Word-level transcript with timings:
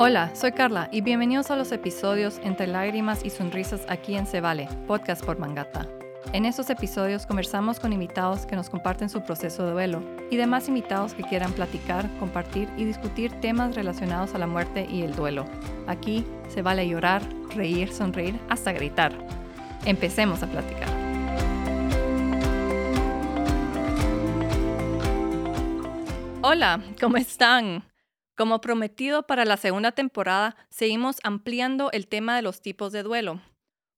Hola, 0.00 0.30
soy 0.32 0.52
Carla 0.52 0.88
y 0.92 1.00
bienvenidos 1.00 1.50
a 1.50 1.56
los 1.56 1.72
episodios 1.72 2.38
Entre 2.44 2.68
lágrimas 2.68 3.24
y 3.24 3.30
sonrisas 3.30 3.80
aquí 3.88 4.14
en 4.14 4.28
Se 4.28 4.40
Vale, 4.40 4.68
podcast 4.86 5.24
por 5.24 5.40
Mangata. 5.40 5.88
En 6.32 6.44
estos 6.44 6.70
episodios 6.70 7.26
conversamos 7.26 7.80
con 7.80 7.92
invitados 7.92 8.46
que 8.46 8.54
nos 8.54 8.70
comparten 8.70 9.08
su 9.08 9.22
proceso 9.22 9.66
de 9.66 9.72
duelo 9.72 10.00
y 10.30 10.36
demás 10.36 10.68
invitados 10.68 11.14
que 11.14 11.24
quieran 11.24 11.52
platicar, 11.52 12.08
compartir 12.20 12.68
y 12.76 12.84
discutir 12.84 13.32
temas 13.40 13.74
relacionados 13.74 14.36
a 14.36 14.38
la 14.38 14.46
muerte 14.46 14.86
y 14.88 15.02
el 15.02 15.16
duelo. 15.16 15.46
Aquí 15.88 16.24
se 16.48 16.62
vale 16.62 16.88
llorar, 16.88 17.20
reír, 17.56 17.92
sonreír, 17.92 18.38
hasta 18.48 18.70
gritar. 18.70 19.12
Empecemos 19.84 20.44
a 20.44 20.46
platicar. 20.46 20.90
Hola, 26.40 26.80
¿cómo 27.00 27.16
están? 27.16 27.87
Como 28.38 28.60
prometido 28.60 29.26
para 29.26 29.44
la 29.44 29.56
segunda 29.56 29.90
temporada, 29.90 30.54
seguimos 30.70 31.16
ampliando 31.24 31.90
el 31.90 32.06
tema 32.06 32.36
de 32.36 32.42
los 32.42 32.62
tipos 32.62 32.92
de 32.92 33.02
duelo. 33.02 33.42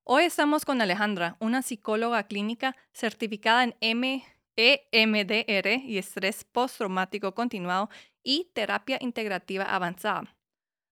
Hoy 0.02 0.22
estamos 0.24 0.64
con 0.64 0.80
Alejandra, 0.80 1.36
una 1.40 1.60
psicóloga 1.60 2.22
clínica 2.22 2.74
certificada 2.94 3.64
en 3.64 4.22
EMDR 4.56 5.68
y 5.84 5.98
estrés 5.98 6.44
postraumático 6.44 7.34
continuado 7.34 7.90
y 8.22 8.50
terapia 8.54 8.96
integrativa 9.02 9.64
avanzada. 9.64 10.34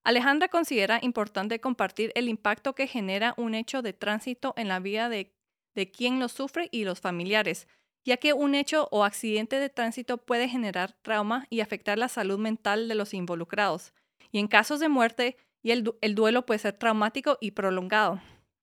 Alejandra 0.05 0.49
considera 0.49 0.99
importante 1.01 1.59
compartir 1.59 2.13
el 2.17 2.29
impacto 2.29 2.75
que 2.75 2.87
genera 2.87 3.33
un 3.39 3.55
hecho 3.55 3.81
de 3.81 3.95
tránsito 3.95 4.53
en 4.59 4.69
la 4.69 4.79
vida 4.79 5.09
de, 5.09 5.35
de 5.75 5.91
quien 5.91 6.21
lo 6.21 6.29
sufre 6.29 6.69
y 6.71 6.85
los 6.85 7.01
familiares, 7.01 7.67
ya 8.09 8.17
que 8.17 8.33
un 8.33 8.55
hecho 8.55 8.89
o 8.91 9.05
accidente 9.05 9.61
de 9.61 9.69
tránsito 9.69 10.17
puede 10.17 10.49
generar 10.49 10.95
trauma 11.03 11.47
y 11.51 11.61
afectar 11.61 11.99
la 11.99 12.09
salud 12.09 12.39
mental 12.39 12.89
de 12.89 12.95
los 12.95 13.13
involucrados. 13.13 13.93
Y 14.33 14.39
en 14.39 14.49
casos 14.49 14.81
de 14.81 14.89
muerte, 14.89 15.37
y 15.63 15.73
el, 15.73 16.15
duelo 16.15 16.47
puede 16.47 16.59
ser 16.59 16.73
traumático 16.73 17.37
y 17.39 17.51
prolongado. 17.51 18.23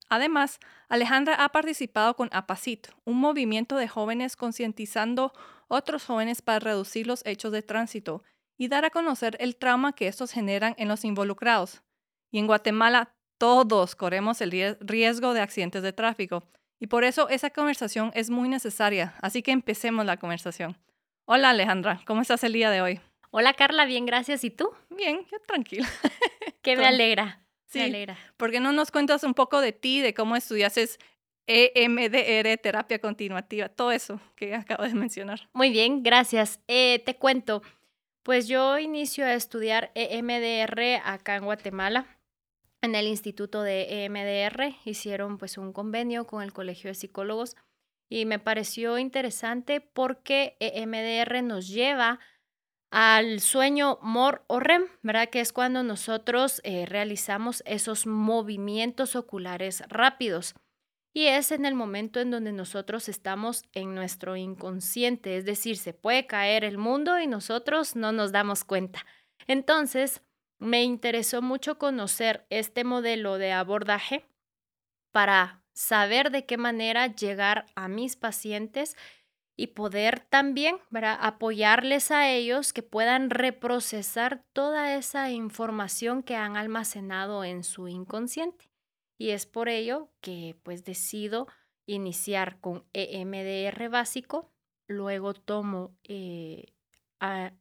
Además, 0.10 0.60
Alejandra 0.90 1.36
ha 1.36 1.50
participado 1.50 2.16
con 2.16 2.30
APACIT, 2.32 2.88
un 3.04 3.20
movimiento 3.20 3.78
de 3.78 3.88
jóvenes 3.88 4.36
concientizando 4.36 5.32
otros 5.68 6.06
jóvenes 6.06 6.42
para 6.42 6.58
reducir 6.58 7.06
los 7.06 7.24
hechos 7.24 7.52
de 7.52 7.62
tránsito 7.62 8.24
y 8.58 8.68
dar 8.68 8.84
a 8.84 8.90
conocer 8.90 9.38
el 9.40 9.58
trauma 9.58 9.94
que 9.94 10.08
estos 10.08 10.32
generan 10.32 10.74
en 10.80 10.88
los 10.88 11.06
involucrados. 11.06 11.84
Y 12.32 12.40
en 12.40 12.48
Guatemala 12.48 13.14
todos 13.38 13.96
corremos 13.96 14.42
el 14.42 14.76
riesgo 14.80 15.36
de 15.36 15.42
accidentes 15.42 15.84
de 15.84 15.94
tráfico 15.94 16.42
y 16.80 16.88
por 16.88 17.04
eso 17.04 17.30
esa 17.30 17.50
conversación 17.50 18.12
es 18.14 18.30
muy 18.30 18.50
necesaria. 18.50 19.16
Así 19.22 19.42
que 19.42 19.52
empecemos 19.52 20.06
la 20.06 20.18
conversación. 20.18 20.78
Hola 21.26 21.52
Alejandra, 21.52 22.02
¿cómo 22.06 22.22
estás 22.22 22.44
el 22.44 22.54
día 22.54 22.70
de 22.70 22.82
hoy? 22.82 23.00
Hola 23.32 23.54
Carla, 23.54 23.86
bien, 23.86 24.06
gracias. 24.06 24.44
¿Y 24.44 24.52
tú? 24.52 24.72
Bien, 24.90 25.26
yo 25.32 25.40
tranquila. 25.46 25.88
Que 26.62 26.76
me 26.76 26.88
alegra. 26.88 27.44
Sí. 27.68 27.78
Me 27.78 27.86
alegra. 27.86 28.18
¿Por 28.38 28.50
qué 28.50 28.60
no 28.60 28.72
nos 28.72 28.90
cuentas 28.90 29.24
un 29.24 29.36
poco 29.36 29.62
de 29.62 29.72
ti, 29.72 30.02
de 30.02 30.16
cómo 30.16 30.36
estudiaste 30.36 30.88
EMDR, 31.48 32.58
terapia 32.58 33.00
continuativa, 33.00 33.70
todo 33.70 33.92
eso 33.92 34.20
que 34.36 34.56
acabo 34.56 34.84
de 34.84 34.96
mencionar? 34.96 35.48
Muy 35.54 35.70
bien, 35.70 36.02
gracias. 36.02 36.60
Eh, 36.68 37.04
te 37.06 37.18
cuento, 37.18 37.62
pues 38.24 38.48
yo 38.48 38.80
inicio 38.80 39.26
a 39.26 39.34
estudiar 39.34 39.92
EMDR 39.94 41.02
acá 41.04 41.36
en 41.36 41.46
Guatemala 41.46 42.15
en 42.86 42.96
el 42.96 43.08
Instituto 43.08 43.62
de 43.62 44.06
EMDR 44.06 44.76
hicieron 44.86 45.38
pues 45.38 45.58
un 45.58 45.74
convenio 45.74 46.26
con 46.26 46.42
el 46.42 46.54
Colegio 46.54 46.90
de 46.90 46.96
Psicólogos 46.96 47.56
y 48.10 48.26
me 48.26 48.40
pareció 48.40 48.98
interesante 48.98 49.82
porque 49.82 50.56
EMDR 50.60 51.44
nos 51.44 51.68
lleva 51.68 52.20
al 52.92 53.42
sueño 53.42 54.00
MOR 54.02 54.46
o 54.48 54.60
REM, 54.60 54.84
¿verdad? 55.02 55.30
Que 55.30 55.42
es 55.42 55.52
cuando 55.52 55.84
nosotros 55.84 56.62
eh, 56.64 56.86
realizamos 56.86 57.62
esos 57.66 58.06
movimientos 58.06 59.16
oculares 59.16 59.84
rápidos. 59.90 60.56
Y 61.14 61.28
es 61.28 61.52
en 61.52 61.66
el 61.66 61.76
momento 61.76 62.20
en 62.20 62.30
donde 62.30 62.52
nosotros 62.52 63.10
estamos 63.10 63.64
en 63.74 63.96
nuestro 63.96 64.36
inconsciente, 64.36 65.38
es 65.38 65.46
decir, 65.46 65.78
se 65.78 65.94
puede 65.94 66.28
caer 66.28 66.64
el 66.64 66.78
mundo 66.78 67.20
y 67.20 67.28
nosotros 67.28 67.96
no 67.96 68.12
nos 68.12 68.32
damos 68.32 68.64
cuenta. 68.64 69.06
Entonces, 69.48 70.22
me 70.60 70.84
interesó 70.84 71.42
mucho 71.42 71.78
conocer 71.78 72.46
este 72.50 72.84
modelo 72.84 73.38
de 73.38 73.52
abordaje 73.52 74.26
para 75.12 75.64
saber 75.74 76.32
de 76.32 76.46
qué 76.46 76.58
manera 76.58 77.08
llegar 77.08 77.66
a 77.76 77.88
mis 77.88 78.16
pacientes 78.16 78.96
y 79.58 79.68
poder 79.68 80.20
también 80.20 80.78
apoyarles 81.20 82.12
a 82.12 82.30
ellos 82.30 82.74
que 82.74 82.84
puedan 82.84 83.30
reprocesar 83.30 84.44
toda 84.54 84.96
esa 84.96 85.32
información 85.32 86.24
que 86.24 86.36
han 86.36 86.58
almacenado 86.58 87.44
en 87.46 87.64
su 87.64 87.88
inconsciente. 87.88 88.70
Y 89.18 89.30
es 89.30 89.46
por 89.46 89.70
ello 89.70 90.10
que 90.20 90.58
pues 90.64 90.84
decido 90.84 91.48
iniciar 91.86 92.60
con 92.60 92.86
EMDR 92.92 93.90
básico, 93.90 94.52
luego 94.88 95.34
tomo 95.34 95.96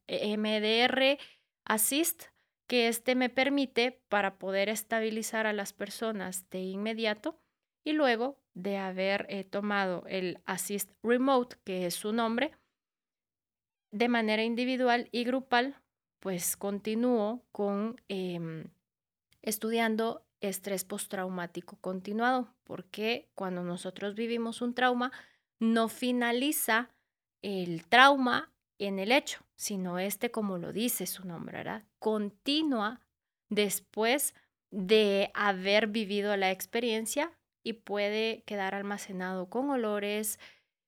EMDR 0.08 1.02
e 1.02 1.18
Assist 1.64 2.33
que 2.66 2.88
este 2.88 3.14
me 3.14 3.28
permite 3.28 4.02
para 4.08 4.38
poder 4.38 4.68
estabilizar 4.68 5.46
a 5.46 5.52
las 5.52 5.72
personas 5.72 6.48
de 6.50 6.60
inmediato 6.60 7.38
y 7.84 7.92
luego 7.92 8.38
de 8.54 8.78
haber 8.78 9.26
eh, 9.28 9.44
tomado 9.44 10.04
el 10.06 10.40
Assist 10.46 10.90
Remote, 11.02 11.56
que 11.64 11.86
es 11.86 11.94
su 11.94 12.12
nombre, 12.12 12.52
de 13.90 14.08
manera 14.08 14.42
individual 14.42 15.08
y 15.12 15.24
grupal, 15.24 15.80
pues 16.20 16.56
continúo 16.56 17.44
con 17.52 18.00
em, 18.08 18.70
estudiando 19.42 20.24
estrés 20.40 20.84
postraumático 20.84 21.76
continuado, 21.76 22.54
porque 22.64 23.28
cuando 23.34 23.62
nosotros 23.62 24.14
vivimos 24.14 24.62
un 24.62 24.74
trauma, 24.74 25.12
no 25.60 25.88
finaliza 25.88 26.90
el 27.42 27.86
trauma 27.86 28.53
en 28.78 28.98
el 28.98 29.12
hecho, 29.12 29.40
sino 29.56 29.98
este, 29.98 30.30
como 30.30 30.58
lo 30.58 30.72
dice 30.72 31.06
su 31.06 31.26
nombre, 31.26 31.58
¿verdad? 31.58 31.84
Continúa 31.98 33.00
después 33.48 34.34
de 34.70 35.30
haber 35.34 35.86
vivido 35.86 36.36
la 36.36 36.50
experiencia 36.50 37.30
y 37.62 37.74
puede 37.74 38.42
quedar 38.46 38.74
almacenado 38.74 39.48
con 39.48 39.70
olores, 39.70 40.38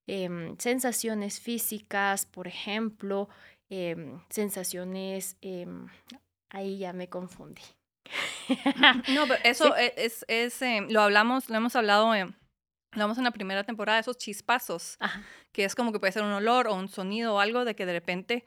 em, 0.06 0.56
sensaciones 0.58 1.40
físicas, 1.40 2.26
por 2.26 2.48
ejemplo, 2.48 3.28
em, 3.70 4.20
sensaciones, 4.28 5.36
em, 5.40 5.86
ahí 6.50 6.78
ya 6.78 6.92
me 6.92 7.08
confundí. 7.08 7.62
no, 9.14 9.26
pero 9.26 9.40
eso 9.44 9.76
e, 9.76 9.94
es, 9.96 10.24
es, 10.28 10.60
lo 10.90 11.00
hablamos, 11.00 11.48
lo 11.48 11.56
hemos 11.56 11.76
hablado 11.76 12.12
hablamos 12.92 13.18
en 13.18 13.24
la 13.24 13.30
primera 13.30 13.64
temporada, 13.64 13.98
esos 13.98 14.16
chispazos, 14.16 14.98
que 15.52 15.64
es 15.64 15.74
como 15.74 15.92
que 15.92 16.00
puede 16.00 16.12
ser 16.12 16.22
un 16.22 16.32
olor 16.32 16.66
o 16.68 16.74
un 16.74 16.88
sonido 16.88 17.34
o 17.34 17.40
algo 17.40 17.64
de 17.64 17.74
que 17.74 17.86
de 17.86 17.92
repente 17.92 18.46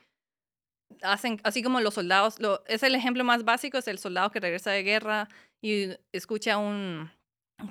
hacen, 1.01 1.39
así 1.43 1.61
como 1.61 1.79
los 1.81 1.93
soldados, 1.93 2.39
lo, 2.39 2.63
es 2.65 2.83
el 2.83 2.95
ejemplo 2.95 3.23
más 3.23 3.43
básico, 3.43 3.77
es 3.77 3.87
el 3.87 3.99
soldado 3.99 4.31
que 4.31 4.39
regresa 4.39 4.71
de 4.71 4.83
guerra 4.83 5.27
y 5.61 5.89
escucha 6.11 6.57
un, 6.57 7.11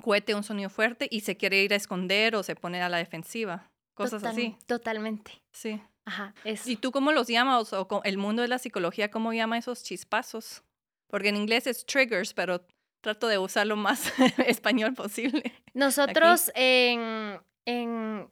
cohete, 0.01 0.35
un 0.35 0.43
sonido 0.43 0.69
fuerte 0.69 1.07
y 1.09 1.21
se 1.21 1.37
quiere 1.37 1.63
ir 1.63 1.73
a 1.73 1.75
esconder 1.75 2.35
o 2.35 2.43
se 2.43 2.55
pone 2.55 2.81
a 2.81 2.89
la 2.89 2.97
defensiva, 2.97 3.69
cosas 3.93 4.23
así. 4.23 4.55
Totalmente. 4.65 5.41
Sí. 5.51 5.81
Ajá, 6.05 6.33
¿Y 6.65 6.77
tú 6.77 6.91
cómo 6.91 7.11
los 7.11 7.27
llamas 7.27 7.71
o, 7.73 8.01
el 8.03 8.17
mundo 8.17 8.41
de 8.41 8.47
la 8.47 8.57
psicología 8.57 9.11
cómo 9.11 9.31
llama 9.31 9.57
esos 9.57 9.83
chispazos? 9.83 10.63
Porque 11.07 11.29
en 11.29 11.35
inglés 11.35 11.67
es 11.67 11.85
triggers, 11.85 12.33
pero 12.33 12.65
trato 13.01 13.27
de 13.27 13.37
usar 13.37 13.67
lo 13.67 13.75
más 13.75 14.11
español 14.45 14.93
posible. 14.93 15.53
Nosotros 15.73 16.51
en, 16.55 17.39
en 17.65 18.29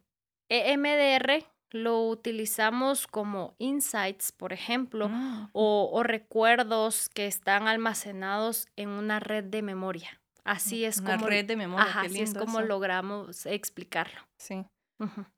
EMDR 0.50 1.46
lo 1.72 2.08
utilizamos 2.08 3.08
como 3.08 3.56
insights, 3.58 4.32
por 4.32 4.54
ejemplo, 4.54 5.10
ah, 5.12 5.50
o, 5.54 6.02
recuerdos 6.04 7.10
que 7.10 7.28
están 7.28 7.68
almacenados 7.68 8.68
en 8.76 8.90
una 8.90 9.20
red 9.20 9.44
de 9.44 9.62
memoria. 9.62 10.22
Así 10.44 10.86
es 10.86 11.00
una 11.00 11.18
como. 11.18 11.28
red 11.28 11.46
de 11.46 11.58
memoria. 11.58 12.00
así 12.00 12.22
es 12.22 12.34
como 12.34 12.62
logramos 12.62 13.46
explicarlo. 13.46 14.22
Sí. 14.38 14.66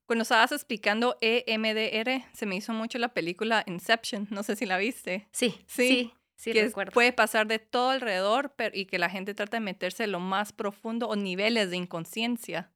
Cuando 0.05 0.23
estabas 0.23 0.53
explicando 0.53 1.17
EMDR, 1.19 2.23
se 2.31 2.45
me 2.45 2.55
hizo 2.55 2.71
mucho 2.71 2.97
la 2.97 3.09
película 3.09 3.63
Inception. 3.67 4.27
No 4.29 4.43
sé 4.43 4.55
si 4.55 4.65
la 4.65 4.77
viste. 4.77 5.27
Sí, 5.33 5.65
sí, 5.67 5.87
Sí, 5.87 6.13
que 6.43 6.71
puede 6.93 7.13
pasar 7.13 7.47
de 7.47 7.59
todo 7.59 7.89
alrededor 7.89 8.53
pero, 8.55 8.75
y 8.75 8.85
que 8.85 8.97
la 8.97 9.09
gente 9.09 9.33
trata 9.33 9.57
de 9.57 9.61
meterse 9.61 10.05
en 10.05 10.13
lo 10.13 10.19
más 10.19 10.53
profundo 10.53 11.07
o 11.07 11.15
niveles 11.15 11.69
de 11.69 11.77
inconsciencia. 11.77 12.71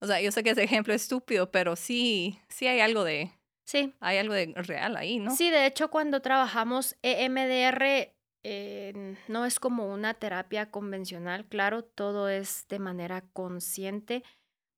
O 0.00 0.06
sea, 0.06 0.20
yo 0.20 0.32
sé 0.32 0.42
que 0.42 0.50
ese 0.50 0.64
ejemplo 0.64 0.92
es 0.92 1.02
estúpido, 1.02 1.50
pero 1.50 1.76
sí, 1.76 2.40
sí 2.48 2.66
hay 2.66 2.80
algo 2.80 3.04
de... 3.04 3.30
Sí. 3.64 3.94
Hay 4.00 4.18
algo 4.18 4.34
de 4.34 4.52
real 4.56 4.96
ahí, 4.96 5.20
¿no? 5.20 5.34
Sí, 5.36 5.50
de 5.50 5.66
hecho, 5.66 5.90
cuando 5.90 6.20
trabajamos 6.20 6.96
EMDR, 7.02 8.12
eh, 8.42 9.16
no 9.28 9.46
es 9.46 9.60
como 9.60 9.92
una 9.92 10.14
terapia 10.14 10.72
convencional, 10.72 11.46
claro, 11.46 11.84
todo 11.84 12.28
es 12.28 12.66
de 12.68 12.80
manera 12.80 13.22
consciente, 13.32 14.24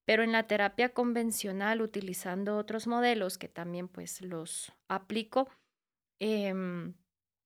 pero 0.05 0.23
en 0.23 0.33
la 0.33 0.47
terapia 0.47 0.91
convencional, 0.91 1.81
utilizando 1.81 2.59
otros 2.59 2.87
modelos 2.87 3.39
que 3.39 3.49
también 3.49 3.89
pues 3.89 4.21
los 4.21 4.71
aplico, 4.89 5.49
eh, 6.21 6.53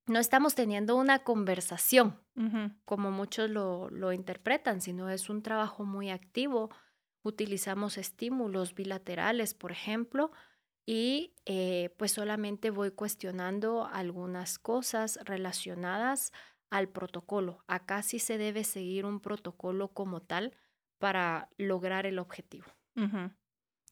no 0.09 0.19
estamos 0.19 0.55
teniendo 0.55 0.97
una 0.97 1.21
conversación, 1.21 2.21
como 2.85 3.11
muchos 3.11 3.51
lo, 3.51 3.91
lo 3.91 4.13
interpretan, 4.13 4.81
sino 4.81 5.09
es 5.11 5.29
un 5.29 5.43
trabajo 5.43 5.85
muy 5.85 6.11
activo. 6.11 6.71
Utilizamos 7.23 7.99
estímulos 7.99 8.75
bilaterales, 8.75 9.55
por 9.55 9.73
ejemplo, 9.73 10.31
y 10.87 11.35
eh, 11.45 11.95
pues 11.99 12.13
solamente 12.13 12.71
voy 12.71 12.93
cuestionando 12.93 13.87
algunas 13.87 14.59
cosas 14.59 15.19
relacionadas 15.25 16.33
al 16.71 16.89
protocolo. 16.89 17.63
Acá 17.67 18.03
sí 18.03 18.19
se 18.19 18.39
debe 18.39 18.65
seguir 18.65 19.05
un 19.05 19.21
protocolo 19.21 19.89
como 19.89 20.23
tal 20.23 20.55
para 20.99 21.51
lograr 21.59 22.07
el 22.07 22.19
objetivo. 22.19 22.67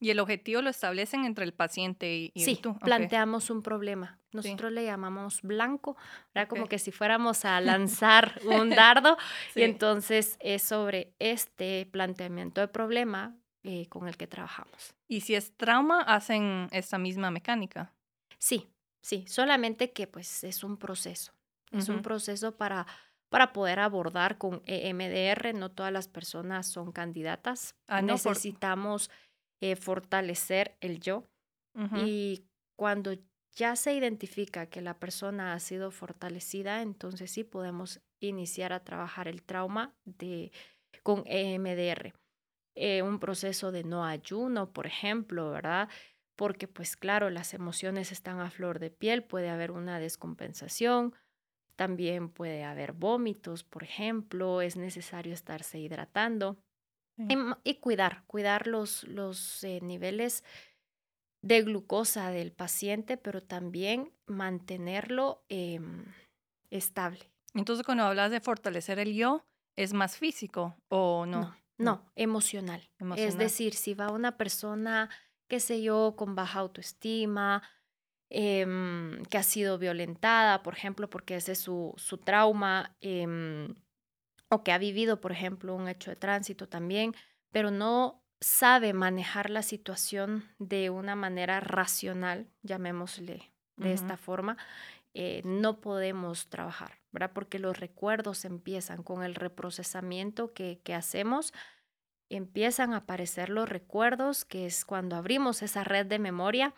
Y 0.00 0.10
el 0.10 0.18
objetivo 0.20 0.60
lo 0.62 0.68
establecen 0.70 1.24
entre 1.24 1.44
el 1.44 1.54
paciente 1.54 2.14
y, 2.14 2.32
y 2.34 2.44
Sí, 2.44 2.56
tú. 2.56 2.78
planteamos 2.78 3.48
un 3.50 3.62
problema. 3.62 4.18
Nosotros 4.32 4.70
le 4.72 4.84
llamamos 4.84 5.40
blanco, 5.42 5.96
¿verdad? 6.34 6.48
Como 6.48 6.64
Ok. 6.64 6.70
que 6.70 6.78
si 6.78 6.92
fuéramos 6.92 7.44
a 7.46 7.60
lanzar 7.62 8.40
un 8.44 8.70
dardo. 8.70 9.16
Sí. 9.54 9.60
Y 9.60 9.62
entonces 9.62 10.36
es 10.40 10.62
sobre 10.62 11.14
este 11.18 11.86
planteamiento 11.90 12.60
de 12.60 12.68
problema 12.68 13.36
eh, 13.62 13.86
con 13.88 14.06
el 14.06 14.16
que 14.16 14.26
trabajamos. 14.26 14.94
Y 15.08 15.22
si 15.22 15.34
es 15.34 15.56
trauma, 15.56 16.02
hacen 16.02 16.68
esta 16.72 16.98
misma 16.98 17.30
mecánica. 17.30 17.92
Sí, 18.38 18.68
sí, 19.00 19.24
solamente 19.26 19.92
que 19.92 20.06
pues 20.06 20.44
es 20.44 20.62
un 20.62 20.76
proceso. 20.76 21.32
Es 21.72 21.88
un 21.88 22.00
proceso 22.02 22.56
para, 22.56 22.86
para 23.28 23.52
poder 23.52 23.80
abordar 23.80 24.38
con 24.38 24.62
EMDR. 24.66 25.52
No 25.54 25.70
todas 25.70 25.92
las 25.92 26.06
personas 26.08 26.66
son 26.70 26.92
candidatas. 26.92 27.74
Ah, 27.88 28.00
no, 28.02 28.16
por- 28.16 28.26
Necesitamos 28.32 29.10
eh, 29.60 29.76
fortalecer 29.76 30.76
el 30.80 31.00
yo. 31.00 31.24
Y 31.94 32.46
cuando 32.74 33.12
ya 33.54 33.76
se 33.76 33.92
identifica 33.92 34.66
que 34.66 34.80
la 34.80 34.98
persona 34.98 35.52
ha 35.52 35.60
sido 35.60 35.90
fortalecida, 35.90 36.80
entonces 36.80 37.30
sí 37.30 37.44
podemos 37.44 38.00
iniciar 38.20 38.72
a 38.72 38.82
trabajar 38.82 39.28
el 39.28 39.42
trauma 39.42 39.94
de, 40.04 40.52
con 41.02 41.22
EMDR. 41.26 42.14
Eh, 42.74 43.02
un 43.02 43.18
proceso 43.18 43.72
de 43.72 43.84
no 43.84 44.04
ayuno, 44.04 44.72
por 44.72 44.86
ejemplo, 44.86 45.50
¿verdad? 45.50 45.88
Porque 46.36 46.68
pues 46.68 46.96
claro, 46.96 47.30
las 47.30 47.54
emociones 47.54 48.12
están 48.12 48.40
a 48.40 48.50
flor 48.50 48.78
de 48.78 48.90
piel, 48.90 49.24
puede 49.24 49.48
haber 49.48 49.70
una 49.70 49.98
descompensación, 49.98 51.14
también 51.76 52.28
puede 52.28 52.64
haber 52.64 52.92
vómitos, 52.92 53.64
por 53.64 53.82
ejemplo, 53.82 54.60
es 54.60 54.76
necesario 54.76 55.32
estarse 55.32 55.78
hidratando. 55.78 56.58
Sí. 57.16 57.24
Y, 57.28 57.70
y 57.70 57.74
cuidar, 57.76 58.24
cuidar 58.26 58.66
los, 58.66 59.04
los 59.04 59.64
eh, 59.64 59.80
niveles 59.82 60.44
de 61.42 61.62
glucosa 61.62 62.30
del 62.30 62.52
paciente, 62.52 63.16
pero 63.16 63.42
también 63.42 64.12
mantenerlo 64.26 65.44
em, 65.48 66.04
estable. 66.70 67.30
Entonces, 67.54 67.86
cuando 67.86 68.04
hablas 68.04 68.30
de 68.30 68.40
fortalecer 68.40 68.98
el 68.98 69.14
yo, 69.14 69.46
¿es 69.76 69.92
más 69.92 70.16
físico 70.18 70.76
o 70.88 71.24
no? 71.26 71.40
No, 71.40 71.56
no, 71.78 72.12
emocional. 72.16 72.80
Es 72.80 73.00
Emocional. 73.00 73.38
decir, 73.38 73.74
si 73.74 73.94
va 73.94 74.10
una 74.10 74.36
persona, 74.36 75.08
qué 75.48 75.60
sé 75.60 75.82
yo, 75.82 76.14
con 76.16 76.34
baja 76.34 76.58
autoestima, 76.60 77.62
em, 78.28 79.22
que 79.26 79.38
ha 79.38 79.42
sido 79.42 79.78
violentada, 79.78 80.62
por 80.62 80.74
ejemplo, 80.74 81.08
porque 81.08 81.36
ese 81.36 81.52
es 81.52 81.58
su, 81.60 81.94
su 81.96 82.18
trauma, 82.18 82.96
em, 83.00 83.74
o 84.48 84.62
que 84.62 84.72
ha 84.72 84.78
vivido, 84.78 85.20
por 85.20 85.32
ejemplo, 85.32 85.74
un 85.74 85.88
hecho 85.88 86.10
de 86.10 86.16
tránsito 86.16 86.68
también, 86.68 87.14
pero 87.50 87.70
no 87.70 88.22
sabe 88.40 88.92
manejar 88.92 89.50
la 89.50 89.62
situación 89.62 90.44
de 90.58 90.90
una 90.90 91.16
manera 91.16 91.60
racional, 91.60 92.50
llamémosle 92.62 93.50
de 93.76 93.92
esta 93.92 94.16
forma, 94.16 94.56
eh, 95.12 95.42
no 95.44 95.80
podemos 95.80 96.48
trabajar, 96.48 96.92
¿verdad? 97.12 97.32
Porque 97.34 97.58
los 97.58 97.78
recuerdos 97.78 98.44
empiezan 98.44 99.02
con 99.02 99.22
el 99.22 99.34
reprocesamiento 99.34 100.52
que, 100.54 100.80
que 100.82 100.94
hacemos, 100.94 101.52
empiezan 102.30 102.92
a 102.92 102.98
aparecer 102.98 103.50
los 103.50 103.68
recuerdos, 103.68 104.44
que 104.44 104.66
es 104.66 104.84
cuando 104.84 105.16
abrimos 105.16 105.62
esa 105.62 105.84
red 105.84 106.06
de 106.06 106.18
memoria 106.18 106.74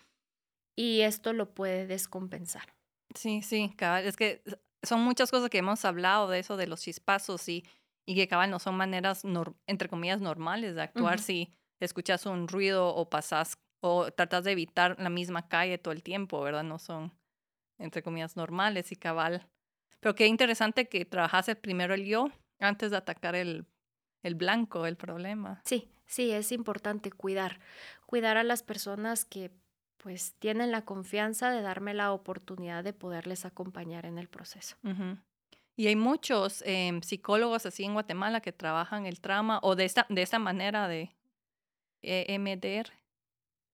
y 0.76 1.00
esto 1.00 1.32
lo 1.32 1.54
puede 1.54 1.86
descompensar. 1.86 2.74
Sí, 3.14 3.42
sí, 3.42 3.74
cabal. 3.76 4.04
Es 4.04 4.16
que 4.16 4.42
son 4.82 5.00
muchas 5.00 5.30
cosas 5.30 5.50
que 5.50 5.58
hemos 5.58 5.84
hablado 5.84 6.28
de 6.28 6.38
eso, 6.38 6.56
de 6.56 6.66
los 6.66 6.80
chispazos 6.82 7.48
y, 7.48 7.64
y 8.06 8.14
que 8.14 8.28
cabal 8.28 8.50
no 8.50 8.58
son 8.58 8.76
maneras, 8.76 9.24
nor- 9.24 9.54
entre 9.66 9.88
comillas, 9.88 10.20
normales 10.20 10.74
de 10.74 10.82
actuar 10.82 11.18
si 11.18 11.52
escuchas 11.80 12.26
un 12.26 12.48
ruido 12.48 12.94
o 12.94 13.08
pasas 13.10 13.58
o 13.80 14.10
tratas 14.10 14.44
de 14.44 14.52
evitar 14.52 14.96
la 14.98 15.10
misma 15.10 15.48
calle 15.48 15.78
todo 15.78 15.92
el 15.92 16.02
tiempo, 16.02 16.40
¿verdad? 16.40 16.64
No 16.64 16.78
son, 16.78 17.12
entre 17.78 18.02
comillas, 18.02 18.36
normales 18.36 18.90
y 18.92 18.96
cabal. 18.96 19.46
Pero 20.00 20.14
qué 20.14 20.26
interesante 20.26 20.88
que 20.88 21.04
trabajase 21.04 21.54
primero 21.56 21.94
el 21.94 22.04
yo 22.04 22.30
antes 22.60 22.90
de 22.90 22.96
atacar 22.96 23.34
el, 23.34 23.66
el 24.22 24.34
blanco, 24.34 24.86
el 24.86 24.96
problema. 24.96 25.62
Sí, 25.64 25.88
sí, 26.06 26.30
es 26.32 26.50
importante 26.52 27.10
cuidar, 27.12 27.60
cuidar 28.06 28.36
a 28.36 28.42
las 28.44 28.62
personas 28.62 29.24
que 29.24 29.50
pues 29.98 30.34
tienen 30.38 30.70
la 30.70 30.84
confianza 30.84 31.50
de 31.50 31.60
darme 31.62 31.94
la 31.94 32.12
oportunidad 32.12 32.84
de 32.84 32.92
poderles 32.92 33.44
acompañar 33.44 34.06
en 34.06 34.18
el 34.18 34.28
proceso. 34.28 34.76
Y 35.76 35.86
hay 35.86 35.96
muchos 35.96 36.62
em, 36.66 37.02
psicólogos 37.02 37.66
así 37.66 37.84
en 37.84 37.92
Guatemala 37.92 38.40
que 38.40 38.52
trabajan 38.52 39.06
el 39.06 39.20
trauma 39.20 39.60
o 39.62 39.76
de 39.76 39.84
esta, 39.84 40.06
de 40.08 40.22
esta 40.22 40.38
manera 40.38 40.88
de 40.88 41.10
EMDR. 42.02 42.90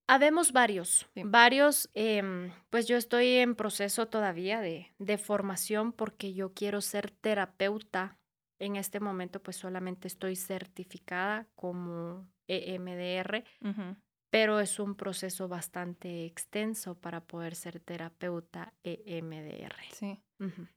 Habemos 0.07 0.53
varios, 0.53 1.07
Sí. 1.15 1.23
varios, 1.25 1.89
em, 1.95 2.53
pues 2.69 2.87
yo 2.87 2.97
estoy 2.99 3.37
en 3.37 3.55
proceso 3.55 4.07
todavía 4.07 4.61
de, 4.61 4.93
de 4.99 5.17
formación 5.17 5.93
porque 5.93 6.35
yo 6.35 6.53
quiero 6.53 6.81
ser 6.83 7.11
terapeuta. 7.11 8.19
En 8.61 8.77
este 8.77 9.01
momento 9.01 9.43
pues 9.43 9.57
solamente 9.57 10.07
estoy 10.07 10.37
certificada 10.37 11.49
como 11.55 12.29
EMDR, 12.49 13.45
Ujú. 13.63 13.97
Pero 14.35 14.59
es 14.59 14.81
un 14.81 14.97
proceso 14.97 15.47
bastante 15.47 16.25
extenso 16.25 16.97
para 16.97 17.21
poder 17.21 17.55
ser 17.55 17.79
terapeuta 17.79 18.75
EMDR. 18.83 19.77
Sí. 19.93 20.21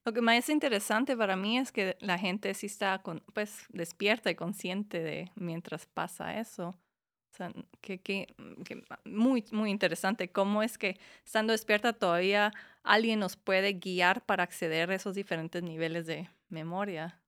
Lo 0.05 0.13
que 0.13 0.21
más 0.21 0.47
interesante 0.49 1.17
para 1.17 1.35
mí 1.35 1.57
es 1.57 1.71
que 1.71 1.97
la 1.99 2.19
gente 2.19 2.53
sí 2.53 2.67
está 2.67 3.01
con, 3.01 3.23
pues 3.33 3.65
despierta 3.69 4.29
y 4.29 4.35
consciente 4.35 5.01
de 5.01 5.31
mientras 5.33 5.87
pasa 5.87 6.39
eso. 6.39 6.67
O 6.67 7.35
sea, 7.35 7.51
que, 7.81 7.99
que, 7.99 8.35
que 8.63 8.83
muy, 9.05 9.43
muy 9.51 9.71
interesante 9.71 10.31
cómo 10.31 10.61
es 10.61 10.77
que 10.77 10.99
estando 11.25 11.51
despierta 11.51 11.93
todavía 11.93 12.53
alguien 12.83 13.19
nos 13.19 13.37
puede 13.37 13.73
guiar 13.73 14.23
para 14.23 14.43
acceder 14.43 14.91
a 14.91 14.93
esos 14.93 15.15
diferentes 15.15 15.63
niveles 15.63 16.05
de 16.05 16.29
memoria. 16.49 17.19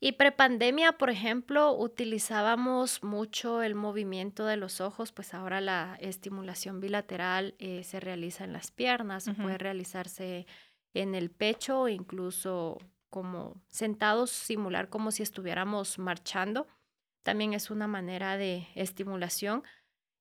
Y 0.00 0.12
prepandemia, 0.12 0.92
por 0.92 1.10
ejemplo, 1.10 1.72
utilizábamos 1.72 3.02
mucho 3.02 3.62
el 3.62 3.74
movimiento 3.74 4.46
de 4.46 4.56
los 4.56 4.80
ojos, 4.80 5.12
pues 5.12 5.34
ahora 5.34 5.60
la 5.60 5.96
estimulación 6.00 6.80
bilateral 6.80 7.54
eh, 7.58 7.82
se 7.84 8.00
realiza 8.00 8.44
en 8.44 8.52
las 8.52 8.70
piernas, 8.70 9.30
puede 9.40 9.58
realizarse 9.58 10.46
en 10.92 11.14
el 11.14 11.30
pecho, 11.30 11.88
incluso 11.88 12.78
como 13.10 13.62
sentados, 13.68 14.30
simular 14.30 14.88
como 14.88 15.10
si 15.10 15.22
estuviéramos 15.22 15.98
marchando. 15.98 16.66
También 17.22 17.54
es 17.54 17.70
una 17.70 17.86
manera 17.86 18.36
de 18.36 18.66
estimulación 18.74 19.62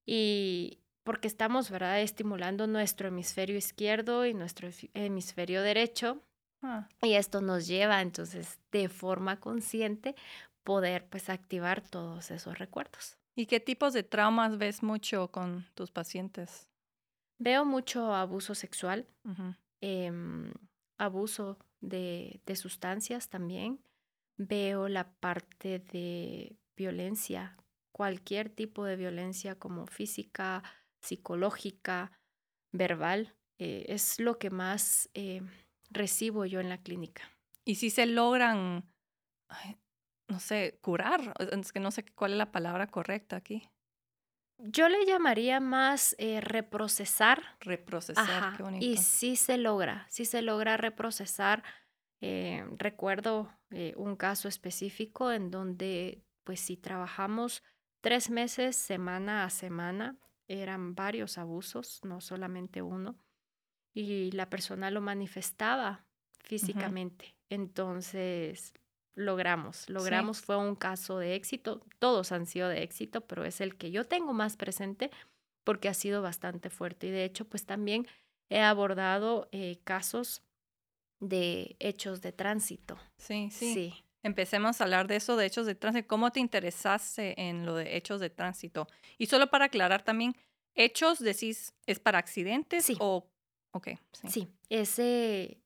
y 0.06 0.80
porque 1.04 1.28
estamos, 1.28 1.70
¿verdad?, 1.70 2.02
estimulando 2.02 2.66
nuestro 2.68 3.10
hemisferio 3.10 3.58
izquierdo 3.58 4.26
y 4.26 4.34
nuestro 4.34 4.70
hemisferio 4.94 5.62
derecho 5.62 6.22
Ah, 6.64 6.88
y 7.02 7.14
esto 7.14 7.42
nos 7.42 7.68
lleva 7.68 8.02
entonces 8.02 8.60
de 8.72 8.88
forma 8.90 9.40
consciente 9.40 10.16
poder 10.64 11.06
pues 11.10 11.30
activar 11.30 11.82
todos 11.82 12.32
esos 12.32 12.58
recuerdos. 12.58 13.18
¿Y 13.36 13.48
qué 13.48 13.60
tipos 13.60 13.94
de 13.94 14.04
traumas 14.04 14.58
ves 14.58 14.82
mucho 14.82 15.30
con 15.30 15.66
tus 15.76 15.92
pacientes? 15.92 16.70
Veo 17.38 17.66
mucho 17.66 18.14
abuso 18.14 18.56
sexual, 18.56 19.06
em, 19.82 20.52
abuso 20.98 21.58
de, 21.82 22.40
de 22.46 22.56
sustancias 22.56 23.28
también. 23.28 23.82
Veo 24.38 24.88
la 24.88 25.12
parte 25.20 25.80
de 25.80 26.56
violencia, 26.78 27.58
cualquier 27.92 28.50
tipo 28.50 28.86
de 28.86 28.96
violencia 28.96 29.56
como 29.60 29.86
física, 29.88 30.64
psicológica, 31.02 32.12
verbal. 32.72 33.36
eh, 33.60 33.86
es 33.90 34.20
lo 34.20 34.40
que 34.40 34.50
más 34.50 35.10
eh, 35.14 35.42
recibo 35.94 36.46
yo 36.46 36.60
en 36.60 36.70
la 36.70 36.78
clínica. 36.80 37.24
Y 37.66 37.76
si 37.76 37.90
se 37.90 38.06
logran, 38.06 38.86
ay, 39.48 39.78
no 40.28 40.40
sé, 40.40 40.80
curar, 40.82 41.34
es 41.40 41.72
que 41.72 41.80
no 41.80 41.92
sé 41.92 42.04
cuál 42.16 42.34
es 42.34 42.38
la 42.38 42.52
palabra 42.52 42.88
correcta 42.88 43.36
aquí. 43.38 43.70
Yo 44.58 44.88
le 44.88 45.06
llamaría 45.06 45.60
más 45.60 46.16
eh, 46.20 46.40
reprocesar 46.40 47.44
Reprocesar, 47.60 48.30
Ajá, 48.30 48.54
qué 48.56 48.64
bonito. 48.64 48.86
y 48.86 48.98
sí 48.98 49.36
se 49.36 49.58
logra, 49.58 50.06
sí 50.10 50.26
se 50.26 50.42
logra 50.42 50.78
reprocesar. 50.78 51.64
Eh, 52.22 52.66
recuerdo 52.78 53.52
eh, 53.72 53.94
un 53.98 54.16
caso 54.16 54.48
específico 54.48 55.32
en 55.32 55.52
donde, 55.52 56.24
pues 56.46 56.62
si 56.62 56.78
trabajamos 56.78 57.64
tres 58.00 58.30
meses 58.30 58.76
semana 58.78 59.44
a 59.44 59.50
semana, 59.50 60.18
eran 60.48 60.96
varios 60.96 61.38
abusos, 61.38 62.00
no 62.04 62.22
solamente 62.22 62.82
uno, 62.82 63.18
y 63.94 64.32
la 64.32 64.50
persona 64.50 64.92
lo 64.92 65.02
manifestaba 65.02 66.06
físicamente. 66.44 67.36
Entonces, 67.50 68.74
logramos, 69.16 69.90
logramos, 69.90 70.42
fue 70.42 70.58
un 70.58 70.76
caso 70.76 71.20
de 71.20 71.36
éxito, 71.36 71.86
todos 72.00 72.32
han 72.32 72.46
sido 72.46 72.70
de 72.70 72.84
éxito, 72.84 73.22
pero 73.22 73.46
es 73.46 73.62
el 73.62 73.76
que 73.76 73.92
yo 73.92 74.06
tengo 74.06 74.34
más 74.34 74.58
presente 74.58 75.12
porque 75.64 75.90
ha 75.90 75.94
sido 75.94 76.22
bastante 76.22 76.70
fuerte. 76.70 77.08
Y 77.08 77.12
de 77.12 77.24
hecho, 77.24 77.46
pues 77.46 77.66
también 77.66 78.08
he 78.50 78.60
abordado 78.60 79.48
eh, 79.52 79.80
casos 79.84 80.42
de 81.20 81.76
hechos 81.80 82.22
de 82.22 82.32
tránsito. 82.32 82.98
Sí, 83.18 83.50
sí, 83.52 83.74
sí. 83.74 84.04
Empecemos 84.24 84.80
a 84.80 84.86
hablar 84.86 85.08
de 85.08 85.18
eso, 85.18 85.36
de 85.36 85.46
hechos 85.46 85.66
de 85.66 85.76
tránsito. 85.76 86.08
¿Cómo 86.08 86.32
te 86.32 86.40
interesaste 86.40 87.40
en 87.42 87.66
lo 87.66 87.76
de 87.76 87.98
hechos 87.98 88.20
de 88.22 88.30
tránsito? 88.30 88.88
Y 89.18 89.26
solo 89.26 89.50
para 89.50 89.66
aclarar 89.66 90.04
también, 90.04 90.36
¿hechos 90.76 91.20
decís 91.20 91.74
es 91.86 92.00
para 92.00 92.20
accidentes 92.20 92.86
sí. 92.86 92.98
o...? 93.00 93.30
Ok, 93.74 93.90
sí. 94.14 94.28
Sí, 94.30 94.48
ese... 94.70 95.60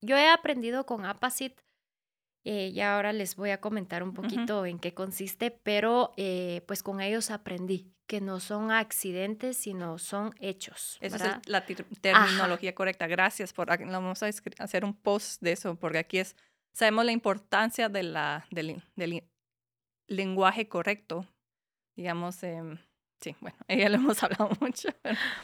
Yo 0.00 0.16
he 0.16 0.28
aprendido 0.28 0.86
con 0.86 1.04
Apacit 1.04 1.60
eh, 2.44 2.70
y 2.72 2.80
ahora 2.80 3.12
les 3.12 3.34
voy 3.34 3.50
a 3.50 3.60
comentar 3.60 4.02
un 4.02 4.14
poquito 4.14 4.64
en 4.64 4.78
qué 4.78 4.94
consiste, 4.94 5.50
pero 5.50 6.12
eh, 6.16 6.62
pues 6.66 6.82
con 6.82 7.00
ellos 7.00 7.30
aprendí 7.30 7.92
que 8.06 8.20
no 8.20 8.40
son 8.40 8.70
accidentes, 8.70 9.56
sino 9.56 9.98
son 9.98 10.34
hechos. 10.40 10.96
Esa 11.00 11.40
es 11.42 11.48
la 11.48 11.66
terminología 12.00 12.74
correcta. 12.74 13.06
Gracias 13.06 13.52
por, 13.52 13.66
vamos 13.66 14.22
a 14.22 14.30
hacer 14.58 14.84
un 14.84 14.94
post 14.94 15.42
de 15.42 15.52
eso, 15.52 15.74
porque 15.76 15.98
aquí 15.98 16.18
es, 16.18 16.36
sabemos 16.72 17.04
la 17.04 17.12
importancia 17.12 17.88
de 17.88 18.04
la, 18.04 18.46
del, 18.50 18.82
del 18.96 19.24
lenguaje 20.06 20.68
correcto, 20.68 21.26
digamos, 21.96 22.42
eh, 22.44 22.62
Sí, 23.20 23.34
bueno, 23.40 23.56
ella 23.66 23.88
lo 23.88 23.96
hemos 23.96 24.22
hablado 24.22 24.50
mucho. 24.60 24.88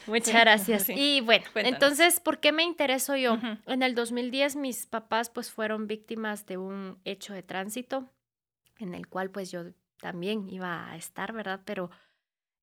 Muchas 0.07 0.33
gracias. 0.33 0.89
Y 0.89 1.21
bueno, 1.21 1.45
entonces, 1.55 2.19
¿por 2.19 2.39
qué 2.39 2.51
me 2.51 2.63
intereso 2.63 3.15
yo? 3.15 3.37
En 3.65 3.83
el 3.83 3.95
2010 3.95 4.55
mis 4.55 4.85
papás 4.85 5.29
pues 5.29 5.51
fueron 5.51 5.87
víctimas 5.87 6.45
de 6.45 6.57
un 6.57 6.99
hecho 7.03 7.33
de 7.33 7.43
tránsito 7.43 8.09
en 8.79 8.93
el 8.93 9.07
cual 9.07 9.29
pues 9.29 9.51
yo 9.51 9.63
también 9.99 10.49
iba 10.49 10.89
a 10.89 10.95
estar, 10.95 11.33
¿verdad? 11.33 11.61
Pero 11.65 11.89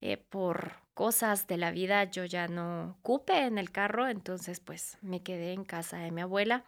eh, 0.00 0.16
por 0.16 0.72
cosas 0.94 1.46
de 1.46 1.56
la 1.56 1.70
vida 1.70 2.04
yo 2.04 2.24
ya 2.24 2.48
no 2.48 2.98
cupe 3.02 3.44
en 3.44 3.58
el 3.58 3.70
carro, 3.70 4.08
entonces 4.08 4.60
pues 4.60 4.98
me 5.00 5.22
quedé 5.22 5.52
en 5.52 5.64
casa 5.64 5.98
de 5.98 6.10
mi 6.10 6.22
abuela. 6.22 6.64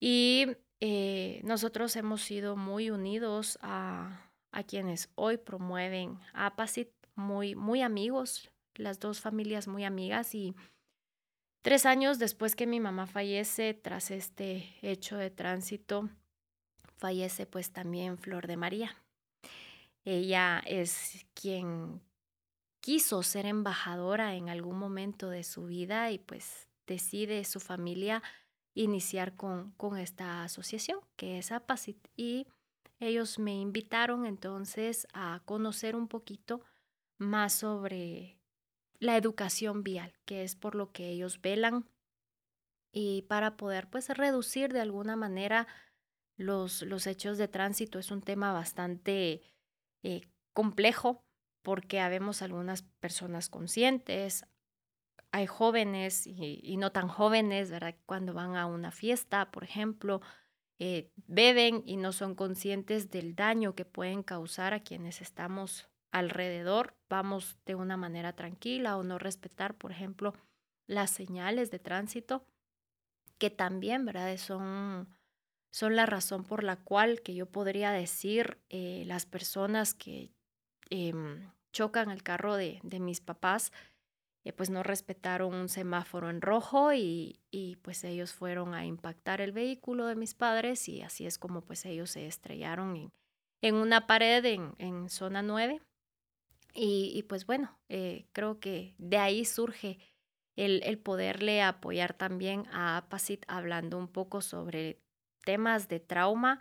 Y 0.00 0.46
eh, 0.80 1.40
nosotros 1.44 1.94
hemos 1.96 2.22
sido 2.22 2.56
muy 2.56 2.90
unidos 2.90 3.58
a, 3.62 4.30
a 4.50 4.62
quienes 4.64 5.10
hoy 5.14 5.38
promueven 5.38 6.18
APACIT 6.32 6.90
muy, 7.14 7.54
muy 7.54 7.82
amigos, 7.82 8.50
las 8.74 9.00
dos 9.00 9.20
familias 9.20 9.68
muy 9.68 9.84
amigas 9.84 10.34
y 10.34 10.54
tres 11.62 11.86
años 11.86 12.18
después 12.18 12.56
que 12.56 12.66
mi 12.66 12.80
mamá 12.80 13.06
fallece, 13.06 13.74
tras 13.74 14.10
este 14.10 14.74
hecho 14.82 15.16
de 15.16 15.30
tránsito, 15.30 16.08
fallece 16.96 17.46
pues 17.46 17.72
también 17.72 18.18
Flor 18.18 18.46
de 18.46 18.56
María. 18.56 18.96
Ella 20.04 20.62
es 20.66 21.26
quien 21.34 22.00
quiso 22.80 23.22
ser 23.22 23.46
embajadora 23.46 24.34
en 24.34 24.48
algún 24.48 24.78
momento 24.78 25.30
de 25.30 25.44
su 25.44 25.66
vida 25.66 26.10
y 26.10 26.18
pues 26.18 26.68
decide 26.86 27.44
su 27.44 27.60
familia 27.60 28.22
iniciar 28.74 29.36
con, 29.36 29.72
con 29.72 29.98
esta 29.98 30.42
asociación 30.42 30.98
que 31.16 31.38
es 31.38 31.52
APACIT 31.52 32.08
y 32.16 32.46
ellos 32.98 33.38
me 33.38 33.54
invitaron 33.54 34.26
entonces 34.26 35.06
a 35.12 35.42
conocer 35.44 35.94
un 35.94 36.08
poquito 36.08 36.62
más 37.18 37.52
sobre 37.52 38.38
la 38.98 39.16
educación 39.16 39.82
vial, 39.82 40.14
que 40.24 40.44
es 40.44 40.56
por 40.56 40.74
lo 40.74 40.92
que 40.92 41.08
ellos 41.08 41.40
velan 41.40 41.88
y 42.92 43.22
para 43.22 43.56
poder 43.56 43.88
pues 43.88 44.08
reducir 44.10 44.72
de 44.72 44.80
alguna 44.80 45.16
manera 45.16 45.66
los, 46.36 46.82
los 46.82 47.06
hechos 47.06 47.38
de 47.38 47.48
tránsito 47.48 47.98
es 47.98 48.10
un 48.10 48.22
tema 48.22 48.52
bastante 48.52 49.42
eh, 50.02 50.22
complejo 50.52 51.24
porque 51.62 52.00
habemos 52.00 52.42
algunas 52.42 52.82
personas 52.82 53.48
conscientes, 53.48 54.44
hay 55.30 55.46
jóvenes 55.46 56.26
y, 56.26 56.76
no 56.76 56.92
tan 56.92 57.08
jóvenes, 57.08 57.70
¿verdad? 57.70 57.94
Cuando 58.04 58.34
van 58.34 58.56
a 58.56 58.66
una 58.66 58.90
fiesta, 58.90 59.50
por 59.50 59.64
ejemplo, 59.64 60.20
eh, 60.78 61.10
beben 61.26 61.82
y 61.86 61.96
no 61.96 62.12
son 62.12 62.34
conscientes 62.34 63.10
del 63.10 63.34
daño 63.34 63.74
que 63.74 63.84
pueden 63.84 64.22
causar 64.22 64.74
a 64.74 64.82
quienes 64.82 65.22
estamos 65.22 65.88
alrededor, 66.12 66.94
vamos 67.08 67.58
de 67.66 67.74
una 67.74 67.96
manera 67.96 68.34
tranquila 68.34 68.96
o 68.96 69.02
no 69.02 69.18
respetar, 69.18 69.74
por 69.74 69.90
ejemplo, 69.90 70.34
las 70.86 71.10
señales 71.10 71.70
de 71.70 71.78
tránsito, 71.78 72.44
que 73.38 73.50
también, 73.50 74.04
¿verdad? 74.04 74.36
Son, 74.36 75.08
son 75.70 75.96
la 75.96 76.06
razón 76.06 76.44
por 76.44 76.62
la 76.62 76.76
cual 76.76 77.22
que 77.22 77.34
yo 77.34 77.46
podría 77.46 77.90
decir 77.90 78.58
eh, 78.68 79.04
las 79.06 79.26
personas 79.26 79.94
que 79.94 80.30
em, 80.90 81.50
chocan 81.72 82.10
el 82.10 82.22
carro 82.22 82.56
de, 82.56 82.78
de 82.82 83.00
mis 83.00 83.20
papás, 83.20 83.72
eh, 84.44 84.52
pues 84.52 84.70
no 84.70 84.82
respetaron 84.82 85.54
un 85.54 85.68
semáforo 85.68 86.28
en 86.28 86.42
rojo 86.42 86.92
y, 86.92 87.40
y, 87.50 87.76
pues 87.76 88.04
ellos 88.04 88.32
fueron 88.32 88.74
a 88.74 88.84
impactar 88.84 89.40
el 89.40 89.52
vehículo 89.52 90.06
de 90.06 90.16
mis 90.16 90.34
padres 90.34 90.88
y 90.88 91.00
así 91.02 91.26
es 91.26 91.38
como 91.38 91.62
pues 91.62 91.86
ellos 91.86 92.10
se 92.10 92.26
estrellaron 92.26 92.96
en, 92.96 93.12
en 93.62 93.76
una 93.76 94.08
pared 94.08 94.44
en, 94.44 94.74
en 94.78 95.08
zona 95.08 95.42
9 95.42 95.80
y, 96.74 97.22
pues 97.28 97.46
bueno, 97.46 97.78
eh, 97.88 98.26
creo 98.32 98.58
que 98.60 98.94
de 98.98 99.18
ahí 99.18 99.44
surge 99.44 99.98
el, 100.56 100.82
el, 100.84 100.98
poderle 100.98 101.62
apoyar 101.62 102.14
también 102.14 102.66
a 102.72 102.96
APACIT 102.96 103.44
hablando 103.48 103.98
un 103.98 104.08
poco 104.08 104.40
sobre 104.40 105.00
temas 105.44 105.88
de 105.88 106.00
trauma 106.00 106.60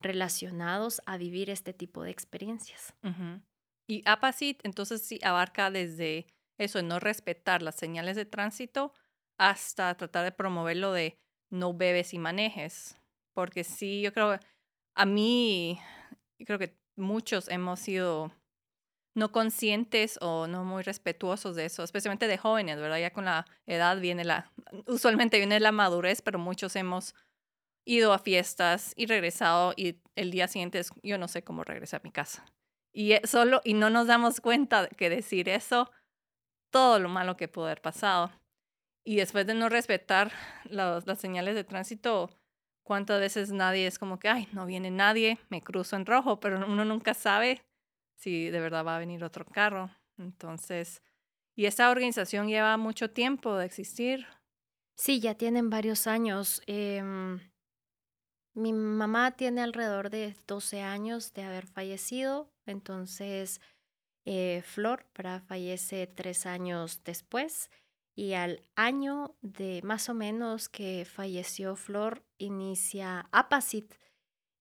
relacionados 0.00 1.00
a 1.06 1.16
vivir 1.16 1.50
este 1.50 1.72
tipo 1.72 2.02
de 2.02 2.10
experiencias. 2.10 2.94
Y 3.88 4.02
APACIT 4.04 4.60
entonces 4.64 5.02
sí 5.02 5.20
abarca 5.22 5.70
desde 5.70 6.26
eso, 6.58 6.82
no 6.82 6.98
respetar 6.98 7.62
las 7.62 7.76
señales 7.76 8.16
de 8.16 8.24
tránsito 8.24 8.92
hasta 9.38 9.94
tratar 9.96 10.24
de 10.24 10.32
promover 10.32 10.76
lo 10.78 10.92
de 10.92 11.18
no 11.50 11.74
bebes 11.74 12.14
y 12.14 12.18
manejes. 12.18 12.96
Porque 13.34 13.64
sí, 13.64 14.00
yo 14.00 14.12
creo, 14.12 14.38
a 14.94 15.06
mí, 15.06 15.78
creo 16.44 16.58
que 16.58 16.78
muchos 16.96 17.48
hemos 17.48 17.80
sido 17.80 18.32
no 19.16 19.32
conscientes 19.32 20.18
o 20.20 20.46
no 20.46 20.62
muy 20.62 20.82
respetuosos 20.82 21.56
de 21.56 21.64
eso, 21.64 21.82
especialmente 21.82 22.28
de 22.28 22.36
jóvenes, 22.36 22.78
¿verdad? 22.78 22.98
Ya 22.98 23.12
con 23.12 23.24
la 23.24 23.46
edad 23.66 23.98
viene 23.98 24.24
la, 24.24 24.52
usualmente 24.86 25.38
viene 25.38 25.58
la 25.58 25.72
madurez, 25.72 26.20
pero 26.20 26.38
muchos 26.38 26.76
hemos 26.76 27.14
ido 27.86 28.12
a 28.12 28.18
fiestas 28.18 28.92
y 28.94 29.06
regresado 29.06 29.72
y 29.74 30.02
el 30.16 30.30
día 30.30 30.48
siguiente 30.48 30.78
es, 30.80 30.90
yo 31.02 31.16
no 31.16 31.28
sé 31.28 31.42
cómo 31.42 31.64
regresar 31.64 32.00
a 32.00 32.04
mi 32.04 32.12
casa. 32.12 32.44
Y 32.92 33.12
e, 33.12 33.22
solo, 33.24 33.62
y 33.64 33.72
no 33.72 33.88
nos 33.88 34.06
damos 34.06 34.42
cuenta 34.42 34.86
que 34.88 35.08
decir 35.08 35.48
eso, 35.48 35.90
todo 36.70 36.98
lo 36.98 37.08
malo 37.08 37.38
que 37.38 37.48
puede 37.48 37.68
haber 37.68 37.80
pasado. 37.80 38.30
Y 39.02 39.16
después 39.16 39.46
de 39.46 39.54
no 39.54 39.70
respetar 39.70 40.30
las 40.64 41.04
señales 41.18 41.54
de 41.54 41.64
tránsito, 41.64 42.28
cuántas 42.82 43.18
veces 43.18 43.50
nadie 43.50 43.86
es 43.86 43.98
como 43.98 44.18
que, 44.18 44.28
ay, 44.28 44.48
no 44.52 44.66
viene 44.66 44.90
nadie, 44.90 45.38
me 45.48 45.62
cruzo 45.62 45.96
en 45.96 46.04
rojo, 46.04 46.38
pero 46.38 46.66
uno 46.66 46.84
nunca 46.84 47.14
sabe 47.14 47.62
si 48.16 48.50
de 48.50 48.60
verdad 48.60 48.84
va 48.84 48.96
a 48.96 49.00
venir 49.00 49.22
otro 49.24 49.44
carro. 49.44 49.90
Entonces, 50.18 51.02
¿y 51.54 51.66
esta 51.66 51.90
organización 51.90 52.48
lleva 52.48 52.76
mucho 52.76 53.10
tiempo 53.10 53.56
de 53.56 53.66
existir? 53.66 54.26
Sí, 54.96 55.20
ya 55.20 55.34
tienen 55.34 55.70
varios 55.70 56.06
años. 56.06 56.62
Em, 56.66 57.40
mi 58.54 58.72
mamá 58.72 59.32
tiene 59.32 59.60
alrededor 59.60 60.08
de 60.10 60.34
12 60.46 60.80
años 60.80 61.34
de 61.34 61.42
haber 61.42 61.66
fallecido, 61.66 62.50
entonces 62.64 63.60
eh, 64.24 64.62
Flor 64.64 65.04
para 65.12 65.40
fallece 65.40 66.06
tres 66.06 66.46
años 66.46 67.02
después 67.04 67.70
y 68.16 68.32
al 68.32 68.64
año 68.74 69.36
de 69.42 69.82
más 69.84 70.08
o 70.08 70.14
menos 70.14 70.70
que 70.70 71.04
falleció 71.04 71.76
Flor 71.76 72.24
inicia 72.38 73.28
Apacit, 73.30 73.94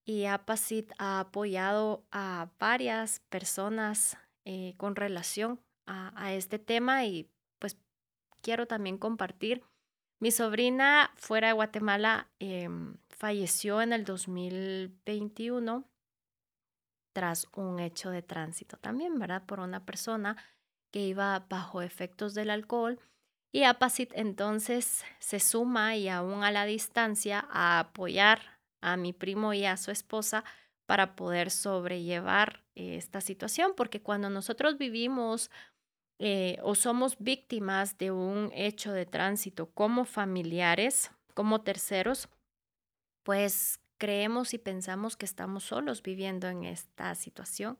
y 0.06 0.26
APACIT 0.26 0.92
ha 1.00 1.20
apoyado 1.20 2.06
a 2.12 2.50
varias 2.60 3.22
personas 3.30 4.18
eh, 4.46 4.76
con 4.78 4.96
relación 4.96 5.60
a, 5.88 6.34
este 6.34 6.60
tema 6.60 7.06
y 7.06 7.30
pues 7.60 7.78
quiero 8.42 8.68
también 8.68 8.98
compartir. 8.98 9.64
Mi 10.20 10.32
sobrina 10.32 11.12
fuera 11.16 11.48
de 11.48 11.54
Guatemala 11.54 12.30
em, 12.40 12.98
falleció 13.10 13.82
en 13.82 13.94
el 13.94 14.06
2021 14.06 15.84
tras 17.14 17.48
un 17.56 17.80
hecho 17.80 18.10
de 18.10 18.22
tránsito 18.22 18.78
también, 18.78 19.20
¿verdad? 19.20 19.44
Por 19.46 19.60
una 19.60 19.86
persona 19.86 20.38
que 20.92 21.02
iba 21.02 21.46
bajo 21.50 21.82
efectos 21.82 22.34
del 22.34 22.50
alcohol. 22.50 23.00
Y 23.52 23.64
APACIT 23.64 24.12
entonces 24.16 25.06
se 25.20 25.40
suma 25.40 25.96
y 25.96 26.10
aún 26.10 26.44
a 26.44 26.52
la 26.52 26.66
distancia 26.66 27.48
a 27.50 27.80
apoyar 27.80 28.55
a 28.86 28.98
mi 28.98 29.14
primo 29.14 29.54
y 29.54 29.66
a 29.66 29.78
su 29.78 29.90
esposa 29.92 30.44
para 30.86 31.16
poder 31.16 31.50
sobrellevar 31.50 32.64
eh, 32.76 32.98
esta 32.98 33.20
situación, 33.20 33.74
porque 33.76 34.02
cuando 34.02 34.30
nosotros 34.30 34.78
vivimos 34.78 35.50
eh, 36.20 36.60
o 36.62 36.76
somos 36.76 37.18
víctimas 37.18 37.98
de 37.98 38.12
un 38.12 38.52
hecho 38.54 38.94
de 38.94 39.06
tránsito 39.06 39.72
como 39.72 40.06
familiares, 40.06 41.12
como 41.34 41.62
terceros, 41.62 42.30
pues 43.24 43.80
creemos 43.98 44.54
y 44.54 44.60
pensamos 44.60 45.18
que 45.18 45.26
estamos 45.26 45.64
solos 45.64 46.04
viviendo 46.04 46.48
en 46.48 46.64
esta 46.64 47.16
situación. 47.16 47.80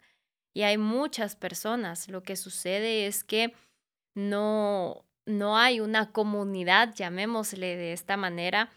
Y 0.54 0.64
hay 0.64 0.78
muchas 0.78 1.36
personas. 1.36 2.10
Lo 2.10 2.24
que 2.24 2.36
sucede 2.36 3.06
es 3.06 3.24
que 3.24 3.54
no, 4.16 5.06
no 5.26 5.58
hay 5.58 5.82
una 5.82 6.12
comunidad, 6.12 6.96
llamémosle 6.96 7.76
de 7.76 7.94
esta 7.94 8.18
manera, 8.18 8.72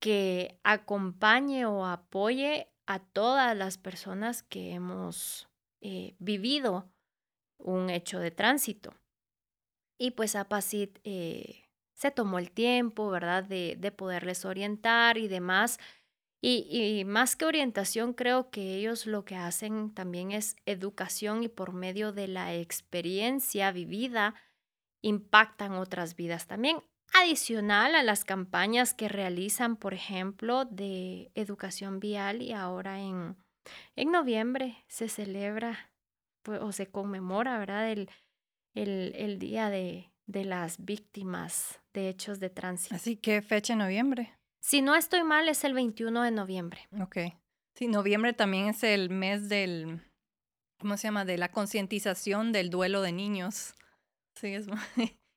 que 0.00 0.58
acompañe 0.64 1.66
o 1.66 1.86
apoye 1.86 2.72
a 2.86 2.98
todas 2.98 3.56
las 3.56 3.78
personas 3.78 4.42
que 4.42 4.72
hemos 4.72 5.48
eh, 5.80 6.16
vivido 6.18 6.90
un 7.58 7.90
hecho 7.90 8.18
de 8.18 8.30
tránsito. 8.30 8.94
Y 9.98 10.12
pues 10.12 10.34
APACIT 10.34 10.98
eh, 11.04 11.68
se 11.94 12.10
tomó 12.10 12.38
el 12.38 12.50
tiempo, 12.50 13.10
¿verdad?, 13.10 13.44
de, 13.44 13.76
de 13.78 13.92
poderles 13.92 14.44
orientar 14.44 15.18
y 15.18 15.28
demás. 15.28 15.78
Y, 16.42 16.66
y, 16.70 17.04
más 17.04 17.36
que 17.36 17.44
orientación, 17.44 18.14
creo 18.14 18.50
que 18.50 18.76
ellos 18.76 19.06
lo 19.06 19.26
que 19.26 19.36
hacen 19.36 19.92
también 19.92 20.32
es 20.32 20.56
educación 20.64 21.42
y 21.42 21.48
por 21.48 21.74
medio 21.74 22.12
de 22.12 22.28
la 22.28 22.54
experiencia 22.54 23.70
vivida 23.72 24.34
impactan 25.02 25.72
otras 25.72 26.16
vidas 26.16 26.46
también. 26.46 26.82
Adicional 27.12 27.94
a 27.94 28.02
las 28.02 28.24
campañas 28.24 28.94
que 28.94 29.08
realizan, 29.08 29.76
por 29.76 29.94
ejemplo, 29.94 30.64
de 30.64 31.30
educación 31.34 32.00
vial 32.00 32.40
y 32.42 32.52
ahora 32.52 33.00
en, 33.00 33.36
en 33.96 34.12
noviembre 34.12 34.84
se 34.88 35.08
celebra 35.08 35.90
pues, 36.42 36.60
o 36.60 36.72
se 36.72 36.86
conmemora, 36.86 37.58
¿verdad? 37.58 37.90
El, 37.90 38.10
el, 38.74 39.12
el 39.16 39.38
Día 39.38 39.70
de, 39.70 40.10
de 40.26 40.44
las 40.44 40.84
Víctimas 40.84 41.80
de 41.92 42.08
Hechos 42.08 42.38
de 42.38 42.50
Tránsito. 42.50 42.94
Así 42.94 43.16
que 43.16 43.42
fecha 43.42 43.72
en 43.72 43.80
noviembre. 43.80 44.34
Si 44.62 44.82
no 44.82 44.94
estoy 44.94 45.24
mal, 45.24 45.48
es 45.48 45.64
el 45.64 45.74
21 45.74 46.22
de 46.22 46.30
noviembre. 46.30 46.86
Ok. 47.00 47.18
Sí, 47.74 47.88
noviembre 47.88 48.32
también 48.32 48.68
es 48.68 48.82
el 48.82 49.10
mes 49.10 49.48
del, 49.48 50.02
¿cómo 50.78 50.96
se 50.96 51.08
llama? 51.08 51.24
De 51.24 51.38
la 51.38 51.50
concientización 51.50 52.52
del 52.52 52.70
duelo 52.70 53.02
de 53.02 53.12
niños. 53.12 53.74
Sí, 54.34 54.54
es 54.54 54.66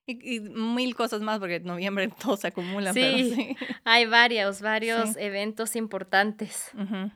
y, 0.05 0.36
y, 0.36 0.39
mil 0.39 0.95
cosas 0.95 1.22
más, 1.22 1.39
porque 1.39 1.55
en 1.55 1.65
noviembre 1.65 2.10
todo 2.22 2.38
se 2.38 2.48
acumula. 2.48 2.93
Sí, 2.93 3.00
pero 3.01 3.36
sí. 3.36 3.57
hay 3.83 4.05
varios, 4.05 4.62
varios 4.62 5.12
sí. 5.12 5.19
eventos 5.19 5.75
importantes. 5.75 6.72
Uh 6.74 6.81
-huh. 6.81 7.12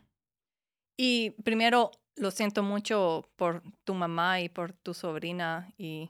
Y 0.98 1.32
primero, 1.44 1.91
lo 2.15 2.32
siento 2.32 2.63
mucho 2.63 3.29
por 3.36 3.62
tu 3.84 3.94
mamá 3.94 4.41
y 4.41 4.50
por 4.50 4.74
tu 4.74 4.94
sobrina 4.94 5.72
y 5.77 6.10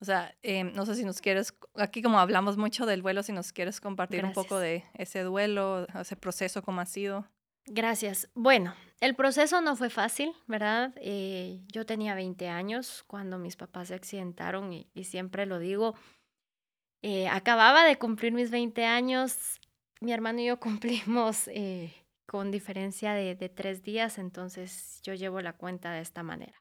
o 0.00 0.04
sea, 0.04 0.34
eh, 0.42 0.64
no 0.64 0.84
sé 0.84 0.96
si 0.96 1.04
nos 1.04 1.22
quieres, 1.22 1.54
aquí 1.76 2.02
como 2.02 2.18
hablamos 2.18 2.58
mucho 2.58 2.84
del 2.84 3.00
duelo, 3.00 3.22
si 3.22 3.32
nos 3.32 3.52
quieres 3.52 3.80
compartir 3.80 4.20
Gracias. 4.20 4.36
un 4.36 4.42
poco 4.42 4.58
de 4.58 4.84
ese 4.92 5.22
duelo, 5.22 5.86
ese 5.98 6.14
proceso, 6.14 6.62
cómo 6.62 6.82
ha 6.82 6.84
sido. 6.84 7.26
Gracias. 7.64 8.28
Bueno, 8.34 8.74
el 9.04 9.14
proceso 9.14 9.60
no 9.60 9.76
fue 9.76 9.90
fácil, 9.90 10.32
¿verdad? 10.46 10.94
Eh, 10.96 11.60
yo 11.70 11.84
tenía 11.84 12.14
20 12.14 12.48
años 12.48 13.04
cuando 13.06 13.38
mis 13.38 13.54
papás 13.54 13.88
se 13.88 13.94
accidentaron 13.94 14.72
y, 14.72 14.88
y 14.94 15.04
siempre 15.04 15.44
lo 15.44 15.58
digo, 15.58 15.94
eh, 17.02 17.28
acababa 17.28 17.84
de 17.84 17.98
cumplir 17.98 18.32
mis 18.32 18.50
20 18.50 18.86
años, 18.86 19.60
mi 20.00 20.10
hermano 20.14 20.40
y 20.40 20.46
yo 20.46 20.58
cumplimos 21.10 21.48
eh, 21.48 21.92
con 22.26 22.50
diferencia 22.50 23.12
de, 23.12 23.34
de 23.34 23.50
tres 23.50 23.82
días, 23.82 24.16
entonces 24.16 25.02
yo 25.02 25.12
llevo 25.12 25.42
la 25.42 25.52
cuenta 25.52 25.92
de 25.92 26.00
esta 26.00 26.22
manera. 26.22 26.58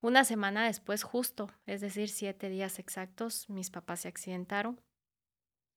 Una 0.00 0.24
semana 0.24 0.66
después, 0.66 1.04
justo, 1.04 1.48
es 1.64 1.80
decir, 1.80 2.08
siete 2.08 2.48
días 2.48 2.80
exactos, 2.80 3.48
mis 3.48 3.70
papás 3.70 4.00
se 4.00 4.08
accidentaron 4.08 4.80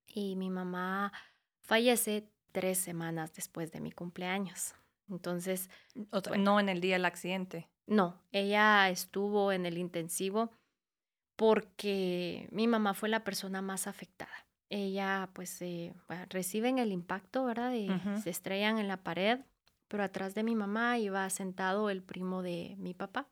y 0.08 0.36
mi 0.36 0.50
mamá 0.50 1.14
fallece 1.64 2.28
tres 2.52 2.80
semanas 2.80 3.34
después 3.36 3.72
de 3.72 3.82
mi 3.82 3.92
cumpleaños. 3.92 4.74
Entonces... 5.12 5.70
Bueno, 5.94 6.44
no 6.44 6.60
en 6.60 6.70
el 6.70 6.82
día 6.82 6.96
del 6.96 7.06
accidente. 7.06 7.70
No, 7.86 8.22
ella 8.32 8.90
estuvo 8.90 9.52
en 9.52 9.66
el 9.66 9.78
intensivo 9.78 10.52
porque 11.36 12.48
mi 12.52 12.68
mamá 12.68 12.94
fue 12.94 13.10
la 13.10 13.24
persona 13.24 13.62
más 13.62 13.88
afectada. 13.88 14.48
Ella, 14.70 15.30
pues, 15.34 15.62
eh, 15.62 15.94
bueno, 16.08 16.26
reciben 16.30 16.80
el 16.80 16.92
impacto, 16.92 17.44
¿verdad? 17.44 17.74
Y 17.74 17.90
uh 17.90 17.94
-huh. 17.94 18.22
Se 18.22 18.30
estrellan 18.30 18.78
en 18.78 18.88
la 18.88 19.04
pared, 19.04 19.40
pero 19.88 20.04
atrás 20.04 20.34
de 20.34 20.44
mi 20.44 20.56
mamá 20.56 20.98
iba 20.98 21.30
sentado 21.30 21.90
el 21.90 22.02
primo 22.02 22.42
de 22.42 22.76
mi 22.78 22.94
papá. 22.94 23.28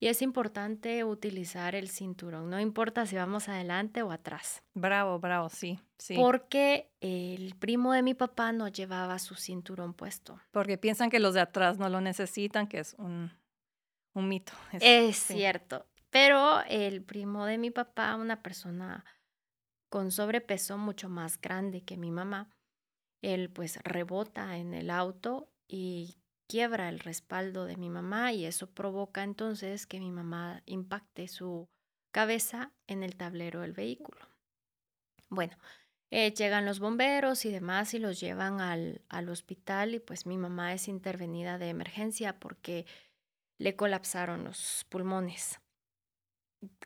Y 0.00 0.08
es 0.08 0.22
importante 0.22 1.04
utilizar 1.04 1.74
el 1.74 1.88
cinturón, 1.88 2.50
no 2.50 2.60
importa 2.60 3.06
si 3.06 3.16
vamos 3.16 3.48
adelante 3.48 4.02
o 4.02 4.10
atrás. 4.10 4.62
Bravo, 4.74 5.18
bravo, 5.18 5.48
sí, 5.48 5.78
sí. 5.98 6.14
Porque 6.16 6.90
el 7.00 7.54
primo 7.56 7.92
de 7.92 8.02
mi 8.02 8.14
papá 8.14 8.52
no 8.52 8.68
llevaba 8.68 9.18
su 9.18 9.34
cinturón 9.34 9.94
puesto. 9.94 10.40
Porque 10.50 10.76
piensan 10.76 11.10
que 11.10 11.20
los 11.20 11.34
de 11.34 11.40
atrás 11.40 11.78
no 11.78 11.88
lo 11.88 12.00
necesitan, 12.00 12.66
que 12.66 12.80
es 12.80 12.94
un, 12.98 13.32
un 14.14 14.28
mito. 14.28 14.52
Es, 14.72 14.82
es 14.82 15.16
sí. 15.16 15.34
cierto. 15.34 15.86
Pero 16.10 16.60
el 16.68 17.02
primo 17.02 17.46
de 17.46 17.58
mi 17.58 17.70
papá, 17.70 18.14
una 18.16 18.42
persona 18.42 19.04
con 19.88 20.10
sobrepeso 20.10 20.76
mucho 20.76 21.08
más 21.08 21.40
grande 21.40 21.82
que 21.82 21.96
mi 21.96 22.10
mamá, 22.10 22.50
él 23.22 23.50
pues 23.50 23.78
rebota 23.84 24.56
en 24.56 24.74
el 24.74 24.90
auto 24.90 25.50
y 25.66 26.16
quiebra 26.46 26.88
el 26.88 27.00
respaldo 27.00 27.64
de 27.64 27.76
mi 27.76 27.90
mamá 27.90 28.32
y 28.32 28.44
eso 28.44 28.70
provoca 28.70 29.22
entonces 29.22 29.86
que 29.86 30.00
mi 30.00 30.10
mamá 30.10 30.62
impacte 30.66 31.28
su 31.28 31.68
cabeza 32.12 32.72
en 32.86 33.02
el 33.02 33.16
tablero 33.16 33.60
del 33.60 33.72
vehículo. 33.72 34.28
Bueno, 35.28 35.56
eh, 36.10 36.32
llegan 36.32 36.64
los 36.64 36.78
bomberos 36.78 37.44
y 37.44 37.50
demás 37.50 37.94
y 37.94 37.98
los 37.98 38.20
llevan 38.20 38.60
al, 38.60 39.02
al 39.08 39.28
hospital 39.28 39.94
y 39.94 40.00
pues 40.00 40.26
mi 40.26 40.38
mamá 40.38 40.72
es 40.72 40.86
intervenida 40.88 41.58
de 41.58 41.70
emergencia 41.70 42.38
porque 42.38 42.86
le 43.58 43.74
colapsaron 43.74 44.44
los 44.44 44.86
pulmones. 44.88 45.60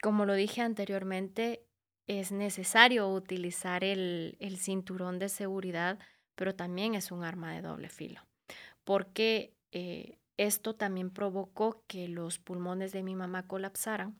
Como 0.00 0.24
lo 0.24 0.34
dije 0.34 0.62
anteriormente, 0.62 1.66
es 2.06 2.32
necesario 2.32 3.08
utilizar 3.08 3.84
el, 3.84 4.36
el 4.40 4.56
cinturón 4.56 5.18
de 5.18 5.28
seguridad, 5.28 5.98
pero 6.34 6.54
también 6.54 6.94
es 6.94 7.12
un 7.12 7.22
arma 7.22 7.52
de 7.52 7.60
doble 7.60 7.90
filo 7.90 8.27
porque 8.88 9.54
eh, 9.70 10.18
esto 10.38 10.74
también 10.74 11.10
provocó 11.10 11.84
que 11.86 12.08
los 12.08 12.38
pulmones 12.38 12.90
de 12.90 13.02
mi 13.02 13.14
mamá 13.14 13.46
colapsaran 13.46 14.18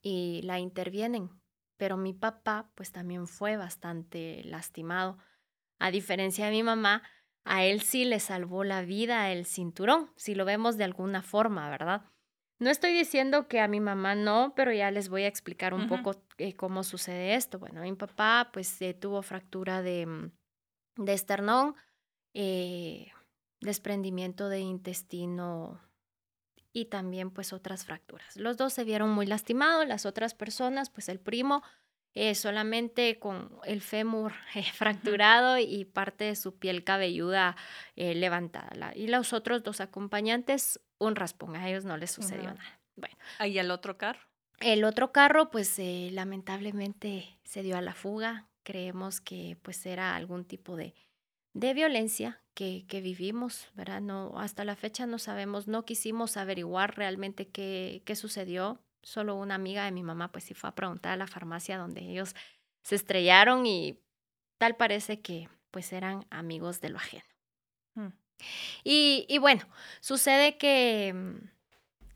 y 0.00 0.40
la 0.44 0.60
intervienen. 0.60 1.30
Pero 1.76 1.96
mi 1.96 2.12
papá 2.12 2.70
pues 2.76 2.92
también 2.92 3.26
fue 3.26 3.56
bastante 3.56 4.44
lastimado. 4.44 5.18
A 5.80 5.90
diferencia 5.90 6.44
de 6.44 6.52
mi 6.52 6.62
mamá, 6.62 7.02
a 7.44 7.64
él 7.64 7.80
sí 7.80 8.04
le 8.04 8.20
salvó 8.20 8.62
la 8.62 8.82
vida 8.82 9.32
el 9.32 9.46
cinturón, 9.46 10.12
si 10.14 10.36
lo 10.36 10.44
vemos 10.44 10.76
de 10.76 10.84
alguna 10.84 11.22
forma, 11.22 11.68
¿verdad? 11.68 12.02
No 12.60 12.70
estoy 12.70 12.92
diciendo 12.92 13.48
que 13.48 13.58
a 13.58 13.66
mi 13.66 13.80
mamá 13.80 14.14
no, 14.14 14.52
pero 14.54 14.72
ya 14.72 14.92
les 14.92 15.08
voy 15.08 15.24
a 15.24 15.28
explicar 15.28 15.74
un 15.74 15.80
uh 15.80 15.84
-huh. 15.86 16.02
poco 16.04 16.22
eh, 16.38 16.54
cómo 16.54 16.84
sucede 16.84 17.34
esto. 17.34 17.58
Bueno, 17.58 17.80
mi 17.80 17.92
papá 17.94 18.50
pues 18.52 18.80
eh, 18.80 18.94
tuvo 18.94 19.22
fractura 19.22 19.82
de, 19.82 20.06
mm, 20.06 20.30
de 21.04 21.12
esternón, 21.12 21.74
eh, 22.32 23.10
desprendimiento 23.60 24.48
de 24.48 24.60
intestino 24.60 25.80
y 26.72 26.86
también 26.86 27.30
pues 27.30 27.52
otras 27.52 27.84
fracturas. 27.84 28.36
Los 28.36 28.56
dos 28.56 28.72
se 28.72 28.84
vieron 28.84 29.10
muy 29.10 29.26
lastimados, 29.26 29.86
las 29.86 30.04
otras 30.04 30.34
personas, 30.34 30.90
pues 30.90 31.08
el 31.08 31.18
primo 31.18 31.62
eh, 32.18 32.34
solamente 32.34 33.18
con 33.18 33.50
el 33.64 33.82
fémur 33.82 34.32
eh, 34.54 34.62
fracturado 34.62 35.58
y 35.58 35.84
parte 35.84 36.24
de 36.24 36.36
su 36.36 36.58
piel 36.58 36.84
cabelluda 36.84 37.56
eh, 37.94 38.14
levantada. 38.14 38.92
Y 38.94 39.08
los 39.08 39.32
otros 39.32 39.62
dos 39.62 39.80
acompañantes, 39.80 40.80
un 40.98 41.14
raspón, 41.14 41.56
a 41.56 41.68
ellos 41.68 41.84
no 41.84 41.96
les 41.98 42.10
sucedió 42.10 42.50
uh 42.50 42.52
-huh. 42.52 42.58
nada. 42.58 42.80
Bueno. 42.96 43.16
¿Y 43.44 43.58
el 43.58 43.70
otro 43.70 43.98
carro? 43.98 44.20
El 44.60 44.84
otro 44.84 45.12
carro, 45.12 45.50
pues 45.50 45.78
lamentablemente 45.78 47.38
se 47.44 47.62
dio 47.62 47.76
a 47.76 47.82
la 47.82 47.92
fuga. 47.92 48.48
Creemos 48.62 49.20
que 49.20 49.58
pues 49.60 49.84
era 49.84 50.16
algún 50.16 50.46
tipo 50.46 50.76
de, 50.76 50.94
de 51.52 51.74
violencia 51.74 52.40
que, 52.56 52.86
que, 52.88 53.02
vivimos, 53.02 53.68
¿verdad? 53.74 54.00
No, 54.00 54.40
hasta 54.40 54.64
la 54.64 54.76
fecha 54.76 55.06
no 55.06 55.18
sabemos, 55.18 55.68
no 55.68 55.84
quisimos 55.84 56.38
averiguar 56.38 56.96
realmente 56.96 57.48
qué, 57.48 58.02
qué 58.06 58.16
sucedió. 58.16 58.80
Solo 59.02 59.36
una 59.36 59.54
amiga 59.54 59.84
de 59.84 59.92
mi 59.92 60.02
mamá, 60.02 60.32
pues 60.32 60.44
sí 60.44 60.54
fue 60.54 60.70
a 60.70 60.74
preguntar 60.74 61.12
a 61.12 61.16
la 61.16 61.26
farmacia 61.26 61.76
donde 61.76 62.00
ellos 62.00 62.34
se 62.82 62.94
estrellaron 62.94 63.66
y 63.66 64.00
tal 64.58 64.74
parece 64.74 65.20
que 65.20 65.50
pues 65.70 65.92
eran 65.92 66.24
amigos 66.30 66.80
de 66.80 66.88
lo 66.88 66.96
ajeno. 66.96 67.26
Hmm. 67.94 68.12
Y, 68.84 69.26
y, 69.28 69.36
bueno, 69.36 69.68
sucede 70.00 70.56
que, 70.56 71.14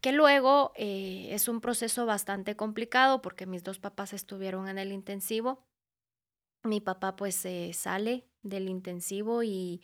que 0.01 0.13
luego 0.13 0.73
eh, 0.75 1.29
es 1.33 1.49
un 1.49 1.61
proceso 1.61 2.07
bastante 2.07 2.57
complicado 2.57 3.21
porque 3.21 3.45
mis 3.45 3.63
dos 3.63 3.79
papás 3.79 4.15
estuvieron 4.15 4.69
en 4.69 4.79
el 4.79 4.91
intensivo. 4.91 5.67
Mi 6.65 6.81
papá 6.81 7.15
pues 7.15 7.45
eh, 7.45 7.73
sale 7.75 8.27
del 8.43 8.71
intensivo 8.71 9.43
y 9.43 9.83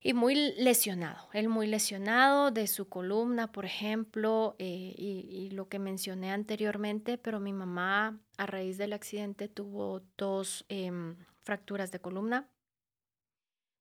y 0.00 0.14
muy 0.14 0.34
lesionado, 0.56 1.28
él 1.32 1.48
muy 1.48 1.66
lesionado 1.66 2.50
de 2.50 2.66
su 2.68 2.88
columna, 2.88 3.50
por 3.50 3.64
ejemplo, 3.64 4.54
eh, 4.58 4.94
y, 4.96 5.50
lo 5.50 5.68
que 5.68 5.78
mencioné 5.80 6.30
anteriormente, 6.30 7.18
pero 7.18 7.40
mi 7.40 7.52
mamá 7.52 8.20
a 8.36 8.46
raíz 8.46 8.78
del 8.78 8.92
accidente 8.92 9.48
tuvo 9.48 10.02
dos 10.16 10.64
eh, 10.68 10.92
fracturas 11.42 11.90
de 11.90 12.00
columna, 12.00 12.48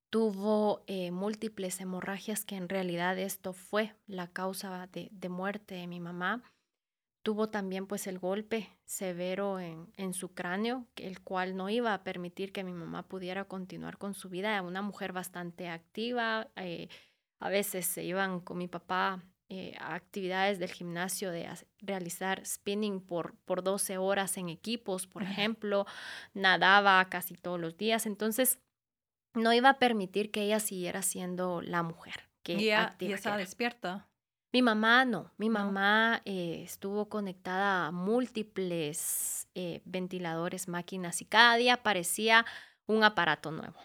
tuvo 0.10 0.84
eh, 0.88 1.12
múltiples 1.12 1.80
hemorragias, 1.82 2.46
que 2.46 2.56
en 2.56 2.70
realidad 2.70 3.20
esto 3.20 3.54
fue 3.54 3.94
la 4.08 4.28
causa 4.28 4.88
de, 4.88 5.30
muerte 5.30 5.76
de 5.76 5.88
mi 5.88 6.00
mamá. 6.00 6.44
Tuvo 7.28 7.50
también 7.50 7.88
pues 7.88 8.08
el 8.08 8.20
golpe 8.20 8.70
severo 8.86 9.60
en, 9.60 9.92
en, 9.98 10.14
su 10.14 10.34
cráneo, 10.34 10.88
el 10.96 11.20
cual 11.20 11.58
no 11.58 11.70
iba 11.70 11.94
a 11.94 12.02
permitir 12.02 12.54
que 12.54 12.64
mi 12.64 12.72
mamá 12.72 13.06
pudiera 13.10 13.44
continuar 13.44 13.98
con 13.98 14.14
su 14.14 14.30
vida. 14.30 14.62
Una 14.62 14.82
mujer 14.82 15.12
bastante 15.12 15.68
activa, 15.68 16.48
eh, 16.56 16.88
a 17.40 17.50
veces 17.50 17.86
se 17.86 18.06
iban 18.06 18.40
con 18.40 18.58
mi 18.58 18.70
papá 18.70 19.26
eh, 19.50 19.76
a 19.78 19.96
actividades 19.96 20.58
del 20.58 20.72
gimnasio 20.72 21.30
de 21.30 21.50
realizar 21.80 22.46
spinning 22.46 23.02
por, 23.02 23.36
por 23.44 23.62
12 23.62 23.98
horas 23.98 24.38
en 24.38 24.48
equipos, 24.48 25.06
por 25.06 25.24
ejemplo, 25.24 25.86
nadaba 26.34 27.04
casi 27.10 27.36
todos 27.36 27.60
los 27.60 27.76
días. 27.76 28.06
Entonces, 28.06 28.60
no 29.34 29.52
iba 29.52 29.68
a 29.72 29.80
permitir 29.80 30.32
que 30.32 30.44
ella 30.44 30.62
siguiera 30.62 31.02
siendo 31.02 31.62
la 31.62 31.84
mujer. 31.84 32.30
Que 32.42 32.54
¿Y 32.54 32.68
ella, 32.68 32.96
estaba 33.00 33.36
despierta? 33.36 34.08
Mi 34.54 34.62
mamá 34.62 35.04
no, 35.06 35.32
mi 35.38 35.50
mamá 35.50 36.22
eh, 36.26 36.62
estuvo 36.64 37.10
conectada 37.10 37.88
a 37.88 37.92
múltiples 37.92 39.48
eh, 39.56 39.82
ventiladores, 39.86 40.68
máquinas 40.68 41.22
y 41.22 41.26
cada 41.26 41.58
día 41.58 41.76
aparecía 41.76 42.46
un 42.86 43.04
aparato 43.04 43.52
nuevo. 43.52 43.78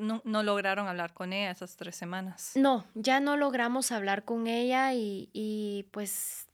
no, 0.00 0.22
no, 0.24 0.42
lograron 0.42 0.88
hablar 0.88 1.12
con 1.12 1.34
ella 1.34 1.50
esas 1.50 1.76
tres 1.76 1.96
semanas. 1.96 2.52
No, 2.54 2.86
ya 2.94 3.20
no 3.20 3.36
logramos 3.36 3.92
hablar 3.92 4.24
con 4.24 4.46
ella 4.46 4.94
y, 4.94 5.28
y 5.34 5.86
pues 5.90 6.48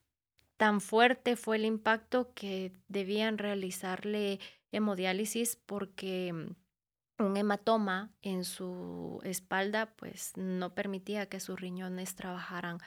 tan 0.56 0.80
fuerte 0.80 1.36
fue 1.36 1.56
el 1.56 1.64
impacto 1.64 2.32
que 2.34 2.72
debían 2.88 3.38
realizarle 3.38 4.40
hemodiálisis 4.72 5.56
porque 5.56 6.32
mm, 6.32 7.22
un 7.24 7.36
hematoma 7.36 8.10
en 8.22 8.44
su 8.44 9.20
espalda 9.22 9.94
pues 9.96 10.32
no 10.36 10.74
permitía 10.74 11.26
que 11.26 11.40
sus 11.40 11.60
riñones 11.60 12.16
trabajaran 12.16 12.78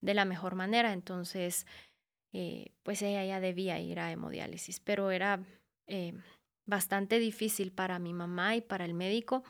de 0.00 0.14
la 0.14 0.24
mejor 0.24 0.54
manera. 0.54 0.92
Entonces, 0.92 1.66
eh, 2.32 2.72
pues 2.82 3.02
ella 3.02 3.24
ya 3.24 3.40
debía 3.40 3.78
ir 3.80 4.00
a 4.00 4.12
hemodiálisis, 4.12 4.80
pero 4.80 5.10
era 5.10 5.44
eh, 5.86 6.14
bastante 6.66 7.18
difícil 7.18 7.72
para 7.72 7.98
mi 7.98 8.12
mamá 8.12 8.56
y 8.56 8.60
para 8.60 8.84
el 8.84 8.94
médico 8.94 9.44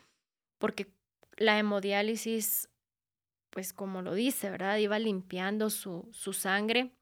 porque 0.59 0.93
la 1.37 1.59
hemodiálisis, 1.59 2.69
pues 3.51 3.73
como 3.73 4.03
lo 4.03 4.15
dice, 4.15 4.51
¿verdad? 4.51 4.79
Iba 4.79 4.99
limpiando 4.99 5.71
su, 5.71 6.09
su 6.13 6.33
sangre 6.33 6.93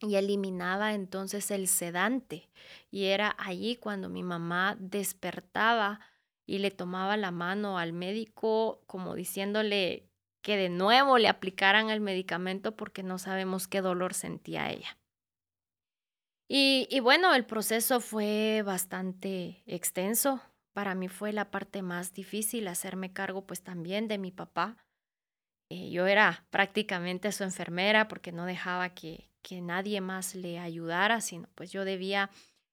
y 0.00 0.16
eliminaba 0.16 0.94
entonces 0.94 1.50
el 1.50 1.68
sedante. 1.68 2.48
Y 2.90 3.04
era 3.04 3.34
allí 3.38 3.76
cuando 3.76 4.08
mi 4.08 4.22
mamá 4.22 4.76
despertaba 4.78 6.00
y 6.46 6.58
le 6.58 6.70
tomaba 6.70 7.16
la 7.16 7.30
mano 7.30 7.78
al 7.78 7.92
médico 7.92 8.82
como 8.86 9.14
diciéndole 9.14 10.08
que 10.46 10.56
de 10.56 10.68
nuevo 10.68 11.18
le 11.18 11.26
aplicaran 11.26 11.90
el 11.90 12.00
medicamento 12.00 12.76
porque 12.76 13.02
no 13.02 13.18
sabemos 13.18 13.66
qué 13.66 13.80
dolor 13.80 14.14
sentía 14.14 14.70
ella. 14.70 14.96
Y, 16.48 16.86
y, 16.88 17.00
bueno, 17.00 17.34
el 17.34 17.44
proceso 17.44 17.98
fue 17.98 18.62
bastante 18.64 19.64
extenso. 19.66 20.40
Para 20.72 20.94
mí 20.94 21.08
fue 21.08 21.32
la 21.32 21.50
parte 21.50 21.82
más 21.82 22.12
difícil 22.12 22.68
hacerme 22.68 23.12
cargo 23.12 23.44
pues 23.44 23.64
también 23.64 24.06
de 24.06 24.18
mi 24.18 24.30
papá. 24.30 24.76
Eh, 25.68 25.90
yo 25.90 26.06
era 26.06 26.46
prácticamente 26.50 27.32
su 27.32 27.42
enfermera 27.42 28.06
porque 28.06 28.30
no 28.30 28.46
dejaba 28.46 28.90
que, 28.90 29.32
que 29.42 29.60
nadie 29.60 30.00
más 30.00 30.36
le 30.36 30.60
ayudara, 30.60 31.20
sino 31.22 31.48
pues 31.56 31.72
yo 31.72 31.84
debía 31.84 32.30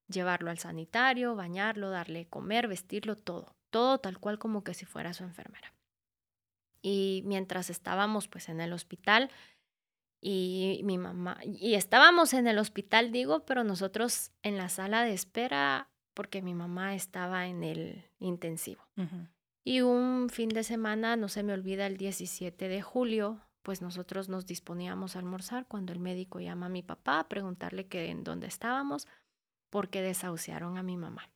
llevarlo 0.07 0.51
al 0.51 0.59
sanitario, 0.59 1.33
bañarlo, 1.35 1.89
darle 1.89 2.27
comer, 2.27 2.67
vestirlo, 2.67 3.15
todo 3.15 3.55
todo 3.73 3.97
tal 3.97 4.19
cual 4.19 4.37
como 4.37 4.63
que 4.63 4.75
si 4.75 4.85
fuera 4.85 5.13
su 5.13 5.23
enfermera. 5.23 5.72
Y 6.83 7.23
mientras 7.25 7.71
estábamos 7.71 8.27
pues 8.27 8.49
en 8.49 8.61
el 8.61 8.73
hospital 8.73 9.31
y 10.21 10.81
mi 10.83 10.99
mamá, 10.99 11.39
y 11.43 11.73
estábamos 11.73 12.33
en 12.33 12.45
el 12.45 12.59
hospital 12.59 13.11
digo, 13.11 13.45
pero 13.45 13.63
nosotros 13.63 14.31
en 14.43 14.57
la 14.57 14.69
sala 14.69 15.03
de 15.03 15.13
espera 15.13 15.89
porque 16.13 16.41
mi 16.41 16.53
mamá 16.53 16.93
estaba 16.93 17.47
en 17.47 17.63
el 17.63 18.05
intensivo. 18.19 18.83
Y 19.63 19.81
un 19.81 20.29
fin 20.29 20.49
de 20.49 20.63
semana, 20.63 21.15
no 21.15 21.29
se 21.29 21.41
me 21.41 21.53
olvida, 21.53 21.87
el 21.87 21.97
17 21.97 22.67
de 22.67 22.81
julio, 22.81 23.41
pues 23.63 23.81
nosotros 23.81 24.29
nos 24.29 24.45
disponíamos 24.45 25.15
a 25.15 25.19
almorzar 25.19 25.65
cuando 25.67 25.93
el 25.93 25.99
médico 25.99 26.39
llama 26.39 26.65
a 26.65 26.69
mi 26.69 26.83
papá 26.83 27.19
a 27.19 27.29
preguntarle 27.29 27.87
que 27.87 28.09
en 28.09 28.23
dónde 28.23 28.47
estábamos 28.47 29.07
porque 29.69 30.01
desahuciaron 30.01 30.77
a 30.77 30.83
mi 30.83 30.97
mamá. 30.97 31.29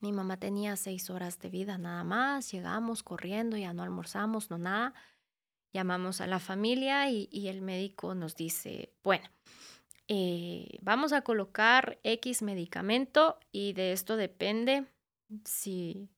Mi 0.00 0.12
mamá 0.12 0.38
tenía 0.38 0.76
seis 0.76 1.10
horas 1.10 1.38
de 1.38 1.50
vida 1.50 1.78
nada 1.78 2.04
más, 2.04 2.50
llegamos 2.52 3.02
corriendo, 3.02 3.56
ya 3.56 3.72
no 3.72 3.82
almorzamos, 3.82 4.50
no 4.50 4.58
nada. 4.58 4.94
Llamamos 5.72 6.20
a 6.20 6.26
la 6.26 6.38
familia 6.38 7.10
y, 7.10 7.48
el 7.48 7.60
médico 7.60 8.14
nos 8.14 8.36
dice, 8.36 8.92
bueno, 9.02 9.28
eh, 10.06 10.78
vamos 10.82 11.12
a 11.12 11.22
colocar 11.22 11.98
X 12.04 12.42
medicamento 12.42 13.40
y 13.50 13.72
de 13.72 13.92
esto 13.92 14.16
depende 14.16 14.84
si 15.44 16.10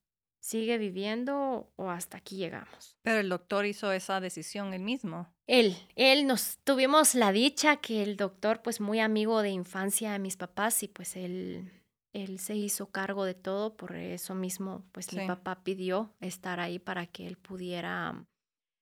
sigue 0.47 0.79
viviendo 0.79 1.73
o 1.75 1.91
hasta 1.91 2.19
aquí 2.19 2.37
llegamos. 2.37 2.97
Pero 3.03 3.19
el 3.19 3.29
doctor 3.29 3.67
hizo 3.67 3.91
esa 3.91 4.21
decisión 4.21 4.75
él 4.75 4.83
mismo. 4.83 5.27
Él, 5.49 5.77
él 5.97 6.27
nos 6.27 6.59
tuvimos 6.63 7.15
la 7.15 7.33
dicha 7.33 7.77
que 7.77 8.03
el 8.03 8.17
doctor, 8.17 8.63
pues 8.63 8.81
muy 8.81 9.01
amigo 9.01 9.43
de 9.43 9.51
infancia 9.51 10.13
de 10.13 10.21
mis 10.21 10.37
papás 10.37 10.83
y 10.85 10.89
pues 10.89 11.17
él 11.17 11.76
él 12.17 12.39
se 12.39 12.57
hizo 12.57 12.87
cargo 12.87 13.25
de 13.25 13.35
todo, 13.35 13.77
por 13.77 13.95
eso 13.95 14.35
mismo, 14.35 14.85
pues 14.93 15.13
mi 15.13 15.27
papá 15.27 15.63
pidió 15.63 16.15
estar 16.21 16.61
ahí 16.61 16.79
para 16.79 17.07
que 17.07 17.27
él 17.27 17.37
pudiera 17.37 18.27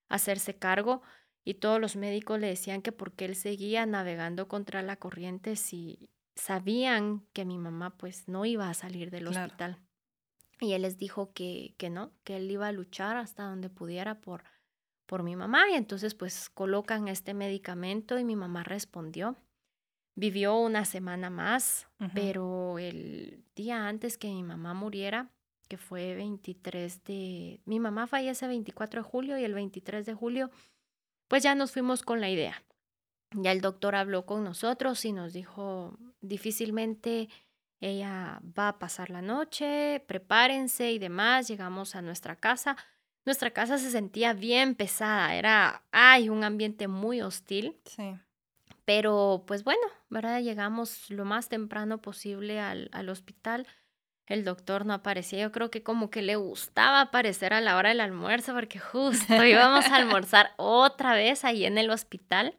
hacerse 0.09 0.55
cargo 0.55 1.03
y 1.45 1.55
todos 1.55 1.81
los 1.81 1.97
médicos 1.97 2.39
le 2.39 2.47
decían 2.47 2.81
que 2.81 2.93
porque 2.93 3.25
él 3.25 3.35
seguía 3.35 3.87
navegando 3.87 4.47
contra 4.47 4.83
la 4.83 4.97
corriente 4.97 5.57
si 5.57 6.09
sabían 6.37 7.27
que 7.33 7.45
mi 7.45 7.59
mamá 7.59 7.97
pues 7.97 8.29
no 8.29 8.45
iba 8.45 8.71
a 8.71 8.75
salir 8.75 9.11
del 9.11 9.27
hospital. 9.27 9.81
Y 10.61 10.75
él 10.75 10.83
les 10.83 10.97
dijo 10.97 11.33
que, 11.33 11.75
que 11.77 11.91
no, 11.91 12.13
que 12.23 12.37
él 12.37 12.49
iba 12.49 12.69
a 12.69 12.73
luchar 12.73 13.17
hasta 13.17 13.43
donde 13.43 13.69
pudiera 13.69 14.21
por, 14.21 14.45
por 15.07 15.25
mi 15.25 15.35
mamá 15.35 15.69
y 15.71 15.75
entonces 15.75 16.15
pues 16.15 16.49
colocan 16.51 17.09
este 17.09 17.35
medicamento 17.35 18.17
y 18.17 18.25
mi 18.25 18.37
mamá 18.37 18.63
respondió 18.63 19.37
Vivió 20.17 20.57
una 20.57 20.85
semana 20.85 21.29
más, 21.29 21.89
pero 22.15 22.79
el 22.79 23.45
día 23.57 23.89
antes 23.89 24.17
que 24.17 24.29
mi 24.29 24.43
mamá 24.45 24.73
muriera, 24.73 25.31
que 25.69 25.77
fue 25.77 26.15
23 26.15 27.03
de... 27.05 27.61
Mi 27.65 27.81
mamá 27.81 28.07
fallece 28.07 28.45
el 28.45 28.51
24 28.51 29.03
de 29.03 29.09
julio 29.09 29.39
y 29.39 29.45
el 29.45 29.55
23 29.55 30.07
de 30.07 30.15
julio, 30.15 30.51
pues 31.27 31.43
ya 31.43 31.55
nos 31.55 31.73
fuimos 31.73 32.03
con 32.03 32.21
la 32.21 32.31
idea. 32.31 32.63
Ya 33.33 33.51
el 33.51 33.61
doctor 33.61 33.97
habló 33.97 34.25
con 34.25 34.45
nosotros 34.45 35.05
y 35.05 35.13
nos 35.13 35.33
dijo, 35.33 35.99
difícilmente 36.21 37.29
ella 37.81 38.41
va 38.59 38.69
a 38.69 38.79
pasar 38.79 39.11
la 39.11 39.21
noche, 39.21 40.03
prepárense 40.07 40.93
y 40.93 40.99
demás. 40.99 41.49
Llegamos 41.49 41.97
a 41.97 42.03
nuestra 42.03 42.37
casa. 42.37 42.77
Nuestra 43.27 43.51
casa 43.51 43.79
se 43.79 43.91
sentía 43.91 44.33
bien 44.35 44.75
pesada, 44.75 45.35
era, 45.35 45.83
ay, 45.93 46.29
un 46.29 46.45
ambiente 46.45 46.89
muy 46.89 47.23
hostil. 47.23 47.81
Sí. 47.85 48.15
Pero 48.85 49.45
pues 49.47 49.65
bueno, 49.65 49.87
¿verdad? 50.11 50.41
Llegamos 50.41 51.11
lo 51.11 51.25
más 51.25 51.49
temprano 51.49 52.03
posible 52.03 52.61
al, 52.61 52.91
al 52.93 53.09
hospital. 53.09 53.67
El 54.27 54.45
doctor 54.45 54.87
no 54.87 54.95
aparecía. 54.95 55.41
Yo 55.41 55.53
creo 55.53 55.71
que 55.71 55.83
como 55.83 56.11
que 56.11 56.23
le 56.23 56.37
gustaba 56.37 57.01
aparecer 57.01 57.53
a 57.53 57.61
la 57.61 57.77
hora 57.77 57.91
del 57.91 58.01
almuerzo 58.01 58.55
porque 58.55 58.79
justo 58.79 59.45
íbamos 59.45 59.87
a 59.87 59.97
almorzar 59.97 60.53
otra 60.57 61.15
vez 61.15 61.45
ahí 61.45 61.65
en 61.65 61.79
el 61.79 61.91
hospital. 61.91 62.59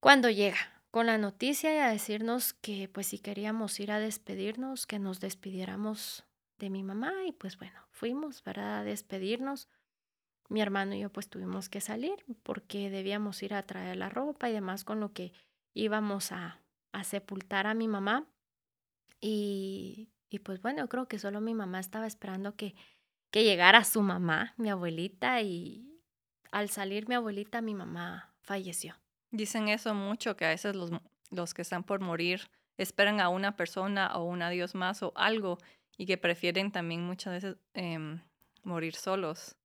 Cuando 0.00 0.30
llega 0.30 0.58
con 0.90 1.06
la 1.06 1.18
noticia 1.18 1.74
y 1.74 1.78
a 1.78 1.90
decirnos 1.90 2.52
que 2.52 2.88
pues 2.88 3.08
si 3.08 3.18
queríamos 3.18 3.78
ir 3.80 3.92
a 3.92 4.00
despedirnos, 4.00 4.86
que 4.86 4.98
nos 4.98 5.20
despidiéramos 5.20 6.24
de 6.58 6.70
mi 6.70 6.82
mamá 6.82 7.12
y 7.26 7.32
pues 7.32 7.56
bueno, 7.58 7.80
fuimos, 7.90 8.42
¿verdad? 8.42 8.80
A 8.80 8.84
despedirnos 8.84 9.68
mi 10.50 10.60
hermano 10.60 10.94
y 10.94 11.00
yo 11.00 11.10
pues 11.10 11.28
tuvimos 11.30 11.68
que 11.68 11.80
salir 11.80 12.24
porque 12.42 12.90
debíamos 12.90 13.42
ir 13.42 13.54
a 13.54 13.62
traer 13.62 13.96
la 13.96 14.10
ropa 14.10 14.50
y 14.50 14.52
demás 14.52 14.84
con 14.84 15.00
lo 15.00 15.12
que 15.12 15.32
íbamos 15.72 16.32
a, 16.32 16.60
a 16.92 17.04
sepultar 17.04 17.66
a 17.66 17.74
mi 17.74 17.88
mamá. 17.88 18.26
Y, 19.20 20.08
y, 20.28 20.40
pues 20.40 20.60
bueno, 20.60 20.88
creo 20.88 21.06
que 21.06 21.18
solo 21.18 21.40
mi 21.40 21.54
mamá 21.54 21.78
estaba 21.78 22.06
esperando 22.06 22.56
que, 22.56 22.74
que 23.30 23.44
llegara 23.44 23.84
su 23.84 24.02
mamá, 24.02 24.54
mi 24.56 24.70
abuelita, 24.70 25.42
y 25.42 26.00
al 26.52 26.70
salir 26.70 27.08
mi 27.08 27.14
abuelita, 27.14 27.60
mi 27.60 27.74
mamá 27.74 28.34
falleció. 28.40 28.96
Dicen 29.30 29.68
eso 29.68 29.94
mucho, 29.94 30.36
que 30.36 30.46
a 30.46 30.48
veces 30.48 30.74
los, 30.74 30.90
los 31.30 31.54
que 31.54 31.62
están 31.62 31.84
por 31.84 32.00
morir 32.00 32.50
esperan 32.76 33.20
a 33.20 33.28
una 33.28 33.56
persona 33.56 34.16
o 34.16 34.24
un 34.24 34.42
adiós 34.42 34.74
más 34.74 35.02
o 35.02 35.12
algo 35.14 35.58
y 35.96 36.06
que 36.06 36.16
prefieren 36.16 36.72
también 36.72 37.02
muchas 37.02 37.34
veces 37.34 37.56
em, 37.74 38.20
morir 38.64 38.94
solos. 38.94 39.56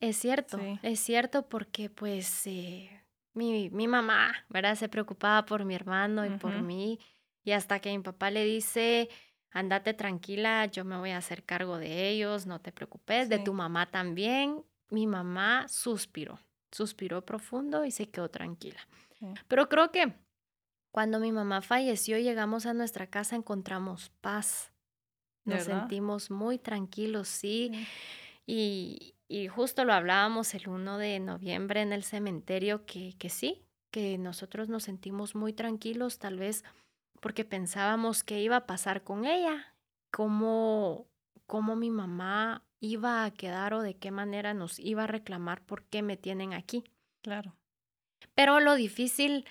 Es 0.00 0.16
cierto, 0.16 0.58
es 0.82 1.00
cierto 1.00 1.48
porque 1.48 1.88
pues 1.88 2.46
eh, 2.46 2.90
mi, 3.32 3.70
mi, 3.70 3.88
mamá, 3.88 4.34
¿verdad? 4.48 4.74
Se 4.74 4.88
preocupaba 4.88 5.46
por 5.46 5.64
mi 5.64 5.74
hermano 5.74 6.26
y 6.26 6.30
por 6.38 6.60
mí 6.60 6.98
y 7.44 7.52
hasta 7.52 7.80
que 7.80 7.96
mi 7.96 8.02
papá 8.02 8.30
le 8.30 8.44
dice 8.44 9.08
andate 9.56 9.94
tranquila, 9.94 10.66
yo 10.66 10.84
me 10.84 10.98
voy 10.98 11.10
a 11.10 11.16
hacer 11.16 11.42
cargo 11.42 11.78
de 11.78 12.10
ellos, 12.10 12.46
no 12.46 12.60
te 12.60 12.72
preocupes, 12.72 13.30
de 13.30 13.38
tu 13.38 13.54
mamá 13.54 13.90
también. 13.90 14.62
Mi 14.90 15.06
mamá 15.06 15.66
suspiró, 15.66 16.38
suspiró 16.70 17.24
profundo 17.24 17.86
y 17.86 17.90
se 17.90 18.10
quedó 18.10 18.28
tranquila. 18.28 18.86
Sí. 19.18 19.26
Pero 19.48 19.68
creo 19.70 19.90
que 19.90 20.12
cuando 20.90 21.20
mi 21.20 21.32
mamá 21.32 21.62
falleció, 21.62 22.18
llegamos 22.18 22.66
a 22.66 22.74
nuestra 22.74 23.06
casa, 23.06 23.34
encontramos 23.34 24.10
paz. 24.20 24.72
¿De 25.44 25.54
Nos 25.54 25.64
sentimos 25.64 26.30
muy 26.30 26.58
tranquilos, 26.58 27.28
sí. 27.28 27.70
Sí. 27.72 27.86
Y, 28.46 29.15
y 29.28 29.48
justo 29.48 29.84
lo 29.84 29.92
hablábamos 29.92 30.54
el 30.54 30.68
1 30.68 30.98
de 30.98 31.20
noviembre 31.20 31.82
en 31.82 31.92
el 31.92 32.04
cementerio, 32.04 32.86
que, 32.86 33.14
que 33.18 33.28
sí, 33.28 33.64
que 33.90 34.18
nosotros 34.18 34.68
nos 34.68 34.84
sentimos 34.84 35.34
muy 35.34 35.52
tranquilos, 35.52 36.18
tal 36.18 36.38
vez 36.38 36.64
porque 37.20 37.44
pensábamos 37.44 38.22
qué 38.22 38.40
iba 38.40 38.56
a 38.56 38.66
pasar 38.66 39.02
con 39.02 39.24
ella, 39.24 39.74
cómo, 40.10 41.08
cómo 41.46 41.76
mi 41.76 41.90
mamá 41.90 42.62
iba 42.80 43.24
a 43.24 43.30
quedar 43.32 43.74
o 43.74 43.82
de 43.82 43.96
qué 43.96 44.10
manera 44.10 44.54
nos 44.54 44.78
iba 44.78 45.04
a 45.04 45.08
reclamar 45.08 45.62
por 45.62 45.84
qué 45.84 46.02
me 46.02 46.16
tienen 46.16 46.52
aquí. 46.52 46.84
Claro. 47.22 47.56
Pero 48.34 48.60
lo 48.60 48.74
difícil 48.74 49.46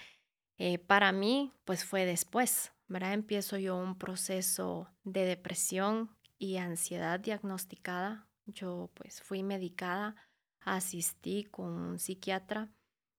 eh, 0.57 0.77
para 0.77 1.11
mí, 1.11 1.51
pues 1.65 1.83
fue 1.83 2.05
después, 2.05 2.71
¿verdad? 2.87 3.13
Empiezo 3.13 3.57
yo 3.57 3.75
un 3.75 3.97
proceso 3.97 4.89
de 5.03 5.25
depresión 5.25 6.15
y 6.37 6.57
ansiedad 6.57 7.19
diagnosticada. 7.19 8.27
Yo 8.45 8.89
pues 8.93 9.21
fui 9.21 9.43
medicada, 9.43 10.15
asistí 10.61 11.45
con 11.45 11.71
un 11.71 11.99
psiquiatra 11.99 12.69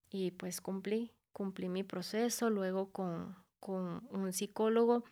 y 0.09 0.33
pues 0.33 0.61
cumplí, 0.61 1.13
cumplí 1.33 1.69
mi 1.69 1.83
proceso, 1.83 2.51
luego 2.51 2.93
con, 2.93 3.37
con 3.61 4.07
un 4.11 4.33
psicólogo, 4.33 5.05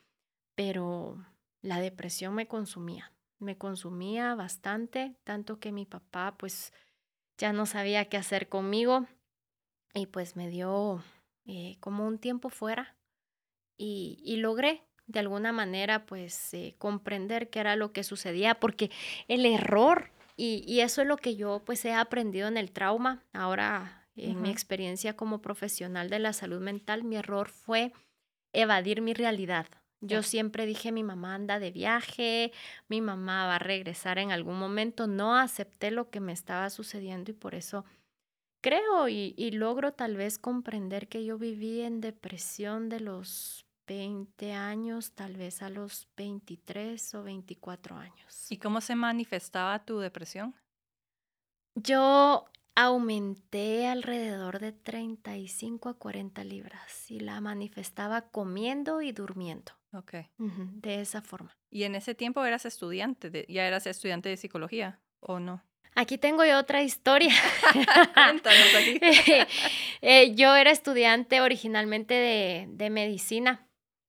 pero 0.54 1.24
la 1.62 1.80
depresión 1.80 2.34
me 2.34 2.46
consumía, 2.46 3.12
me 3.38 3.58
consumía 3.58 4.34
bastante, 4.34 5.16
tanto 5.24 5.58
que 5.58 5.72
mi 5.72 5.86
papá 5.86 6.36
pues 6.38 6.72
ya 7.38 7.52
no 7.52 7.66
sabía 7.66 8.08
qué 8.08 8.16
hacer 8.16 8.48
conmigo 8.48 9.06
y 9.94 10.06
pues 10.06 10.36
me 10.36 10.48
dio 10.48 11.02
eh, 11.46 11.76
como 11.80 12.06
un 12.06 12.18
tiempo 12.18 12.48
fuera 12.48 12.96
y, 13.76 14.20
y 14.24 14.36
logré 14.36 14.84
de 15.06 15.20
alguna 15.20 15.52
manera 15.52 16.06
pues 16.06 16.54
eh, 16.54 16.74
comprender 16.78 17.50
qué 17.50 17.60
era 17.60 17.76
lo 17.76 17.92
que 17.92 18.04
sucedía 18.04 18.54
porque 18.54 18.90
el 19.28 19.44
error 19.46 20.10
y, 20.36 20.64
y 20.66 20.80
eso 20.80 21.02
es 21.02 21.08
lo 21.08 21.16
que 21.16 21.36
yo 21.36 21.62
pues 21.64 21.84
he 21.84 21.92
aprendido 21.92 22.48
en 22.48 22.56
el 22.56 22.72
trauma 22.72 23.22
ahora 23.32 24.06
en 24.16 24.40
mi 24.42 24.50
experiencia 24.50 25.16
como 25.16 25.40
profesional 25.40 26.08
de 26.08 26.20
la 26.20 26.32
salud 26.32 26.60
mental 26.60 27.04
mi 27.04 27.16
error 27.16 27.48
fue 27.48 27.92
evadir 28.52 29.02
mi 29.02 29.12
realidad. 29.12 29.66
Yo 30.00 30.22
siempre 30.22 30.66
dije 30.66 30.92
mi 30.92 31.02
mamá 31.02 31.34
anda 31.34 31.58
de 31.58 31.70
viaje 31.70 32.52
mi 32.88 33.00
mamá 33.00 33.46
va 33.46 33.56
a 33.56 33.58
regresar 33.58 34.18
en 34.18 34.32
algún 34.32 34.58
momento 34.58 35.06
no 35.06 35.36
acepté 35.36 35.90
lo 35.90 36.10
que 36.10 36.20
me 36.20 36.32
estaba 36.32 36.68
sucediendo 36.70 37.30
y 37.30 37.34
por 37.34 37.54
eso 37.54 37.84
creo 38.62 39.08
y, 39.08 39.34
y 39.36 39.52
logro 39.52 39.92
tal 39.92 40.16
vez 40.16 40.38
comprender 40.38 41.08
que 41.08 41.24
yo 41.24 41.38
viví 41.38 41.80
en 41.80 42.02
depresión 42.02 42.90
de 42.90 43.00
los 43.00 43.63
20 43.86 44.52
años, 44.52 45.12
tal 45.12 45.36
vez 45.36 45.62
a 45.62 45.68
los 45.70 46.08
23 46.16 47.14
o 47.14 47.22
24 47.22 47.96
años. 47.96 48.46
¿Y 48.50 48.58
cómo 48.58 48.80
se 48.80 48.94
manifestaba 48.94 49.84
tu 49.84 49.98
depresión? 49.98 50.54
Yo 51.76 52.46
aumenté 52.76 53.86
alrededor 53.86 54.58
de 54.58 54.72
35 54.72 55.88
a 55.88 55.94
40 55.94 56.44
libras 56.44 57.10
y 57.10 57.20
la 57.20 57.40
manifestaba 57.40 58.22
comiendo 58.30 59.02
y 59.02 59.12
durmiendo. 59.12 59.72
Ok. 59.92 60.14
De 60.38 61.00
esa 61.00 61.22
forma. 61.22 61.56
¿Y 61.70 61.84
en 61.84 61.94
ese 61.94 62.14
tiempo 62.14 62.44
eras 62.44 62.64
estudiante? 62.66 63.30
de- 63.30 63.46
¿Ya 63.48 63.66
eras 63.66 63.86
estudiante 63.86 64.28
de 64.28 64.36
psicología 64.36 65.00
o 65.20 65.38
no? 65.38 65.62
Aquí 65.96 66.18
tengo 66.18 66.44
yo 66.44 66.58
otra 66.58 66.82
historia. 66.82 67.32
Cuéntanos 68.14 68.74
aquí. 68.76 68.98
Eh, 70.06 70.34
yo 70.34 70.54
era 70.54 70.70
estudiante 70.70 71.40
originalmente 71.40 72.12
de, 72.12 72.66
de 72.68 72.90
medicina. 72.90 73.66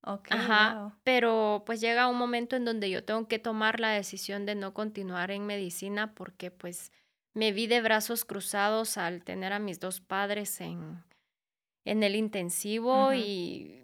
Ok, 0.08 0.30
Ajá, 0.30 0.74
wow. 0.76 0.92
pero 1.04 1.64
pues 1.66 1.82
llega 1.82 2.08
un 2.08 2.18
momento 2.18 2.56
en 2.56 2.66
donde 2.66 2.90
yo 2.90 3.04
tengo 3.04 3.28
que 3.28 3.40
tomar 3.40 3.80
la 3.80 3.90
decisión 3.92 4.46
de 4.46 4.56
no 4.56 4.74
continuar 4.74 5.32
en 5.32 5.46
medicina 5.46 6.14
porque 6.14 6.52
pues 6.52 6.92
me 7.34 7.52
vi 7.52 7.68
de 7.68 7.82
brazos 7.82 8.26
cruzados 8.26 8.98
al 8.98 9.24
tener 9.24 9.54
a 9.54 9.60
mis 9.60 9.80
dos 9.80 10.02
padres 10.02 10.62
en, 10.62 11.04
en 11.86 12.04
el 12.04 12.16
intensivo 12.16 13.14
y 13.14 13.82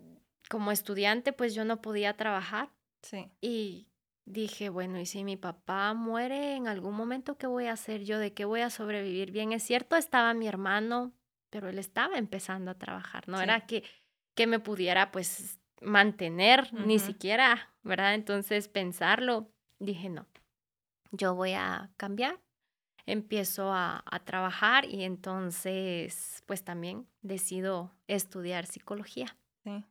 como 0.50 0.72
estudiante 0.72 1.34
pues 1.34 1.54
yo 1.56 1.66
no 1.66 1.82
podía 1.82 2.18
trabajar 2.18 2.70
Sí, 3.02 3.32
y 3.42 3.88
dije, 4.26 4.70
bueno, 4.70 5.00
¿y 5.00 5.06
si 5.06 5.24
mi 5.24 5.38
papá 5.38 5.94
muere 5.94 6.56
en 6.56 6.68
algún 6.68 6.96
momento, 6.96 7.38
qué 7.38 7.48
voy 7.48 7.68
a 7.68 7.74
hacer 7.74 8.04
yo? 8.04 8.20
¿De 8.20 8.34
qué 8.34 8.46
voy 8.46 8.62
a 8.62 8.70
sobrevivir? 8.70 9.32
Bien, 9.32 9.52
es 9.52 9.64
cierto, 9.64 9.96
estaba 9.96 10.34
mi 10.34 10.48
hermano, 10.48 11.14
pero 11.50 11.70
él 11.70 11.80
estaba 11.80 12.18
empezando 12.18 12.72
a 12.72 12.78
trabajar, 12.78 13.28
no 13.28 13.38
Sí. 13.38 13.44
era 13.44 13.66
que, 13.66 13.84
que 14.36 14.48
me 14.48 14.60
pudiera 14.60 15.12
pues 15.12 15.61
mantener, 15.82 16.72
ni 16.74 17.00
siquiera, 17.00 17.70
¿verdad? 17.84 18.14
Entonces 18.14 18.68
pensarlo, 18.68 19.52
dije, 19.80 20.10
no, 20.10 20.28
yo 21.12 21.36
voy 21.36 21.54
a 21.54 21.92
cambiar, 21.98 22.40
empiezo 23.06 23.72
a, 23.74 24.04
a 24.06 24.20
trabajar 24.24 24.86
y 24.86 25.04
entonces 25.04 26.44
pues 26.46 26.64
también 26.64 27.08
decido 27.22 27.92
estudiar 28.08 28.66
psicología. 28.66 29.38
sí. 29.64 29.84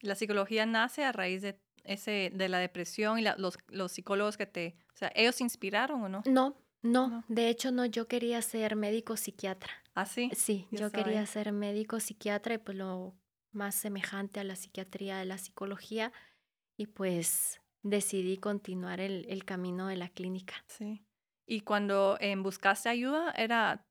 La 0.00 0.14
psicología 0.14 0.66
nace 0.66 1.02
a 1.04 1.12
raíz 1.12 1.40
de 1.40 1.58
ese, 1.84 2.30
de 2.34 2.48
la 2.50 2.58
depresión 2.58 3.18
y 3.18 3.22
la- 3.22 3.36
los, 3.38 3.56
los 3.68 3.92
psicólogos 3.92 4.36
que 4.36 4.44
te, 4.46 4.76
o 4.92 4.96
sea, 4.96 5.10
¿ellos 5.14 5.36
se 5.36 5.44
inspiraron 5.44 6.02
o 6.02 6.08
no? 6.10 6.22
No, 6.26 6.56
no, 6.82 7.08
No. 7.08 7.24
de 7.28 7.48
hecho 7.48 7.70
no, 7.70 7.86
yo 7.86 8.06
quería 8.06 8.42
ser 8.42 8.76
médico 8.76 9.16
psiquiatra. 9.16 9.70
¿Ah, 9.94 10.04
sí? 10.04 10.30
Sí, 10.34 10.66
Yo 10.70 10.80
yo 10.80 10.92
quería 10.92 11.24
ser 11.24 11.52
médico 11.52 12.00
psiquiatra 12.00 12.54
y 12.54 12.58
pues 12.58 12.76
lo 12.76 13.14
más 13.54 13.74
semejante 13.74 14.40
a 14.40 14.44
la 14.44 14.56
psiquiatría 14.56 15.18
de 15.18 15.24
la 15.24 15.38
psicología 15.38 16.12
y 16.76 16.86
pues 16.86 17.60
decidí 17.82 18.38
continuar 18.38 19.00
el, 19.00 19.26
el 19.28 19.44
camino 19.44 19.86
de 19.86 19.96
la 19.96 20.08
clínica. 20.08 20.54
Sí. 20.68 21.04
Y 21.46 21.60
cuando 21.60 22.16
em, 22.20 22.42
buscaste 22.42 22.88
ayuda, 22.88 23.32
¿era 23.36 23.86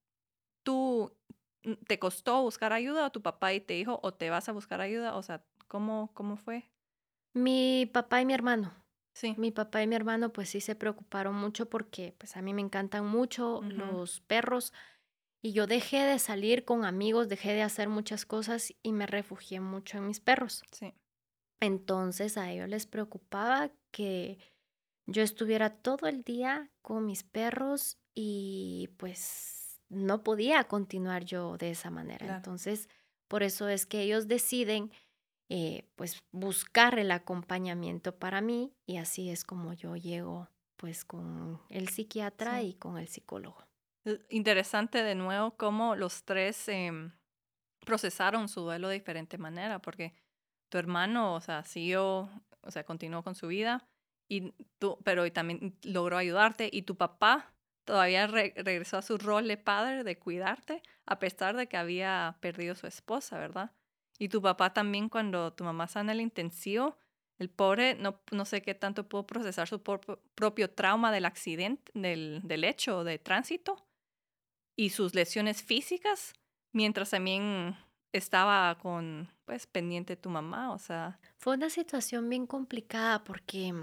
tú, 0.63 1.15
mm, 1.63 1.73
te 1.87 1.99
costó 1.99 2.41
buscar 2.41 2.73
ayuda 2.73 3.05
o 3.07 3.11
tu 3.11 3.21
papá 3.21 3.53
y 3.53 3.61
te 3.61 3.75
dijo 3.75 3.99
o 4.03 4.13
te 4.13 4.29
vas 4.29 4.49
a 4.49 4.53
buscar 4.53 4.81
ayuda? 4.81 5.15
O 5.15 5.23
sea, 5.23 5.45
¿cómo, 5.67 6.11
cómo 6.13 6.37
fue? 6.37 6.71
Mi 7.33 7.89
papá 7.91 8.21
y 8.21 8.25
mi 8.25 8.33
hermano, 8.33 8.73
Sí. 9.15 9.35
mi 9.37 9.51
papá 9.51 9.83
y 9.83 9.87
mi 9.87 9.95
hermano 9.95 10.33
pues 10.33 10.49
sí 10.49 10.61
se 10.61 10.75
preocuparon 10.75 11.35
mucho 11.35 11.69
porque 11.69 12.15
pues 12.17 12.35
a 12.35 12.41
mí 12.41 12.53
me 12.53 12.61
encantan 12.61 13.05
mucho 13.05 13.61
los 13.61 14.21
perros 14.21 14.73
y 15.43 15.51
yo 15.53 15.67
dejé 15.67 15.99
de 16.03 16.17
salir 16.19 16.65
con 16.65 16.85
amigos, 16.85 17.27
dejé 17.27 17.53
de 17.53 17.61
hacer 17.61 17.89
muchas 17.89 18.25
cosas 18.25 18.73
y 18.81 18.93
me 18.93 19.05
refugié 19.05 19.59
mucho 19.59 19.97
en 19.99 20.07
mis 20.07 20.19
perros. 20.19 20.63
Sí. 20.71 20.93
Entonces 21.59 22.37
a 22.37 22.51
ellos 22.51 22.69
les 22.69 22.87
preocupaba 22.87 23.71
que 23.91 24.39
yo 25.05 25.21
estuviera 25.21 25.69
todo 25.69 26.07
el 26.07 26.23
día 26.23 26.71
con 26.81 27.05
mis 27.05 27.23
perros 27.23 27.97
y 28.15 28.89
pues 28.97 29.79
no 29.89 30.23
podía 30.23 30.63
continuar 30.63 31.23
yo 31.25 31.57
de 31.57 31.71
esa 31.71 31.89
manera. 31.91 32.19
Claro. 32.25 32.37
Entonces, 32.37 32.87
por 33.27 33.43
eso 33.43 33.67
es 33.67 33.85
que 33.85 34.01
ellos 34.01 34.27
deciden 34.27 34.91
eh, 35.49 35.87
pues 35.95 36.23
buscar 36.31 36.97
el 36.99 37.11
acompañamiento 37.11 38.17
para 38.17 38.41
mí 38.41 38.73
y 38.85 38.97
así 38.97 39.29
es 39.29 39.43
como 39.43 39.73
yo 39.73 39.95
llego 39.97 40.47
pues 40.77 41.05
con 41.05 41.61
el 41.69 41.89
psiquiatra 41.89 42.59
Sí. 42.61 42.67
y 42.67 42.73
con 42.75 42.97
el 42.97 43.07
psicólogo. 43.07 43.57
Eh, 44.05 44.19
Interesante 44.29 45.03
de 45.03 45.15
nuevo 45.15 45.55
cómo 45.57 45.95
los 45.95 46.23
tres 46.23 46.67
em, 46.67 47.11
procesaron 47.85 48.47
su 48.49 48.61
duelo 48.61 48.87
de 48.89 48.95
diferente 48.95 49.37
manera, 49.37 49.79
porque 49.79 50.13
tu 50.69 50.77
hermano, 50.77 51.35
o 51.35 51.41
sea, 51.41 51.63
siguió, 51.63 52.29
o 52.61 52.71
sea, 52.71 52.83
continuó 52.85 53.23
con 53.23 53.35
su 53.35 53.47
vida, 53.47 53.87
y 54.29 54.53
tú, 54.79 54.97
pero 55.03 55.31
también 55.31 55.77
logró 55.83 56.17
ayudarte, 56.17 56.69
y 56.71 56.83
tu 56.83 56.95
papá 56.97 57.53
todavía 57.85 58.27
re- 58.27 58.53
regresó 58.57 58.97
a 58.97 59.01
su 59.01 59.17
rol 59.17 59.47
de 59.47 59.57
padre, 59.57 60.03
de 60.03 60.17
cuidarte, 60.17 60.81
a 61.05 61.19
pesar 61.19 61.55
de 61.55 61.67
que 61.67 61.77
había 61.77 62.37
perdido 62.41 62.75
su 62.75 62.87
esposa, 62.87 63.37
¿verdad? 63.37 63.71
Y 64.19 64.29
tu 64.29 64.41
papá 64.41 64.73
también 64.73 65.09
cuando 65.09 65.53
tu 65.53 65.63
mamá 65.63 65.85
está 65.85 65.99
en 66.01 66.09
el 66.09 66.21
intensivo, 66.21 66.97
el 67.39 67.49
pobre 67.49 67.95
no, 67.95 68.21
no 68.31 68.45
sé 68.45 68.61
qué 68.61 68.73
tanto 68.75 69.07
pudo 69.09 69.25
procesar 69.27 69.67
su 69.67 69.81
propio 69.83 70.69
trauma 70.71 71.11
del 71.11 71.25
accidente, 71.25 71.91
del, 71.95 72.41
del 72.43 72.63
hecho 72.63 73.03
de 73.03 73.19
tránsito 73.19 73.83
y 74.77 74.89
sus 74.89 75.13
lesiones 75.15 75.61
físicas, 75.63 76.33
mientras 76.73 77.11
también 77.11 77.75
estaba 78.13 78.77
con, 78.79 79.29
pues, 79.45 79.67
pendiente 79.67 80.15
tu 80.15 80.29
mamá, 80.29 80.71
o 80.73 80.77
sea, 80.79 81.19
Fue 81.39 81.55
una 81.55 81.69
situación 81.69 82.29
bien 82.29 82.45
complicada 82.47 83.23
porque 83.23 83.73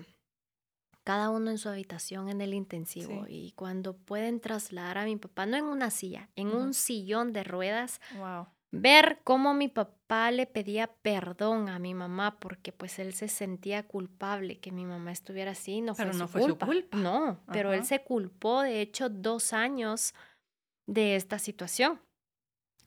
cada 1.05 1.31
uno 1.31 1.50
en 1.50 1.59
su 1.59 1.68
habitación 1.68 2.29
en 2.29 2.40
el 2.40 2.55
intensivo 2.55 3.24
Sí. 3.26 3.46
y 3.46 3.53
cuando 3.53 3.96
pueden 3.96 4.40
trasladar 4.40 4.98
a 4.98 5.05
mi 5.05 5.16
papá, 5.16 5.46
no 5.46 5.57
en 5.57 5.64
una 5.64 5.90
silla, 5.90 6.29
en 6.37 6.48
un 6.48 6.74
sillón 6.74 7.33
de 7.33 7.42
ruedas, 7.42 8.00
wow. 8.18 8.46
ver 8.70 9.20
cómo 9.24 9.53
mi 9.55 9.68
papá 9.68 10.31
le 10.31 10.46
pedía 10.46 10.88
perdón 11.03 11.68
a 11.68 11.79
mi 11.81 11.94
mamá 11.94 12.38
porque 12.38 12.70
pues 12.72 12.98
él 13.00 13.14
se 13.14 13.26
sentía 13.29 13.87
culpable 13.88 14.61
que 14.61 14.70
mi 14.70 14.85
mamá 14.85 15.11
estuviera 15.11 15.53
así, 15.53 15.81
no 15.81 15.94
Pero 15.94 16.11
fue, 16.11 16.18
no 16.18 16.26
su, 16.26 16.33
fue 16.33 16.40
su 16.42 16.46
culpa. 16.48 16.66
culpa. 16.66 16.96
No, 16.98 17.40
pero 17.50 17.72
él 17.72 17.85
se 17.85 18.05
culpó 18.05 18.61
de 18.62 18.81
hecho 18.81 19.09
dos 19.09 19.53
años 19.53 20.14
de 20.90 21.16
esta 21.16 21.38
situación. 21.38 22.00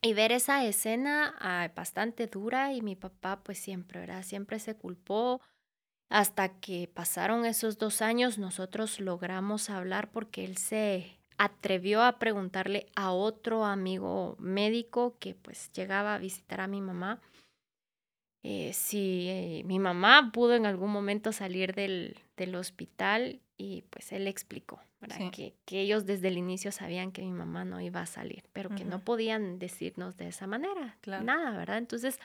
Y 0.01 0.13
ver 0.13 0.31
esa 0.33 0.65
escena 0.65 1.71
bastante 1.75 2.27
dura 2.27 2.73
y 2.73 2.81
mi 2.81 2.95
papá 2.95 3.41
pues 3.43 3.57
siempre, 3.57 4.01
¿verdad? 4.01 4.23
Siempre 4.23 4.59
se 4.59 4.75
culpó. 4.75 5.41
Hasta 6.09 6.59
que 6.59 6.89
pasaron 6.93 7.45
esos 7.45 7.77
dos 7.77 8.01
años 8.01 8.37
nosotros 8.37 8.99
logramos 8.99 9.69
hablar 9.69 10.11
porque 10.11 10.43
él 10.43 10.57
se 10.57 11.17
atrevió 11.37 12.03
a 12.03 12.19
preguntarle 12.19 12.85
a 12.95 13.11
otro 13.11 13.65
amigo 13.65 14.35
médico 14.37 15.17
que 15.19 15.33
pues 15.33 15.71
llegaba 15.71 16.13
a 16.13 16.19
visitar 16.19 16.61
a 16.61 16.67
mi 16.67 16.81
mamá 16.81 17.21
eh, 18.43 18.73
si 18.73 19.29
eh, 19.29 19.63
mi 19.65 19.79
mamá 19.79 20.31
pudo 20.33 20.53
en 20.53 20.65
algún 20.65 20.91
momento 20.91 21.31
salir 21.31 21.73
del, 21.73 22.19
del 22.35 22.55
hospital 22.55 23.39
y 23.57 23.83
pues 23.83 24.11
él 24.11 24.27
explicó. 24.27 24.81
Sí. 25.11 25.31
Que, 25.31 25.55
que 25.65 25.81
ellos 25.81 26.05
desde 26.05 26.27
el 26.29 26.37
inicio 26.37 26.71
sabían 26.71 27.11
que 27.11 27.21
mi 27.21 27.31
mamá 27.31 27.65
no 27.65 27.81
iba 27.81 28.01
a 28.01 28.05
salir, 28.05 28.43
pero 28.53 28.69
que 28.75 28.85
no 28.85 28.99
podían 29.03 29.59
decirnos 29.59 30.17
de 30.17 30.27
esa 30.29 30.47
manera, 30.47 30.97
Claro. 31.01 31.23
nada, 31.23 31.57
¿verdad? 31.57 31.77
Entonces 31.77 32.19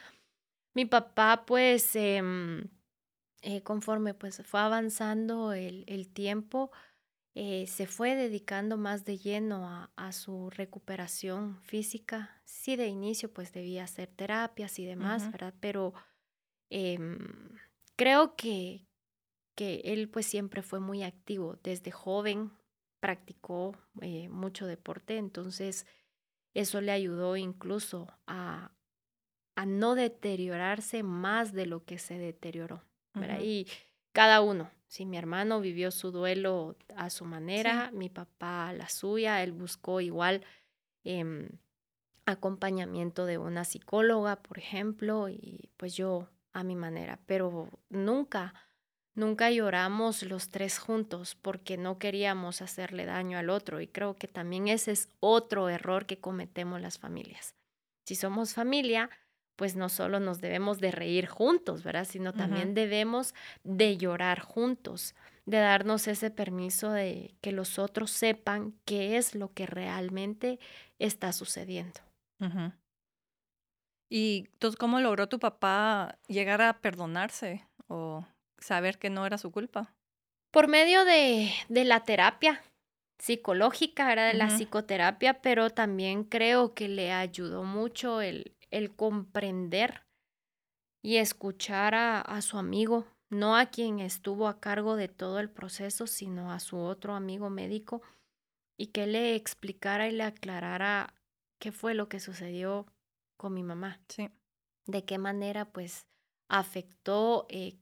mi 0.73 0.85
papá 0.85 1.43
pues 1.45 1.95
em, 1.95 2.69
eh, 3.41 3.61
conforme 3.63 4.13
pues 4.13 4.41
fue 4.45 4.59
avanzando 4.59 5.53
el, 5.53 5.83
el 5.87 6.07
tiempo, 6.09 6.71
eh, 7.35 7.67
se 7.67 7.85
fue 7.87 8.15
dedicando 8.15 8.75
más 8.77 9.05
de 9.05 9.17
lleno 9.17 9.67
a, 9.67 9.91
a 9.95 10.11
su 10.11 10.49
recuperación 10.49 11.59
física. 11.61 12.41
Sí, 12.43 12.75
de 12.75 12.87
inicio 12.87 13.31
pues 13.31 13.53
debía 13.53 13.83
hacer 13.83 14.07
terapias 14.09 14.77
y 14.79 14.85
demás. 14.85 15.31
¿verdad? 15.31 15.53
Pero 15.59 15.93
em, 16.69 17.17
creo 17.95 18.35
que, 18.35 18.87
que 19.55 19.81
él 19.85 20.09
pues 20.09 20.25
siempre 20.25 20.61
fue 20.61 20.79
muy 20.79 21.03
activo. 21.03 21.57
Desde 21.63 21.91
joven 21.91 22.51
practicó 22.99 23.75
eh, 24.01 24.29
mucho 24.29 24.65
deporte, 24.65 25.17
entonces 25.17 25.85
eso 26.53 26.81
le 26.81 26.91
ayudó 26.91 27.37
incluso 27.37 28.07
a, 28.27 28.71
a 29.55 29.65
no 29.65 29.95
deteriorarse 29.95 31.03
más 31.03 31.53
de 31.53 31.65
lo 31.65 31.85
que 31.85 31.97
se 31.97 32.17
deterioró. 32.17 32.83
¿verdad? 33.13 33.37
Ujú. 33.37 33.45
Y 33.45 33.67
cada 34.11 34.41
uno, 34.41 34.69
si 34.87 35.05
mi 35.05 35.17
hermano 35.17 35.61
vivió 35.61 35.91
su 35.91 36.11
duelo 36.11 36.75
a 36.95 37.09
su 37.09 37.25
manera, 37.25 37.91
mi 37.93 38.09
papá 38.09 38.73
la 38.73 38.89
suya, 38.89 39.43
él 39.43 39.51
buscó 39.51 40.01
igual 40.01 40.43
em, 41.03 41.49
acompañamiento 42.25 43.25
de 43.25 43.37
una 43.37 43.65
psicóloga, 43.65 44.41
por 44.41 44.57
ejemplo, 44.57 45.29
y 45.29 45.69
pues 45.77 45.95
yo 45.95 46.29
a 46.53 46.63
mi 46.63 46.75
manera, 46.75 47.19
pero 47.25 47.69
nunca, 47.89 48.53
nunca 49.19 49.51
lloramos 49.51 50.23
los 50.23 50.49
tres 50.49 50.79
juntos 50.79 51.35
porque 51.35 51.77
no 51.77 51.99
queríamos 51.99 52.61
hacerle 52.61 53.05
daño 53.05 53.37
al 53.37 53.49
otro 53.49 53.81
y 53.81 53.87
creo 53.87 54.15
que 54.15 54.27
también 54.27 54.67
ese 54.67 54.91
es 54.91 55.09
otro 55.19 55.69
error 55.69 56.05
que 56.05 56.19
cometemos 56.19 56.81
las 56.81 56.97
familias. 56.97 57.53
Si 58.07 58.15
somos 58.15 58.53
familia, 58.53 59.09
pues 59.55 59.75
no 59.75 59.89
solo 59.89 60.19
nos 60.19 60.41
debemos 60.41 60.79
de 60.79 60.91
reír 60.91 61.27
juntos, 61.27 61.83
¿verdad? 61.83 62.05
Sino 62.05 62.33
también 62.33 62.73
debemos 62.73 63.35
de 63.63 63.97
llorar 63.97 64.39
juntos, 64.39 65.15
de 65.45 65.57
darnos 65.57 66.07
ese 66.07 66.31
permiso 66.31 66.91
de 66.91 67.35
que 67.41 67.51
los 67.51 67.77
otros 67.77 68.09
sepan 68.09 68.73
qué 68.85 69.17
es 69.17 69.35
lo 69.35 69.53
que 69.53 69.65
realmente 69.65 70.59
está 70.97 71.33
sucediendo. 71.33 71.99
Y 74.09 74.45
entonces, 74.53 74.77
¿cómo 74.79 75.01
logró 75.01 75.27
tu 75.27 75.39
papá 75.39 76.17
llegar 76.27 76.61
a 76.61 76.79
perdonarse 76.79 77.67
o 77.87 78.25
saber 78.59 78.97
que 78.99 79.09
no 79.09 79.25
era 79.25 79.37
su 79.37 79.51
culpa? 79.51 79.93
Por 80.51 80.67
medio 80.67 81.05
de, 81.05 81.51
de 81.69 81.85
la 81.85 82.03
terapia 82.03 82.61
psicológica, 83.19 84.11
era 84.11 84.25
de 84.25 84.33
la 84.33 84.47
psicoterapia, 84.47 85.41
pero 85.41 85.69
también 85.69 86.23
creo 86.23 86.73
que 86.73 86.87
le 86.87 87.11
ayudó 87.11 87.63
mucho 87.63 88.21
el, 88.21 88.55
el 88.71 88.95
comprender 88.95 90.03
y 91.03 91.17
escuchar 91.17 91.95
a, 91.95 92.21
a 92.21 92.41
su 92.41 92.57
amigo, 92.57 93.05
no 93.29 93.55
a 93.55 93.67
quien 93.67 93.99
estuvo 93.99 94.47
a 94.47 94.59
cargo 94.59 94.95
de 94.95 95.07
todo 95.07 95.39
el 95.39 95.49
proceso, 95.49 96.07
sino 96.07 96.51
a 96.51 96.59
su 96.59 96.77
otro 96.77 97.13
amigo 97.13 97.49
médico, 97.49 98.01
y 98.77 98.87
que 98.87 99.05
le 99.05 99.35
explicara 99.35 100.07
y 100.07 100.13
le 100.13 100.23
aclarara 100.23 101.13
qué 101.59 101.71
fue 101.71 101.93
lo 101.93 102.07
que 102.09 102.19
sucedió 102.19 102.85
con 103.37 103.53
mi 103.53 103.63
mamá, 103.63 103.99
Sí. 104.07 104.29
de 104.87 105.03
qué 105.05 105.17
manera 105.17 105.65
pues 105.65 106.07
afectó 106.49 107.45
eh, 107.49 107.75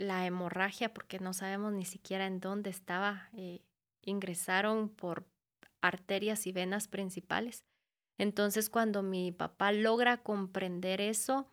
la 0.00 0.26
hemorragia, 0.26 0.92
porque 0.94 1.18
no 1.18 1.32
sabemos 1.34 1.72
ni 1.72 1.84
siquiera 1.84 2.26
en 2.26 2.40
dónde 2.40 2.70
estaba. 2.70 3.28
eh, 3.34 3.60
ingresaron 4.02 4.88
por 4.88 5.26
arterias 5.82 6.46
y 6.46 6.52
venas 6.52 6.88
principales. 6.88 7.64
Entonces, 8.18 8.70
cuando 8.70 9.02
mi 9.02 9.30
papá 9.30 9.72
logra 9.72 10.22
comprender 10.22 11.02
eso, 11.02 11.52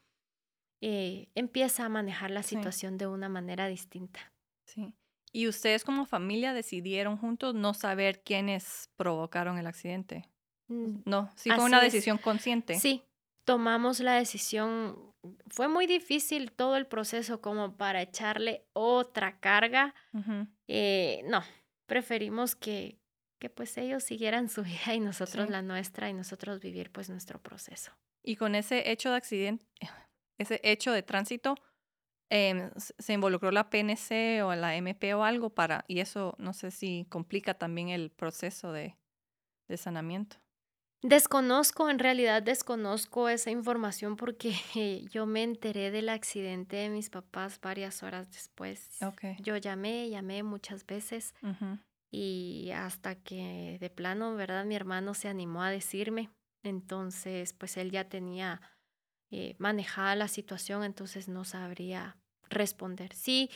eh, 0.81 1.27
empieza 1.35 1.85
a 1.85 1.89
manejar 1.89 2.31
la 2.31 2.43
Sí. 2.43 2.55
situación 2.55 2.97
de 2.97 3.07
una 3.07 3.27
manera 3.29 3.67
distinta. 3.67 4.33
Sí. 4.65 4.93
¿Y 5.33 5.47
ustedes 5.47 5.83
como 5.83 6.05
familia 6.05 6.53
decidieron 6.53 7.17
juntos 7.17 7.53
no 7.53 7.73
saber 7.73 8.23
quiénes 8.23 8.89
provocaron 8.95 9.57
el 9.57 9.67
accidente? 9.67 10.29
No, 10.69 11.29
sí 11.35 11.49
fue 11.51 11.65
una 11.65 11.85
es. 11.85 11.93
decisión 11.93 12.17
consciente. 12.17 12.75
Sí, 12.79 13.03
tomamos 13.47 14.01
la 14.01 14.15
decisión. 14.15 15.13
Fue 15.47 15.69
muy 15.69 15.87
difícil 15.87 16.51
todo 16.51 16.75
el 16.75 16.85
proceso 16.85 17.41
como 17.41 17.77
para 17.77 18.01
echarle 18.01 18.67
otra 18.73 19.39
carga. 19.39 19.95
Eh, 20.67 21.21
no, 21.25 21.41
preferimos 21.85 22.55
que, 22.57 22.99
que 23.39 23.49
pues 23.49 23.77
ellos 23.77 24.03
siguieran 24.03 24.49
su 24.49 24.63
vida 24.71 24.93
y 24.93 24.99
nosotros 24.99 25.45
Sí. 25.47 25.51
la 25.51 25.61
nuestra 25.61 26.09
y 26.09 26.13
nosotros 26.13 26.59
vivir 26.59 26.91
pues 26.91 27.09
nuestro 27.09 27.41
proceso. 27.41 27.93
Y 28.21 28.35
con 28.35 28.53
ese 28.53 28.91
hecho 28.91 29.11
de 29.11 29.15
accidente, 29.15 29.65
ese 30.37 30.59
hecho 30.63 30.91
de 30.91 31.01
tránsito, 31.01 31.55
em, 32.29 32.69
se 32.75 33.13
involucró 33.13 33.51
la 33.51 33.69
PNC 33.69 34.43
o 34.43 34.53
la 34.55 34.75
MP 34.75 35.13
o 35.13 35.23
algo 35.23 35.51
para, 35.51 35.85
y 35.87 36.01
eso 36.01 36.35
no 36.37 36.51
sé 36.51 36.71
si 36.71 37.05
complica 37.09 37.53
también 37.53 37.87
el 37.87 38.11
proceso 38.11 38.73
de, 38.73 38.97
de 39.69 39.77
sanamiento. 39.77 40.35
Desconozco, 41.03 41.89
en 41.89 41.99
realidad 41.99 42.41
desconozco 42.41 43.29
esa 43.29 43.51
información 43.51 44.15
porque 44.15 44.51
yo 45.11 45.25
me 45.25 45.43
enteré 45.43 45.91
del 45.91 46.09
accidente 46.09 46.77
de 46.77 46.89
mis 46.89 47.09
papás 47.09 47.59
varias 47.61 48.01
horas 48.03 48.31
después. 48.31 49.01
Ok. 49.03 49.39
Yo 49.39 49.57
llamé, 49.57 50.09
llamé 50.09 50.43
muchas 50.43 50.85
veces 50.85 51.33
y 52.11 52.71
hasta 52.73 53.15
que 53.15 53.77
de 53.79 53.89
plano, 53.89 54.35
¿verdad? 54.35 54.65
Mi 54.65 54.75
hermano 54.75 55.13
se 55.13 55.27
animó 55.27 55.61
a 55.61 55.69
decirme. 55.69 56.29
Entonces, 56.63 57.53
pues 57.53 57.77
él 57.77 57.91
ya 57.91 58.09
tenía 58.09 58.61
eh, 59.29 59.55
manejada 59.59 60.15
la 60.15 60.27
situación, 60.27 60.83
entonces 60.83 61.27
no 61.27 61.45
sabría 61.45 62.17
responder. 62.49 63.13
Sí, 63.13 63.49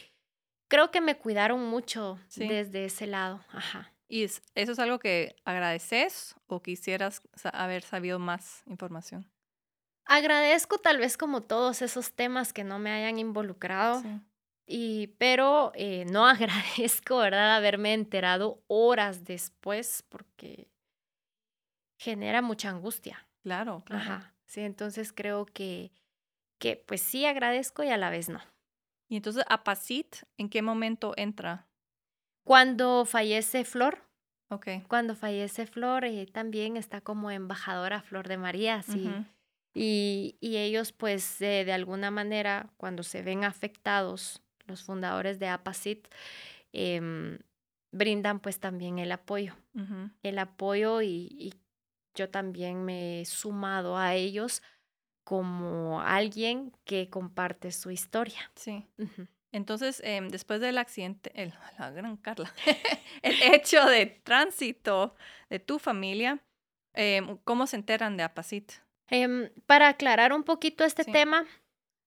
creo 0.69 0.91
que 0.91 1.01
me 1.01 1.17
cuidaron 1.17 1.65
mucho 1.67 2.19
Sí. 2.27 2.47
desde 2.47 2.85
ese 2.85 3.07
lado. 3.07 3.43
Ajá. 3.49 3.93
¿Y 4.11 4.23
es- 4.25 4.41
eso 4.55 4.73
es 4.73 4.79
algo 4.79 4.99
que 4.99 5.37
agradeces 5.45 6.35
o 6.47 6.61
quisieras 6.61 7.21
haber 7.53 7.81
sabido 7.81 8.19
más 8.19 8.61
información? 8.67 9.31
Agradezco 10.05 10.79
tal 10.79 10.97
vez 10.97 11.15
como 11.15 11.41
todos 11.43 11.81
esos 11.81 12.13
temas 12.13 12.51
que 12.51 12.65
no 12.65 12.77
me 12.77 12.91
hayan 12.91 13.19
involucrado. 13.19 14.01
Sí. 14.01 14.19
Y, 14.67 15.07
pero 15.17 15.71
eh, 15.75 16.03
no 16.11 16.25
agradezco, 16.27 17.17
¿verdad?, 17.19 17.55
haberme 17.55 17.93
enterado 17.93 18.61
horas 18.67 19.23
después 19.23 20.03
porque 20.09 20.67
genera 21.97 22.41
mucha 22.41 22.69
angustia. 22.69 23.25
Claro, 23.43 23.83
claro. 23.85 24.01
Ajá. 24.03 24.35
Sí, 24.45 24.59
entonces 24.61 25.13
creo 25.13 25.45
que, 25.45 25.93
que 26.59 26.75
pues 26.75 27.01
sí 27.01 27.25
agradezco 27.25 27.83
y 27.83 27.89
a 27.89 27.97
la 27.97 28.09
vez 28.09 28.27
no. 28.27 28.41
Y 29.07 29.15
entonces, 29.17 29.45
Apasit, 29.47 30.17
¿en 30.37 30.49
qué 30.49 30.61
momento 30.61 31.13
entra? 31.15 31.70
Cuando 32.43 33.05
fallece 33.05 33.63
Flor, 33.65 33.99
Ok. 34.49 34.67
cuando 34.87 35.15
fallece 35.15 35.65
Flor, 35.65 36.05
eh, 36.05 36.25
también 36.25 36.75
está 36.77 37.01
como 37.01 37.31
embajadora 37.31 38.01
Flor 38.01 38.27
de 38.27 38.37
María. 38.37 38.83
Y, 39.73 40.35
y 40.41 40.57
ellos, 40.57 40.91
pues, 40.91 41.41
eh, 41.41 41.63
de 41.63 41.71
alguna 41.71 42.11
manera, 42.11 42.69
cuando 42.75 43.03
se 43.03 43.21
ven 43.21 43.45
afectados, 43.45 44.41
los 44.65 44.83
fundadores 44.83 45.39
de 45.39 45.47
APACIT, 45.47 46.07
em, 46.73 47.39
brindan 47.93 48.39
pues 48.41 48.59
también 48.59 48.99
el 48.99 49.11
apoyo. 49.11 49.55
El 50.23 50.39
apoyo 50.39 51.01
y, 51.01 51.27
y 51.31 51.53
yo 52.15 52.29
también 52.29 52.83
me 52.83 53.21
he 53.21 53.25
sumado 53.25 53.97
a 53.97 54.13
ellos 54.15 54.61
como 55.23 56.01
alguien 56.01 56.73
que 56.83 57.09
comparte 57.09 57.71
su 57.71 57.91
historia. 57.91 58.51
Sí. 58.55 58.85
Entonces, 59.51 60.01
em, 60.05 60.29
después 60.29 60.61
del 60.61 60.77
accidente, 60.77 61.31
el, 61.35 61.53
la 61.79 61.91
gran 61.91 62.17
Carla, 62.17 62.53
el 63.21 63.41
hecho 63.53 63.85
de 63.85 64.05
tránsito 64.23 65.15
de 65.49 65.59
tu 65.59 65.79
familia, 65.79 66.39
em, 66.93 67.37
¿cómo 67.43 67.67
se 67.67 67.75
enteran 67.77 68.17
de 68.17 68.23
Apasit? 68.23 68.71
Em, 69.09 69.49
para 69.65 69.89
aclarar 69.89 70.31
un 70.33 70.43
poquito 70.43 70.83
este 70.85 71.03
Sí. 71.03 71.11
tema, 71.11 71.45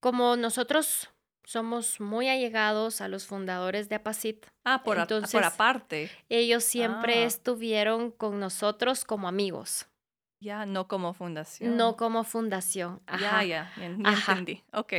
como 0.00 0.36
nosotros 0.36 1.10
somos 1.46 2.00
muy 2.00 2.28
allegados 2.28 3.02
a 3.02 3.08
los 3.08 3.26
fundadores 3.26 3.90
de 3.90 3.96
APACIT, 3.96 4.46
Ah, 4.64 4.82
por, 4.82 4.98
a- 4.98 5.06
por 5.06 5.14
Entonces, 5.16 5.42
aparte. 5.44 6.10
ellos 6.30 6.64
siempre 6.64 7.22
Ah. 7.22 7.26
estuvieron 7.26 8.10
con 8.10 8.40
nosotros 8.40 9.04
como 9.04 9.28
amigos, 9.28 9.86
Ya, 10.40 10.64
no 10.64 10.88
como 10.88 11.12
fundación. 11.12 11.76
no 11.76 11.96
como 11.98 12.24
fundación. 12.24 13.02
Ya, 13.06 13.14
Ajá. 13.14 13.44
ya, 13.44 13.72
ya, 13.76 13.96
ya 13.98 14.08
Ajá. 14.08 14.32
entendí. 14.32 14.62
Ok. 14.72 14.94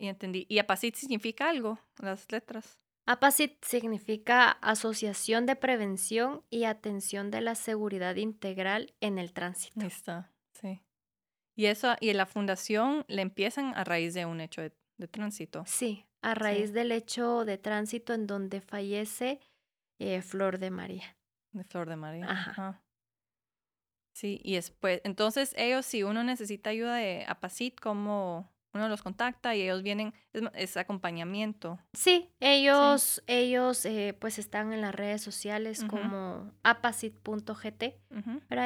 Y 0.00 0.08
entendí. 0.08 0.46
¿Y 0.48 0.58
APACIT 0.58 0.94
significa 0.94 1.50
algo? 1.50 1.78
Las 1.98 2.32
letras. 2.32 2.78
APACIT 3.06 3.62
significa 3.62 4.50
Asociación 4.50 5.44
de 5.44 5.56
Prevención 5.56 6.42
y 6.48 6.64
Atención 6.64 7.30
de 7.30 7.42
la 7.42 7.54
Seguridad 7.54 8.16
Integral 8.16 8.94
en 9.00 9.18
el 9.18 9.34
Tránsito. 9.34 9.78
Ahí 9.80 9.88
está, 9.88 10.32
sí. 10.52 10.80
Y 11.54 11.66
eso, 11.66 11.96
y 12.00 12.14
la 12.14 12.24
fundación 12.24 13.04
le 13.08 13.20
empiezan 13.20 13.74
a 13.76 13.84
raíz 13.84 14.14
de 14.14 14.24
un 14.24 14.40
hecho 14.40 14.62
de, 14.62 14.72
de 14.96 15.06
tránsito. 15.06 15.64
Sí, 15.66 16.06
a 16.22 16.34
raíz 16.34 16.72
del 16.72 16.92
hecho 16.92 17.44
de 17.44 17.58
tránsito 17.58 18.14
en 18.14 18.26
donde 18.26 18.62
fallece 18.62 19.38
eh, 19.98 20.22
Flor 20.22 20.58
de 20.58 20.70
María. 20.70 21.16
De 21.52 21.64
Flor 21.64 21.90
de 21.90 21.96
María. 21.96 22.26
Ajá. 22.26 22.82
Sí, 24.14 24.40
y 24.42 24.54
después, 24.54 25.02
entonces 25.04 25.52
ellos, 25.58 25.84
si 25.84 26.04
uno 26.04 26.24
necesita 26.24 26.70
ayuda 26.70 26.96
de 26.96 27.26
APACIT, 27.28 27.78
como 27.78 28.50
uno 28.72 28.88
los 28.88 29.02
contacta 29.02 29.54
y 29.54 29.62
ellos 29.62 29.82
vienen, 29.82 30.14
es, 30.54 30.76
acompañamiento. 30.76 31.78
Sí, 31.92 32.30
ellos, 32.40 33.22
ellos 33.26 33.84
eh, 33.84 34.16
pues 34.18 34.38
están 34.38 34.72
en 34.72 34.80
las 34.80 34.94
redes 34.94 35.22
sociales 35.22 35.84
como 35.84 36.52
apacit.gt. 36.62 37.82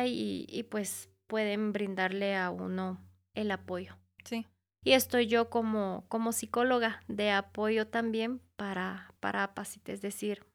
Y, 0.07 0.47
y 0.49 0.63
pues 0.65 1.09
pueden 1.27 1.73
brindarle 1.73 2.37
a 2.37 2.51
uno 2.51 3.01
el 3.35 3.51
apoyo. 3.51 3.97
Sí, 4.25 4.47
Y 4.83 4.93
estoy 4.93 5.27
yo 5.27 5.51
como, 5.51 6.05
como 6.09 6.33
psicóloga 6.33 7.01
de 7.09 7.31
apoyo 7.31 7.87
también 7.89 8.41
para, 8.57 9.15
para 9.21 9.43
APACIT, 9.45 9.89
es 9.89 10.01
decir, 10.03 10.47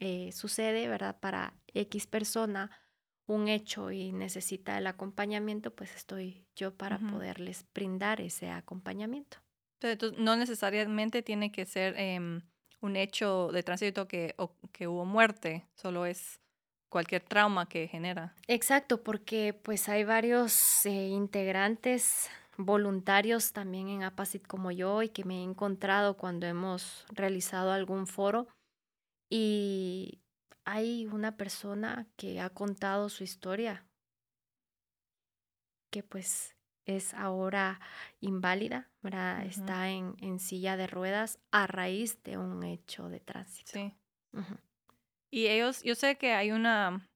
eh, 0.00 0.32
sucede, 0.32 0.88
¿verdad? 0.88 1.18
Para 1.20 1.54
X 1.72 2.06
persona 2.06 2.70
un 3.26 3.48
hecho 3.48 3.90
y 3.90 4.12
necesita 4.12 4.78
el 4.78 4.86
acompañamiento, 4.86 5.74
pues 5.74 5.94
estoy 5.94 6.46
yo 6.56 6.76
para 6.76 6.98
poderles 6.98 7.64
brindar 7.74 8.20
ese 8.20 8.50
acompañamiento. 8.50 9.38
Entonces, 9.80 9.92
entonces, 9.94 10.18
no 10.18 10.36
necesariamente 10.36 11.22
tiene 11.22 11.52
que 11.52 11.66
ser 11.66 11.94
em, 11.98 12.42
un 12.80 12.96
hecho 12.96 13.50
de 13.52 13.62
tránsito 13.62 14.06
que, 14.08 14.34
o- 14.38 14.56
que 14.72 14.88
hubo 14.88 15.04
muerte, 15.04 15.66
solo 15.74 16.06
es 16.06 16.40
cualquier 16.88 17.22
trauma 17.22 17.68
que 17.68 17.88
genera. 17.88 18.34
Exacto, 18.46 19.02
porque 19.02 19.54
pues 19.54 19.88
hay 19.88 20.04
varios 20.04 20.84
eh, 20.86 21.08
integrantes 21.08 22.28
voluntarios 22.56 23.52
también 23.52 23.88
en 23.88 24.02
APACIT 24.04 24.46
como 24.46 24.70
yo 24.70 25.02
y 25.02 25.08
que 25.08 25.24
me 25.24 25.40
he 25.40 25.42
encontrado 25.42 26.16
cuando 26.16 26.46
hemos 26.46 27.04
realizado 27.12 27.72
algún 27.72 28.06
foro 28.06 28.46
y 29.30 30.20
hay 30.64 31.06
una 31.06 31.36
persona 31.36 32.06
que 32.16 32.40
ha 32.40 32.50
contado 32.50 33.08
su 33.08 33.24
historia 33.24 33.86
que 35.90 36.02
pues 36.02 36.56
es 36.86 37.14
ahora 37.14 37.80
inválida, 38.20 38.90
¿verdad? 39.00 39.44
Está 39.46 39.90
en, 39.90 40.16
en 40.20 40.38
silla 40.38 40.76
de 40.76 40.86
ruedas 40.86 41.38
a 41.50 41.66
raíz 41.66 42.22
de 42.24 42.36
un 42.36 42.64
hecho 42.64 43.08
de 43.08 43.20
tránsito. 43.20 43.72
Sí. 43.72 43.94
Y 45.30 45.46
ellos, 45.46 45.82
yo 45.82 45.94
sé 45.94 46.16
que 46.16 46.32
hay 46.32 46.50
una, 46.50 47.08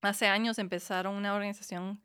hace 0.00 0.26
años 0.26 0.58
empezaron 0.58 1.14
una 1.14 1.34
organización 1.34 2.02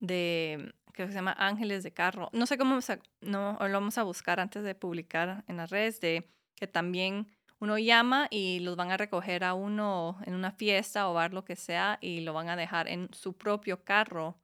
de, 0.00 0.72
creo 0.92 1.08
que 1.08 1.12
se 1.12 1.18
llama 1.18 1.34
Ángeles 1.38 1.82
de 1.82 1.92
Carro. 1.92 2.30
No 2.32 2.46
sé 2.46 2.58
cómo, 2.58 2.78
no, 3.20 3.58
lo 3.60 3.72
vamos 3.72 3.98
a 3.98 4.02
buscar 4.02 4.40
antes 4.40 4.64
de 4.64 4.74
publicar 4.74 5.44
en 5.48 5.56
las 5.56 5.70
redes, 5.70 6.00
de 6.00 6.30
que 6.54 6.66
también 6.66 7.35
uno 7.58 7.78
llama 7.78 8.28
y 8.30 8.60
los 8.60 8.76
van 8.76 8.90
a 8.90 8.96
recoger 8.96 9.44
a 9.44 9.54
uno 9.54 10.18
en 10.24 10.34
una 10.34 10.52
fiesta 10.52 11.08
o 11.08 11.14
bar, 11.14 11.32
lo 11.32 11.44
que 11.44 11.56
sea, 11.56 11.98
y 12.00 12.20
lo 12.20 12.32
van 12.32 12.48
a 12.48 12.56
dejar 12.56 12.88
en 12.88 13.08
su 13.12 13.34
propio 13.34 13.82
carro 13.84 14.36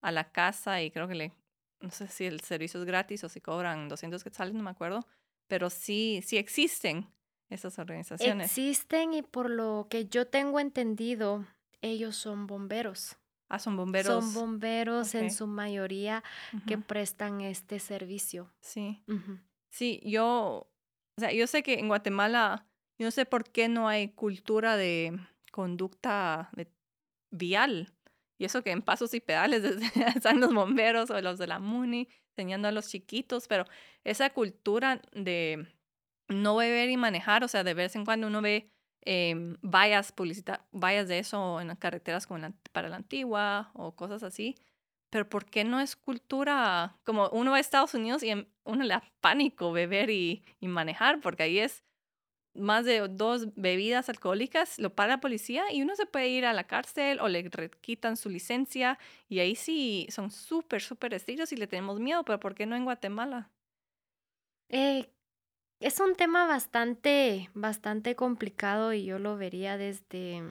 a 0.00 0.10
la 0.12 0.30
casa 0.32 0.82
y 0.82 0.90
creo 0.90 1.08
que 1.08 1.14
le, 1.14 1.32
no 1.80 1.90
sé 1.90 2.08
si 2.08 2.24
el 2.24 2.40
servicio 2.40 2.80
es 2.80 2.86
gratis 2.86 3.24
o 3.24 3.28
si 3.28 3.40
cobran 3.40 3.88
200 3.88 4.22
quetzales, 4.22 4.54
no 4.54 4.62
me 4.62 4.70
acuerdo, 4.70 5.06
pero 5.46 5.70
sí, 5.70 6.22
sí 6.24 6.36
existen 6.36 7.08
esas 7.48 7.78
organizaciones. 7.78 8.46
Existen 8.46 9.14
y 9.14 9.22
por 9.22 9.50
lo 9.50 9.86
que 9.88 10.06
yo 10.06 10.26
tengo 10.26 10.58
entendido, 10.58 11.44
ellos 11.82 12.16
son 12.16 12.46
bomberos. 12.46 13.16
Ah, 13.48 13.60
son 13.60 13.76
bomberos. 13.76 14.12
Son 14.24 14.34
bomberos 14.34 15.14
en 15.14 15.30
su 15.30 15.46
mayoría 15.46 16.24
que 16.66 16.78
prestan 16.78 17.40
este 17.40 17.78
servicio. 17.78 18.52
Sí, 18.60 19.04
sí, 19.70 20.00
yo, 20.04 20.68
o 21.16 21.20
sea, 21.20 21.32
yo 21.32 21.46
sé 21.46 21.62
que 21.62 21.74
en 21.78 21.88
Guatemala, 21.88 22.66
yo 22.98 23.06
no 23.06 23.10
sé 23.10 23.24
por 23.26 23.50
qué 23.50 23.68
no 23.68 23.88
hay 23.88 24.08
cultura 24.10 24.76
de 24.76 25.18
conducta 25.52 26.50
de- 26.54 26.70
vial. 27.30 27.94
Y 28.38 28.44
eso 28.46 28.62
que 28.62 28.70
en 28.70 28.82
pasos 28.82 29.14
y 29.14 29.20
pedales 29.20 29.62
están 30.16 30.40
los 30.40 30.54
bomberos 30.54 31.10
o 31.10 31.20
los 31.22 31.38
de 31.38 31.46
la 31.46 31.58
MUNI 31.58 32.08
enseñando 32.36 32.68
a 32.68 32.72
los 32.72 32.88
chiquitos, 32.88 33.48
pero 33.48 33.64
esa 34.04 34.30
cultura 34.30 35.00
de 35.12 35.68
no 36.28 36.56
beber 36.56 36.90
y 36.90 36.96
manejar, 36.96 37.44
o 37.44 37.48
sea, 37.48 37.64
de 37.64 37.74
vez 37.74 37.96
en 37.96 38.04
cuando 38.04 38.26
uno 38.26 38.42
ve 38.42 38.70
em, 39.02 39.56
vallas 39.62 40.12
publicita 40.12 40.66
vallas 40.72 41.08
de 41.08 41.18
eso 41.20 41.60
en 41.60 41.68
las 41.68 41.78
carreteras 41.78 42.26
como 42.26 42.38
la- 42.40 42.54
para 42.72 42.88
la 42.88 42.96
antigua 42.96 43.70
o 43.74 43.94
cosas 43.96 44.22
así. 44.22 44.56
Pero 45.16 45.30
¿por 45.30 45.46
qué 45.46 45.64
no 45.64 45.80
es 45.80 45.96
cultura? 45.96 46.98
Como 47.02 47.30
uno 47.30 47.52
va 47.52 47.56
a 47.56 47.60
Estados 47.60 47.94
Unidos 47.94 48.22
y 48.22 48.28
em- 48.28 48.44
uno 48.64 48.82
le 48.84 48.90
da 48.90 49.02
pánico 49.22 49.72
beber 49.72 50.10
y, 50.10 50.44
manejar, 50.60 51.22
porque 51.22 51.44
ahí 51.44 51.58
es 51.58 51.84
más 52.52 52.84
de 52.84 53.08
dos 53.08 53.54
bebidas 53.54 54.10
alcohólicas, 54.10 54.78
lo 54.78 54.94
para 54.94 55.14
la 55.14 55.20
policía 55.20 55.72
y 55.72 55.80
uno 55.80 55.96
se 55.96 56.04
puede 56.04 56.28
ir 56.28 56.44
a 56.44 56.52
la 56.52 56.66
cárcel 56.66 57.18
o 57.20 57.28
le 57.28 57.50
quitan 57.80 58.18
su 58.18 58.28
licencia 58.28 58.98
y 59.26 59.38
ahí 59.38 59.56
sí 59.56 60.06
son 60.10 60.30
súper, 60.30 60.82
súper 60.82 61.14
estrictos 61.14 61.50
y 61.52 61.56
le 61.56 61.66
tenemos 61.66 61.98
miedo, 61.98 62.22
pero 62.22 62.38
¿por 62.38 62.54
qué 62.54 62.66
no 62.66 62.76
en 62.76 62.84
Guatemala? 62.84 63.50
Eh, 64.68 65.08
es 65.80 65.98
un 65.98 66.14
tema 66.14 66.46
bastante, 66.46 67.48
bastante 67.54 68.16
complicado 68.16 68.92
y 68.92 69.06
yo 69.06 69.18
lo 69.18 69.38
vería 69.38 69.78
desde, 69.78 70.42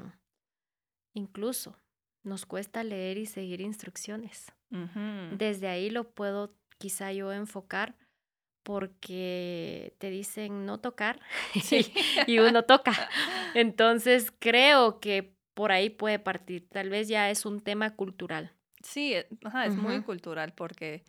incluso, 1.13 1.77
nos 2.25 2.47
cuesta 2.47 2.83
leer 2.83 3.19
y 3.19 3.27
seguir 3.27 3.61
instrucciones. 3.61 4.54
Desde 5.37 5.67
ahí 5.67 5.89
lo 5.89 6.09
puedo 6.11 6.53
quizá 6.77 7.13
yo 7.13 7.31
enfocar 7.31 7.95
porque 8.63 9.93
te 9.99 10.09
dicen 10.09 10.65
no 10.65 10.79
tocar 10.79 11.19
Sí. 11.63 11.93
y 12.27 12.39
uno 12.39 12.63
toca. 12.63 13.09
Entonces 13.53 14.33
creo 14.39 14.99
que 14.99 15.35
por 15.53 15.71
ahí 15.71 15.89
puede 15.89 16.19
partir. 16.19 16.67
Tal 16.69 16.89
vez 16.89 17.07
ya 17.07 17.29
es 17.29 17.45
un 17.45 17.61
tema 17.61 17.95
cultural. 17.95 18.51
Sí, 18.83 19.13
e- 19.13 19.27
ajá, 19.43 19.65
es 19.65 19.75
muy 19.75 20.01
cultural 20.01 20.53
porque, 20.53 21.03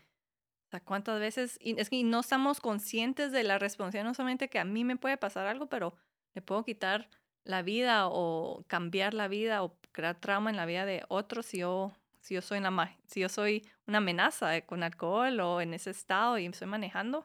o 0.68 0.70
sea, 0.70 0.80
cuántas 0.80 1.18
veces, 1.18 1.58
y 1.60 1.78
es 1.80 1.90
que 1.90 2.02
no 2.04 2.20
estamos 2.20 2.60
conscientes 2.60 3.32
de 3.32 3.42
la 3.42 3.58
responsabilidad, 3.58 4.04
no 4.08 4.14
solamente 4.14 4.48
que 4.48 4.58
a 4.58 4.64
mí 4.64 4.84
me 4.84 4.96
puede 4.96 5.16
pasar 5.16 5.46
algo, 5.46 5.66
pero 5.68 5.94
le 6.34 6.42
puedo 6.42 6.62
quitar 6.64 7.08
la 7.44 7.62
vida 7.62 8.08
o 8.08 8.64
cambiar 8.66 9.14
la 9.14 9.28
vida 9.28 9.62
o 9.62 9.76
crear 9.92 10.18
trauma 10.20 10.50
en 10.50 10.56
la 10.56 10.66
vida 10.66 10.84
de 10.84 11.04
otros 11.08 11.46
si 11.46 11.58
yo, 11.58 11.92
si 12.26 12.34
yo 12.34 12.42
soy 12.42 12.58
una, 12.58 12.98
si 13.06 13.20
yo 13.20 13.28
soy 13.28 13.68
una 13.86 13.98
amenaza 13.98 14.56
eh, 14.56 14.66
con 14.66 14.82
alcohol 14.82 15.40
o 15.40 15.60
en 15.60 15.74
ese 15.74 15.90
estado 15.90 16.38
y 16.38 16.46
estoy 16.46 16.68
manejando. 16.68 17.22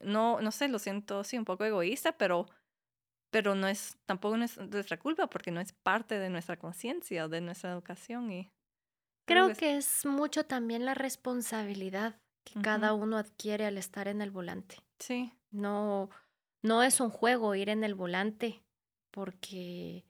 No, 0.00 0.40
no 0.40 0.52
sé, 0.52 0.68
lo 0.68 0.78
siento, 0.78 1.24
sí, 1.24 1.38
un 1.38 1.44
poco 1.44 1.64
egoísta, 1.64 2.16
pero, 2.18 2.46
pero 3.30 3.54
no 3.56 3.68
es, 3.68 3.98
tampoco 4.06 4.36
no 4.38 4.44
es 4.44 4.58
nuestra 4.58 4.98
culpa 4.98 5.28
porque 5.28 5.50
no 5.52 5.60
es 5.60 5.72
parte 5.72 6.18
de 6.18 6.30
nuestra 6.30 6.58
conciencia 6.58 7.26
o 7.26 7.28
de 7.30 7.40
nuestra 7.42 7.72
educación 7.72 8.32
y 8.32 8.52
Creo 9.26 9.52
que 9.52 9.76
es 9.76 10.06
mucho 10.06 10.44
también 10.46 10.84
la 10.84 10.94
responsabilidad 10.94 12.20
que 12.44 12.56
cada 12.56 12.94
Ujú. 12.94 12.94
uno 12.94 13.18
adquiere 13.18 13.66
al 13.66 13.76
estar 13.76 14.08
en 14.08 14.22
el 14.22 14.30
volante. 14.30 14.76
Sí, 14.98 15.32
No, 15.50 16.10
no 16.62 16.82
es 16.82 17.00
un 17.00 17.10
juego 17.10 17.54
ir 17.54 17.68
en 17.70 17.84
el 17.84 17.94
volante 17.94 18.64
porque 19.10 20.06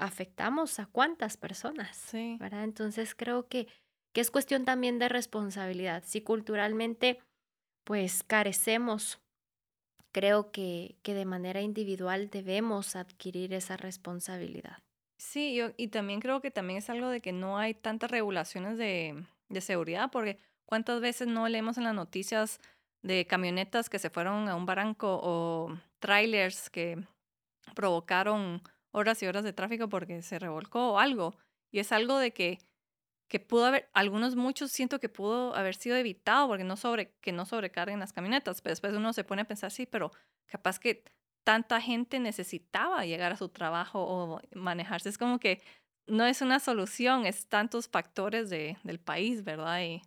afectamos 0.00 0.78
a 0.80 0.86
cuántas 0.86 1.36
personas, 1.36 1.96
sí. 1.96 2.36
¿verdad? 2.40 2.64
Entonces 2.64 3.14
creo 3.14 3.48
que, 3.48 3.68
que 4.12 4.20
es 4.20 4.30
cuestión 4.30 4.64
también 4.64 4.98
de 4.98 5.08
responsabilidad. 5.08 6.02
Si 6.06 6.20
culturalmente 6.20 7.20
pues 7.84 8.22
carecemos, 8.22 9.20
creo 10.12 10.50
que, 10.52 10.96
que 11.02 11.14
de 11.14 11.24
manera 11.24 11.60
individual 11.60 12.30
debemos 12.30 12.96
adquirir 12.96 13.52
esa 13.54 13.76
responsabilidad. 13.76 14.78
Sí, 15.18 15.54
yo, 15.54 15.70
y 15.76 15.88
también 15.88 16.20
creo 16.20 16.40
que 16.40 16.50
también 16.50 16.78
es 16.78 16.88
algo 16.88 17.08
de 17.08 17.20
que 17.20 17.32
no 17.32 17.58
hay 17.58 17.74
tantas 17.74 18.10
regulaciones 18.10 18.78
de, 18.78 19.24
de 19.48 19.60
seguridad, 19.60 20.10
porque 20.10 20.38
cuántas 20.64 21.00
veces 21.00 21.28
no 21.28 21.48
leemos 21.48 21.76
en 21.78 21.84
las 21.84 21.94
noticias 21.94 22.58
de 23.02 23.26
camionetas 23.26 23.90
que 23.90 23.98
se 23.98 24.10
fueron 24.10 24.48
a 24.48 24.56
un 24.56 24.66
barranco 24.66 25.20
o 25.22 25.76
trailers 25.98 26.70
que 26.70 27.04
provocaron 27.74 28.62
horas 28.92 29.22
y 29.22 29.26
horas 29.26 29.44
de 29.44 29.52
tráfico 29.52 29.88
porque 29.88 30.22
se 30.22 30.38
revolcó 30.38 30.92
o 30.92 30.98
algo. 30.98 31.36
Y 31.70 31.78
es 31.80 31.92
algo 31.92 32.18
de 32.18 32.32
que 32.32 32.58
que 33.30 33.38
pudo 33.38 33.66
haber, 33.66 33.88
algunos 33.94 34.34
muchos 34.34 34.72
siento 34.72 34.98
que 34.98 35.08
pudo 35.08 35.54
haber 35.54 35.76
sido 35.76 35.96
evitado 35.96 36.48
porque 36.48 36.64
no 36.64 36.76
sobre, 36.76 37.12
que 37.20 37.30
no 37.30 37.46
sobrecarguen 37.46 38.00
las 38.00 38.12
camionetas, 38.12 38.60
pero 38.60 38.72
después 38.72 38.92
uno 38.92 39.12
se 39.12 39.22
pone 39.22 39.42
a 39.42 39.44
pensar, 39.44 39.70
sí, 39.70 39.86
pero 39.86 40.10
capaz 40.46 40.80
que 40.80 41.04
tanta 41.44 41.80
gente 41.80 42.18
necesitaba 42.18 43.06
llegar 43.06 43.30
a 43.30 43.36
su 43.36 43.48
trabajo 43.48 44.02
o 44.02 44.40
manejarse. 44.52 45.08
Es 45.08 45.16
como 45.16 45.38
que 45.38 45.62
no 46.08 46.26
es 46.26 46.42
una 46.42 46.58
solución, 46.58 47.24
es 47.24 47.46
tantos 47.46 47.88
factores 47.88 48.50
de, 48.50 48.78
del 48.82 48.98
país, 48.98 49.44
¿verdad? 49.44 49.80
Y 49.80 50.02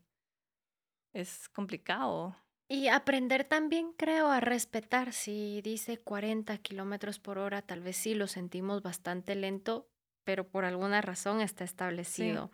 es 1.13 1.47
complicado. 1.47 2.35
Y 2.73 2.87
aprender 2.87 3.43
también, 3.43 3.93
creo, 3.93 4.31
a 4.31 4.39
respetar. 4.39 5.13
Si 5.13 5.61
dice 5.61 5.99
40 5.99 6.57
kilómetros 6.57 7.19
por 7.19 7.37
hora, 7.37 7.61
tal 7.61 7.81
vez 7.81 7.97
sí 7.97 8.15
lo 8.15 8.25
sentimos 8.25 8.81
bastante 8.81 9.35
lento, 9.35 9.87
pero 10.23 10.47
por 10.47 10.65
alguna 10.65 10.99
razón 10.99 11.39
está 11.39 11.63
establecido. 11.63 12.49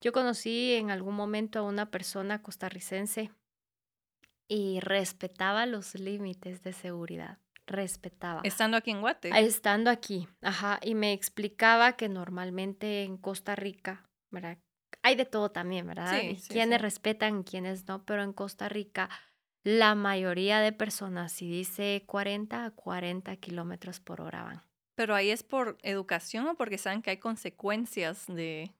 Yo 0.00 0.10
conocí 0.10 0.72
en 0.74 0.90
algún 0.90 1.14
momento 1.14 1.60
a 1.60 1.62
una 1.62 1.88
persona 1.88 2.42
costarricense 2.42 3.30
y 4.48 4.80
respetaba 4.80 5.66
los 5.66 5.94
límites 5.94 6.64
de 6.64 6.72
seguridad. 6.72 7.38
Respetaba. 7.64 8.40
Estando 8.42 8.76
aquí 8.76 8.90
en 8.90 9.00
Guate. 9.02 9.30
Estando 9.38 9.90
aquí, 9.90 10.26
ajá. 10.40 10.80
Y 10.82 10.96
me 10.96 11.12
explicaba 11.12 11.92
que 11.92 12.08
normalmente 12.08 13.04
en 13.04 13.18
Costa 13.18 13.54
Rica, 13.54 14.10
¿verdad? 14.32 14.58
Hay 15.02 15.14
de 15.14 15.26
todo 15.26 15.52
también, 15.52 15.86
¿verdad? 15.86 16.20
Sí, 16.20 16.42
quienes 16.48 16.82
respetan 16.82 17.44
quienes 17.44 17.86
no, 17.86 18.04
pero 18.04 18.24
en 18.24 18.32
Costa 18.32 18.68
Rica 18.68 19.08
la 19.62 19.94
mayoría 19.94 20.60
de 20.60 20.72
personas, 20.72 21.32
si 21.32 21.50
dice 21.50 22.04
40 22.06 22.64
a 22.64 22.70
40 22.70 23.36
kilómetros 23.36 24.00
por 24.00 24.20
hora 24.20 24.42
van. 24.42 24.62
Pero 24.94 25.14
ahí 25.14 25.30
es 25.30 25.42
por 25.42 25.78
educación 25.82 26.46
o 26.46 26.54
porque 26.56 26.78
saben 26.78 27.02
que 27.02 27.10
hay 27.10 27.18
consecuencias 27.18 28.26
de 28.26 28.74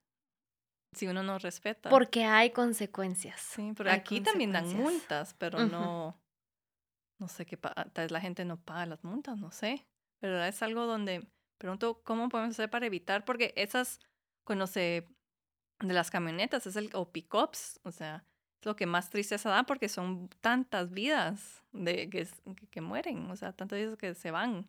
si 0.93 1.07
uno 1.07 1.22
no 1.22 1.39
respeta. 1.39 1.89
Porque 1.91 2.24
hay 2.24 2.51
consecuencias. 2.51 3.41
Sí, 3.41 3.72
pero 3.76 3.91
aquí 3.91 4.20
también 4.20 4.53
dan 4.53 4.68
multas, 4.74 5.35
pero 5.35 5.66
no, 5.66 6.20
no 7.18 7.28
sé 7.28 7.47
qué, 7.47 7.57
tal 7.57 7.91
vez 7.95 8.11
la 8.11 8.20
gente 8.20 8.45
no 8.45 8.61
paga 8.61 8.87
las 8.87 9.05
multas, 9.05 9.39
no 9.39 9.51
sé. 9.53 9.87
Pero 10.20 10.43
es 10.43 10.62
algo 10.62 10.87
donde 10.87 11.26
pregunto 11.59 12.03
cómo 12.03 12.28
podemos 12.28 12.55
hacer 12.55 12.70
para 12.70 12.87
evitar, 12.87 13.24
porque 13.24 13.53
esas, 13.57 14.01
cuando 14.45 14.66
se, 14.66 15.07
de 15.78 15.95
las 15.95 16.11
camionetas, 16.11 16.66
es 16.66 16.76
el, 16.76 16.91
o 16.95 17.12
pickups, 17.12 17.81
o 17.85 17.93
sea, 17.93 18.24
es 18.61 18.67
lo 18.67 18.77
que 18.77 18.87
más 18.87 19.11
tristeza 19.11 19.49
da 19.49 19.65
porque 19.65 19.89
son 19.89 20.29
tantas 20.41 20.91
vidas 20.91 21.65
de, 21.73 22.11
que, 22.11 22.29
que 22.71 22.81
mueren, 22.81 23.31
o 23.31 23.37
sea, 23.37 23.53
tantas 23.53 23.79
vidas 23.79 23.97
que 23.97 24.15
se 24.15 24.31
van. 24.31 24.69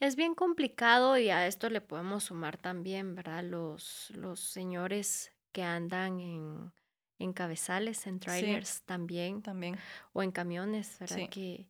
Es 0.00 0.16
bien 0.16 0.34
complicado 0.34 1.18
y 1.18 1.30
a 1.30 1.46
esto 1.46 1.68
le 1.68 1.80
podemos 1.80 2.24
sumar 2.24 2.56
también, 2.56 3.14
¿verdad? 3.14 3.44
Los, 3.44 4.10
los 4.14 4.40
señores 4.40 5.32
que 5.52 5.62
andan 5.62 6.20
en, 6.20 6.72
en 7.18 7.32
cabezales, 7.32 8.06
en 8.06 8.20
trailers 8.20 8.82
también, 8.82 9.42
también. 9.42 9.78
O 10.12 10.22
en 10.22 10.30
camiones, 10.30 10.98
¿verdad? 10.98 11.28
Que 11.30 11.68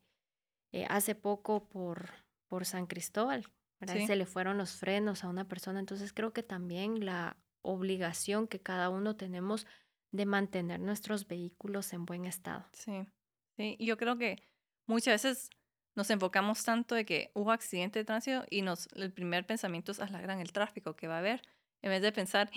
eh, 0.73 0.87
hace 0.89 1.15
poco 1.15 1.69
por, 1.69 2.11
por 2.47 2.65
San 2.67 2.87
Cristóbal, 2.87 3.47
¿verdad? 3.81 4.07
Se 4.07 4.17
le 4.17 4.27
fueron 4.27 4.59
los 4.59 4.73
frenos 4.73 5.25
a 5.25 5.29
una 5.29 5.49
persona. 5.49 5.81
Entonces 5.81 6.13
creo 6.13 6.33
que 6.33 6.45
también 6.45 7.05
la 7.05 7.37
obligación 7.63 8.47
que 8.47 8.61
cada 8.61 8.91
uno 8.91 9.17
tenemos 9.17 9.67
de 10.13 10.27
mantener 10.27 10.81
nuestros 10.81 11.27
vehículos 11.27 11.93
en 11.93 12.05
buen 12.05 12.25
estado. 12.25 12.67
Sí, 12.73 13.07
sí. 13.57 13.77
yo 13.79 13.97
creo 13.97 14.19
que 14.19 14.43
muchas 14.87 15.23
veces 15.23 15.51
nos 15.97 16.11
enfocamos 16.11 16.65
tanto 16.65 16.95
de 16.95 17.05
que 17.05 17.31
hubo 17.35 17.53
accidente 17.53 17.99
de 17.99 18.05
tránsito 18.05 18.45
y 18.51 18.63
nos, 18.63 18.89
el 18.95 19.13
primer 19.13 19.47
pensamiento 19.47 19.93
es, 19.93 20.01
a 20.01 20.09
la 20.09 20.21
gran, 20.21 20.41
el 20.41 20.53
tráfico 20.53 20.95
que 20.97 21.09
va 21.09 21.17
a 21.17 21.19
haber. 21.19 21.43
En 21.83 21.91
vez 21.91 22.03
de 22.03 22.13
pensar, 22.13 22.51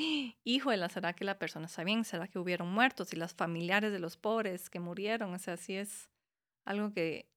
hijo 0.43 0.71
de 0.71 0.77
la, 0.77 0.89
¿será 0.89 1.13
que 1.13 1.25
la 1.25 1.39
persona 1.39 1.65
está 1.65 1.83
bien? 1.83 2.03
¿Será 2.03 2.27
que 2.27 2.39
hubieron 2.39 2.69
muertos? 2.69 3.13
Y 3.13 3.15
los 3.15 3.33
familiares 3.33 3.91
de 3.91 3.99
los 3.99 4.17
pobres 4.17 4.69
que 4.69 4.79
murieron. 4.79 5.33
O 5.33 5.39
sea, 5.39 5.57
sí 5.57 5.75
es 5.75 6.09
algo 6.65 6.93
que, 6.93 7.29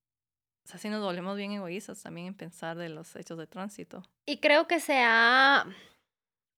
o 0.65 0.69
sea, 0.69 0.79
sí 0.79 0.89
nos 0.89 1.03
volvemos 1.03 1.37
bien 1.37 1.53
egoístas 1.53 2.03
también 2.03 2.29
en 2.29 2.35
pensar 2.35 2.77
de 2.77 2.89
los 2.89 3.15
hechos 3.17 3.39
de 3.39 3.47
tránsito. 3.47 4.03
Y 4.27 4.39
creo 4.39 4.67
que 4.67 4.81
se 4.81 4.99
ha, 5.01 5.67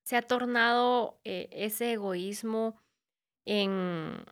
se 0.02 0.16
ha 0.16 0.22
tornado 0.22 1.20
eh, 1.24 1.48
ese 1.52 1.92
egoísmo 1.92 2.80
en 3.44 4.24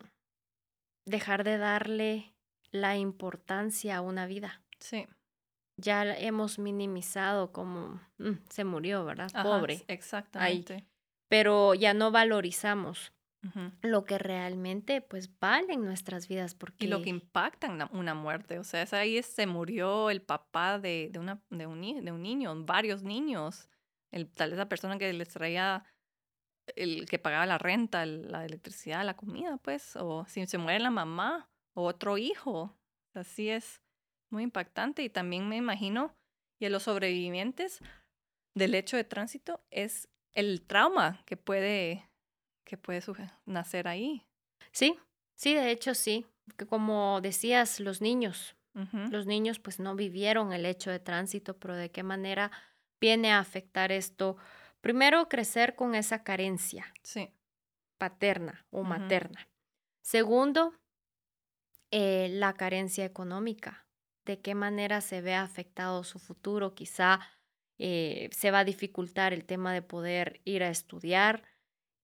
dejar 1.07 1.45
de 1.45 1.59
darle 1.59 2.35
la 2.71 2.97
importancia 2.97 3.97
a 3.97 4.01
una 4.01 4.27
vida. 4.27 4.63
Sí. 4.79 5.07
Ya 5.79 6.17
hemos 6.17 6.59
minimizado 6.59 7.53
como 7.53 8.01
mm, 8.19 8.33
se 8.49 8.65
murió, 8.65 9.05
¿verdad? 9.05 9.31
Pobre. 9.43 9.85
Exactamente. 9.89 10.87
Pero 11.29 11.75
ya 11.75 11.93
no 11.95 12.11
valorizamos 12.11 13.13
lo 13.83 14.05
que 14.05 14.19
realmente 14.19 15.01
pues 15.01 15.31
valen 15.39 15.85
nuestras 15.85 16.27
vidas. 16.29 16.55
Porque... 16.55 16.85
Y 16.85 16.89
lo 16.89 17.03
que 17.03 17.11
impacta 17.11 17.89
una 17.93 18.15
muerte. 18.15 18.59
O 18.59 18.65
sea, 18.65 18.83
es 18.83 18.93
ahí 18.93 19.23
se 19.23 19.47
murió 19.47 20.11
el 20.11 20.23
papá 20.23 20.79
de, 20.79 21.11
de, 21.13 21.19
una, 21.19 21.41
de, 21.51 21.67
un, 21.67 22.05
de 22.05 22.13
un 22.13 22.23
niño, 22.23 22.55
varios 22.65 23.03
niños. 23.03 23.69
El, 24.11 24.29
tal 24.29 24.51
vez 24.51 24.59
la 24.59 24.69
persona 24.69 24.99
que 24.99 25.13
les 25.13 25.29
traía 25.29 25.85
el 26.75 27.07
que 27.07 27.19
pagaba 27.19 27.47
la 27.47 27.59
renta, 27.59 28.05
la 28.07 28.45
electricidad, 28.45 29.05
la 29.05 29.17
comida, 29.17 29.57
pues, 29.59 29.97
o 29.97 30.25
si 30.27 30.47
se 30.47 30.59
muere 30.59 30.81
la 30.81 30.91
mamá 30.91 31.49
o 31.75 31.85
otro 31.85 32.19
hijo. 32.19 32.75
Así 33.15 33.49
es 33.49 33.81
muy 34.31 34.43
impactante 34.43 35.03
y 35.03 35.09
también 35.09 35.49
me 35.49 35.57
imagino, 35.57 36.15
y 36.61 36.67
a 36.67 36.71
los 36.71 36.85
sobrevivientes 36.85 37.81
del 38.55 38.75
hecho 38.75 38.97
de 38.97 39.05
tránsito 39.05 39.63
es 39.71 40.09
el 40.35 40.63
trauma 40.63 41.23
que 41.25 41.37
puede, 41.37 42.09
que 42.65 42.77
puede 42.77 43.03
nacer 43.47 43.89
ahí. 43.89 44.27
Sí, 44.73 44.99
sí, 45.35 45.55
de 45.55 45.71
hecho 45.71 45.95
sí, 45.95 46.27
que 46.57 46.67
como 46.67 47.21
decías, 47.21 47.81
los 47.81 48.01
niños, 48.01 48.57
los 49.11 49.25
niños 49.25 49.59
pues 49.59 49.81
no 49.81 49.95
vivieron 49.95 50.53
el 50.53 50.67
hecho 50.67 50.91
de 50.91 50.99
tránsito, 50.99 51.59
pero 51.59 51.75
de 51.75 51.91
qué 51.91 52.03
manera 52.03 52.51
viene 53.01 53.33
a 53.33 53.39
afectar 53.39 53.91
esto. 53.91 54.37
Primero, 54.87 55.29
crecer 55.29 55.75
con 55.75 55.97
esa 55.97 56.23
carencia 56.23 56.87
sí. 57.03 57.35
paterna 57.99 58.69
o 58.71 58.85
materna. 58.85 59.49
Segundo, 60.01 60.75
eh, 61.91 62.29
la 62.31 62.53
carencia 62.53 63.05
económica 63.05 63.89
de 64.27 64.41
qué 64.41 64.55
manera 64.55 65.01
se 65.01 65.23
ve 65.23 65.35
afectado 65.35 66.05
su 66.05 66.21
futuro. 66.21 66.77
Quizá 66.77 67.19
eh, 67.79 68.29
se 68.31 68.53
va 68.53 68.61
a 68.61 68.65
dificultar 68.65 69.33
el 69.33 69.45
tema 69.45 69.75
de 69.75 69.83
poder 69.83 70.41
ir 70.45 70.63
a 70.63 70.69
estudiar. 70.69 71.43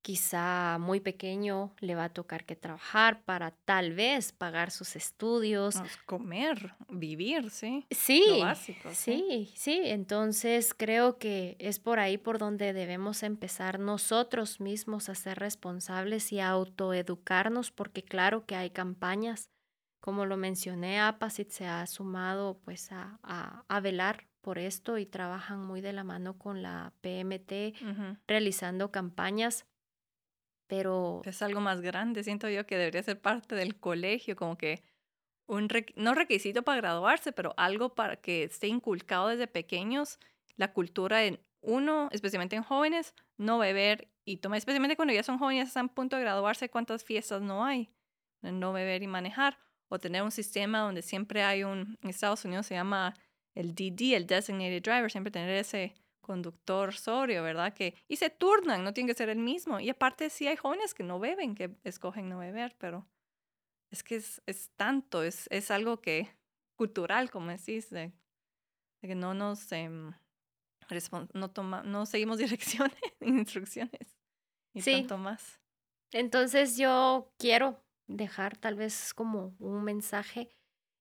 Quizá 0.03 0.78
muy 0.80 1.00
pequeño 1.00 1.72
le 1.78 1.94
va 1.94 2.05
a 2.05 2.09
tocar 2.12 2.44
que 2.44 2.57
trabajar 2.57 3.22
para 3.24 3.53
tal 3.64 3.92
vez 3.92 4.32
pagar 4.32 4.70
sus 4.70 4.96
estudios. 4.96 5.76
comer, 6.07 6.74
vivir, 6.88 7.50
sí. 7.50 7.86
Sí, 7.90 8.24
básico, 8.40 8.90
sí, 8.92 9.53
sí. 9.55 9.80
Entonces 9.84 10.74
creo 10.74 11.18
que 11.18 11.57
es 11.61 11.78
por 11.78 12.00
ahí 12.00 12.18
por 12.18 12.38
donde 12.38 12.72
debemos 12.72 13.22
empezar 13.22 13.78
nosotros 13.78 14.61
mismos 14.61 15.09
a 15.09 15.14
ser 15.14 15.38
responsables 15.38 16.32
y 16.32 16.40
a 16.40 16.50
autoeducarnos, 16.50 17.70
porque 17.70 18.03
claro 18.03 18.44
que 18.44 18.57
hay 18.57 18.70
campañas 18.70 19.48
como 20.03 20.26
lo 20.26 20.36
mencioné, 20.36 21.00
APACIT 21.00 21.50
se 21.50 21.66
ha 21.68 21.86
sumado 21.86 22.59
pues 22.64 22.90
a, 22.90 23.20
a, 23.22 23.80
velar 23.80 24.26
por 24.40 24.59
esto 24.59 24.98
y 24.98 25.07
trabajan 25.07 25.64
muy 25.64 25.80
de 25.80 25.92
la 25.92 26.03
mano 26.03 26.36
con 26.36 26.61
la 26.61 26.92
PMT 27.03 27.72
realizando 28.26 28.90
campañas, 28.90 29.64
pero... 30.72 31.20
Es 31.26 31.42
algo 31.42 31.60
más 31.60 31.82
grande, 31.82 32.24
siento 32.24 32.48
yo 32.48 32.64
que 32.64 32.78
debería 32.78 33.02
ser 33.02 33.20
parte 33.20 33.54
del 33.54 33.78
colegio, 33.78 34.36
como 34.36 34.56
que 34.56 34.82
un, 35.46 35.68
no 35.96 36.14
requisito 36.14 36.62
para 36.62 36.80
graduarse, 36.80 37.30
pero 37.30 37.52
algo 37.58 37.94
para 37.94 38.16
que 38.16 38.44
esté 38.44 38.68
inculcado 38.68 39.28
desde 39.28 39.46
pequeños, 39.46 40.18
la 40.56 40.72
cultura 40.72 41.24
en 41.24 41.40
uno, 41.60 42.08
especialmente 42.10 42.56
en 42.56 42.62
jóvenes, 42.62 43.14
no 43.36 43.58
beber 43.58 44.08
y 44.24 44.38
tomar, 44.38 44.56
especialmente 44.56 44.96
cuando 44.96 45.12
ya 45.12 45.22
son 45.22 45.38
jóvenes, 45.38 45.68
están 45.68 45.86
a 45.90 45.94
punto 45.94 46.16
de 46.16 46.22
graduarse, 46.22 46.70
cuántas 46.70 47.04
fiestas 47.04 47.42
no 47.42 47.66
hay, 47.66 47.90
no 48.40 48.72
beber 48.72 49.02
y 49.02 49.06
manejar 49.08 49.58
o 49.88 49.98
tener 49.98 50.22
un 50.22 50.30
sistema 50.30 50.78
donde 50.78 51.02
siempre 51.02 51.42
hay 51.42 51.64
un, 51.64 51.98
en 52.02 52.08
Estados 52.08 52.46
Unidos 52.46 52.64
se 52.64 52.76
llama 52.76 53.12
el 53.54 53.74
DD, 53.74 54.14
el 54.14 54.26
Designated 54.26 54.82
Driver, 54.82 55.10
siempre 55.10 55.30
tener 55.30 55.50
ese 55.50 55.92
conductor 56.22 56.94
sobrio, 56.94 57.42
¿verdad? 57.42 57.74
Que, 57.74 57.94
y 58.08 58.16
se 58.16 58.30
turnan, 58.30 58.82
no 58.82 58.94
tiene 58.94 59.10
que 59.10 59.18
ser 59.18 59.28
el 59.28 59.38
mismo. 59.38 59.78
Y 59.78 59.90
aparte 59.90 60.30
sí 60.30 60.48
hay 60.48 60.56
jóvenes 60.56 60.94
que 60.94 61.02
no 61.02 61.18
beben, 61.18 61.54
que 61.54 61.76
escogen 61.84 62.30
no 62.30 62.38
beber, 62.38 62.74
pero 62.78 63.06
es 63.90 64.02
que 64.02 64.16
es, 64.16 64.40
es 64.46 64.70
tanto, 64.76 65.22
es, 65.22 65.46
es 65.50 65.70
algo 65.70 66.00
que 66.00 66.34
cultural, 66.76 67.30
como 67.30 67.50
decís, 67.50 67.90
de, 67.90 68.12
que 69.02 69.14
no 69.14 69.34
nos 69.34 69.70
em, 69.72 70.12
no, 71.34 71.50
toma, 71.50 71.82
no 71.82 72.06
seguimos 72.06 72.38
direcciones, 72.38 72.96
instrucciones 73.20 74.18
y 74.74 74.80
sí. 74.80 74.92
tanto 74.92 75.18
más. 75.18 75.60
Entonces 76.12 76.76
yo 76.76 77.32
quiero 77.38 77.82
dejar 78.06 78.56
tal 78.56 78.74
vez 78.74 79.14
como 79.14 79.54
un 79.58 79.84
mensaje 79.84 80.50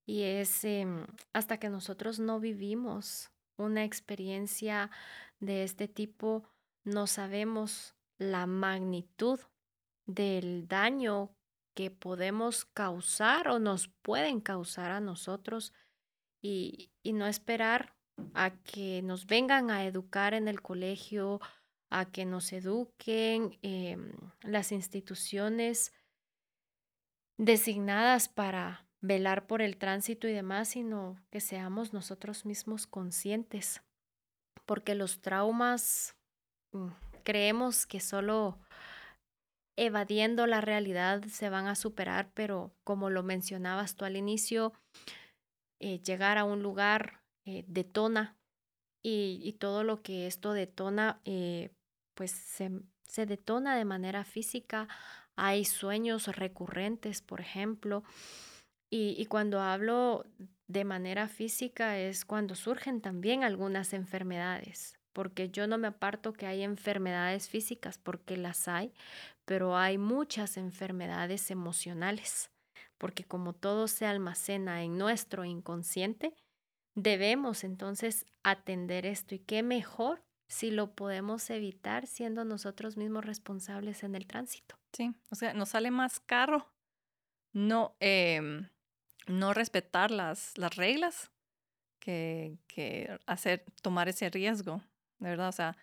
y 0.05 0.23
es 0.23 0.63
em, 0.63 1.05
hasta 1.33 1.57
que 1.57 1.69
nosotros 1.69 2.19
no 2.19 2.39
vivimos 2.39 3.31
una 3.61 3.83
experiencia 3.83 4.91
de 5.39 5.63
este 5.63 5.87
tipo, 5.87 6.43
no 6.83 7.07
sabemos 7.07 7.95
la 8.17 8.45
magnitud 8.45 9.39
del 10.05 10.67
daño 10.67 11.31
que 11.73 11.89
podemos 11.89 12.65
causar 12.65 13.47
o 13.47 13.59
nos 13.59 13.87
pueden 13.87 14.41
causar 14.41 14.91
a 14.91 14.99
nosotros 14.99 15.73
y, 16.41 16.91
y 17.01 17.13
no 17.13 17.27
esperar 17.27 17.95
a 18.33 18.51
que 18.51 19.01
nos 19.01 19.25
vengan 19.25 19.71
a 19.71 19.85
educar 19.85 20.33
en 20.33 20.47
el 20.47 20.61
colegio, 20.61 21.39
a 21.89 22.05
que 22.05 22.25
nos 22.25 22.51
eduquen 22.53 23.57
em, 23.61 24.11
las 24.41 24.71
instituciones 24.71 25.93
designadas 27.37 28.29
para 28.29 28.87
velar 29.01 29.47
por 29.47 29.61
el 29.61 29.77
tránsito 29.77 30.27
y 30.27 30.33
demás, 30.33 30.69
sino 30.69 31.17
que 31.31 31.41
seamos 31.41 31.91
nosotros 31.91 32.45
mismos 32.45 32.87
conscientes, 32.87 33.81
porque 34.65 34.95
los 34.95 35.21
traumas 35.21 36.15
mm, 36.71 36.89
creemos 37.23 37.85
que 37.85 37.99
solo 37.99 38.57
evadiendo 39.77 40.45
la 40.45 40.61
realidad 40.61 41.23
se 41.25 41.49
van 41.49 41.67
a 41.67 41.75
superar, 41.75 42.31
pero 42.33 42.71
como 42.83 43.09
lo 43.09 43.23
mencionabas 43.23 43.95
tú 43.95 44.05
al 44.05 44.15
inicio, 44.15 44.73
eh, 45.79 45.99
llegar 46.03 46.37
a 46.37 46.43
un 46.43 46.61
lugar 46.61 47.21
eh, 47.47 47.63
detona 47.67 48.37
y, 49.03 49.53
todo 49.59 49.83
lo 49.83 50.03
que 50.03 50.27
esto 50.27 50.53
detona, 50.53 51.19
eh, 51.25 51.71
pues 52.15 52.29
se, 52.29 52.69
se 53.07 53.25
detona 53.25 53.75
de 53.75 53.85
manera 53.85 54.23
física. 54.23 54.87
Hay 55.35 55.65
sueños 55.65 56.27
recurrentes, 56.27 57.23
por 57.23 57.41
ejemplo, 57.41 58.03
y, 58.93 59.25
cuando 59.27 59.61
hablo 59.61 60.25
de 60.67 60.83
manera 60.83 61.29
física 61.29 61.97
es 61.97 62.25
cuando 62.25 62.55
surgen 62.55 62.99
también 62.99 63.43
algunas 63.43 63.93
enfermedades, 63.93 64.99
porque 65.13 65.49
yo 65.49 65.65
no 65.65 65.77
me 65.77 65.87
aparto 65.87 66.33
que 66.33 66.45
hay 66.45 66.61
enfermedades 66.61 67.47
físicas, 67.47 67.97
porque 67.97 68.35
las 68.35 68.67
hay, 68.67 68.93
pero 69.45 69.77
hay 69.77 69.97
muchas 69.97 70.57
enfermedades 70.57 71.51
emocionales, 71.51 72.51
porque 72.97 73.23
como 73.23 73.53
todo 73.53 73.87
se 73.87 74.05
almacena 74.05 74.83
en 74.83 74.97
nuestro 74.97 75.45
inconsciente, 75.45 76.33
debemos 76.93 77.63
entonces 77.63 78.25
atender 78.43 79.05
esto 79.05 79.35
y 79.35 79.39
qué 79.39 79.63
mejor 79.63 80.21
si 80.49 80.69
lo 80.69 80.95
podemos 80.95 81.49
evitar 81.49 82.07
siendo 82.07 82.43
nosotros 82.43 82.97
mismos 82.97 83.23
responsables 83.23 84.03
en 84.03 84.15
el 84.15 84.27
tránsito. 84.27 84.75
Sí, 84.91 85.13
o 85.29 85.35
sea, 85.35 85.53
nos 85.53 85.69
sale 85.69 85.91
más 85.91 86.19
caro 86.19 86.67
no, 87.53 87.95
eh, 87.99 88.41
no 89.31 89.53
respetar 89.53 90.11
las, 90.11 90.57
las 90.57 90.75
reglas 90.75 91.31
que, 91.99 92.57
que 92.67 93.17
hacer, 93.25 93.65
tomar 93.81 94.09
ese 94.09 94.29
riesgo, 94.29 94.81
de 95.19 95.29
verdad, 95.29 95.49
o 95.49 95.53
sea, 95.53 95.77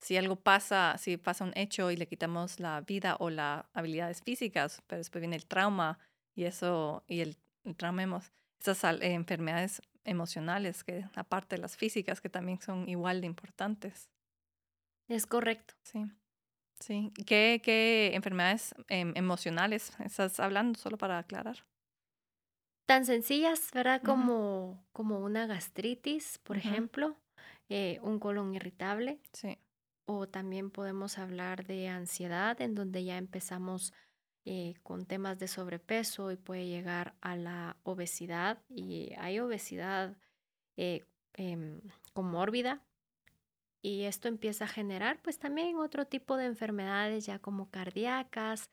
si 0.00 0.16
algo 0.18 0.36
pasa, 0.36 0.96
si 0.98 1.16
pasa 1.16 1.44
un 1.44 1.52
hecho 1.56 1.90
y 1.90 1.96
le 1.96 2.06
quitamos 2.06 2.60
la 2.60 2.80
vida 2.82 3.16
o 3.20 3.30
las 3.30 3.64
habilidades 3.72 4.22
físicas, 4.22 4.82
pero 4.86 4.98
después 4.98 5.20
viene 5.20 5.36
el 5.36 5.46
trauma 5.46 5.98
y 6.34 6.44
eso, 6.44 7.02
y 7.08 7.20
el, 7.20 7.36
trauma, 7.76 8.22
esas 8.60 8.84
enfermedades 9.00 9.80
emocionales, 10.04 10.84
que 10.84 11.06
aparte 11.14 11.56
de 11.56 11.62
las 11.62 11.76
físicas, 11.76 12.20
que 12.20 12.28
también 12.28 12.60
son 12.60 12.86
igual 12.88 13.22
de 13.22 13.26
importantes. 13.26 14.10
Es 15.08 15.26
correcto. 15.26 15.74
Sí. 15.82 16.04
Sí. 16.80 17.12
¿Qué, 17.26 17.62
qué 17.64 18.10
enfermedades 18.14 18.74
em, 18.88 19.12
emocionales 19.16 19.92
estás 20.04 20.38
hablando, 20.38 20.78
solo 20.78 20.98
para 20.98 21.18
aclarar? 21.18 21.64
Tan 22.86 23.06
sencillas, 23.06 23.70
¿verdad? 23.72 24.02
Como, 24.02 24.84
como 24.92 25.20
una 25.20 25.46
gastritis, 25.46 26.38
por 26.38 26.58
ejemplo, 26.58 27.16
eh, 27.70 27.98
un 28.02 28.18
colon 28.18 28.54
irritable. 28.54 29.20
Sí. 29.32 29.58
O 30.06 30.28
también 30.28 30.70
podemos 30.70 31.18
hablar 31.18 31.66
de 31.66 31.88
ansiedad, 31.88 32.60
en 32.60 32.74
donde 32.74 33.04
ya 33.04 33.16
empezamos 33.16 33.94
eh, 34.44 34.74
con 34.82 35.06
temas 35.06 35.38
de 35.38 35.48
sobrepeso 35.48 36.30
y 36.30 36.36
puede 36.36 36.66
llegar 36.66 37.14
a 37.22 37.36
la 37.36 37.78
obesidad. 37.84 38.62
Y 38.68 39.12
hay 39.16 39.40
obesidad 39.40 40.18
eh, 40.76 41.06
em, 41.32 41.80
comórbida. 42.12 42.82
Y 43.80 44.04
esto 44.04 44.28
empieza 44.28 44.64
a 44.64 44.68
generar 44.68 45.20
pues 45.22 45.38
también 45.38 45.76
otro 45.76 46.06
tipo 46.06 46.36
de 46.36 46.46
enfermedades 46.46 47.24
ya 47.26 47.38
como 47.38 47.70
cardíacas 47.70 48.70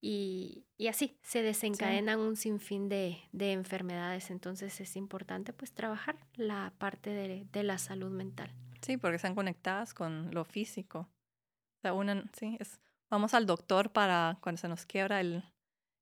y, 0.00 0.64
y 0.76 0.86
así 0.88 1.18
se 1.22 1.42
desencadenan 1.42 2.20
un 2.20 2.36
sinfín 2.36 2.88
de, 2.88 3.18
de, 3.32 3.52
enfermedades. 3.52 4.30
Entonces 4.30 4.80
es 4.80 4.96
importante 4.96 5.52
pues 5.52 5.72
trabajar 5.72 6.16
la 6.36 6.72
parte 6.78 7.10
de, 7.10 7.46
de 7.52 7.62
la 7.62 7.78
salud 7.78 8.10
mental. 8.10 8.50
Sí, 8.80 8.96
porque 8.96 9.16
están 9.16 9.34
conectadas 9.34 9.94
con 9.94 10.32
lo 10.32 10.44
físico. 10.44 11.00
O 11.00 11.80
sea, 11.82 11.92
una, 11.92 12.24
sí, 12.32 12.56
es, 12.60 12.80
vamos 13.10 13.34
al 13.34 13.46
doctor 13.46 13.90
para 13.90 14.38
cuando 14.40 14.60
se 14.60 14.68
nos 14.68 14.86
quiebra 14.86 15.20
el, 15.20 15.44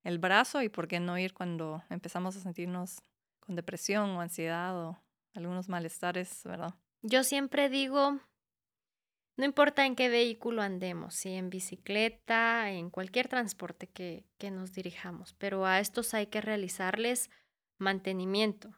el 0.04 0.18
brazo 0.18 0.62
y 0.62 0.68
por 0.68 0.88
qué 0.88 1.00
no 1.00 1.18
ir 1.18 1.32
cuando 1.34 1.82
empezamos 1.90 2.36
a 2.36 2.40
sentirnos 2.40 3.02
con 3.40 3.56
depresión 3.56 4.10
o 4.10 4.20
ansiedad 4.20 4.76
o 4.76 4.98
algunos 5.34 5.68
malestares, 5.68 6.42
¿verdad? 6.44 6.74
Yo 7.02 7.24
siempre 7.24 7.68
digo, 7.68 8.18
no 9.36 9.44
importa 9.44 9.84
en 9.84 9.96
qué 9.96 10.08
vehículo 10.08 10.62
andemos, 10.62 11.14
si 11.14 11.32
en 11.32 11.50
bicicleta, 11.50 12.70
en 12.70 12.90
cualquier 12.90 13.28
transporte 13.28 13.86
que, 13.86 14.24
que 14.38 14.50
nos 14.50 14.72
dirijamos, 14.72 15.34
pero 15.34 15.66
a 15.66 15.78
estos 15.80 16.14
hay 16.14 16.26
que 16.28 16.40
realizarles 16.40 17.30
mantenimiento. 17.78 18.74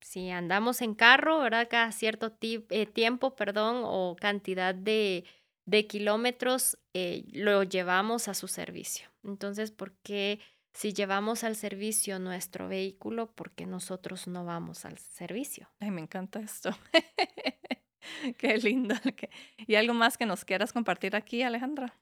Si 0.00 0.30
andamos 0.30 0.82
en 0.82 0.94
carro, 0.94 1.40
¿verdad? 1.40 1.68
Cada 1.70 1.92
cierto 1.92 2.36
eh, 2.40 2.86
tiempo, 2.86 3.34
perdón, 3.34 3.82
o 3.84 4.16
cantidad 4.20 4.74
de, 4.74 5.24
de 5.64 5.86
kilómetros, 5.86 6.78
eh, 6.94 7.24
lo 7.32 7.62
llevamos 7.62 8.28
a 8.28 8.34
su 8.34 8.48
servicio. 8.48 9.08
Entonces, 9.24 9.70
¿por 9.72 9.92
qué 10.02 10.40
si 10.72 10.92
llevamos 10.92 11.42
al 11.44 11.56
servicio 11.56 12.18
nuestro 12.18 12.68
vehículo, 12.68 13.32
por 13.32 13.52
qué 13.52 13.66
nosotros 13.66 14.26
no 14.26 14.44
vamos 14.44 14.84
al 14.84 14.98
servicio? 14.98 15.70
Ay, 15.80 15.90
me 15.90 16.02
encanta 16.02 16.40
esto. 16.40 16.70
Qué 18.38 18.56
lindo. 18.58 18.94
¿Y 19.66 19.74
algo 19.74 19.94
más 19.94 20.16
que 20.18 20.26
nos 20.26 20.44
quieras 20.44 20.72
compartir 20.72 21.16
aquí, 21.16 21.42
Alejandra? 21.42 21.98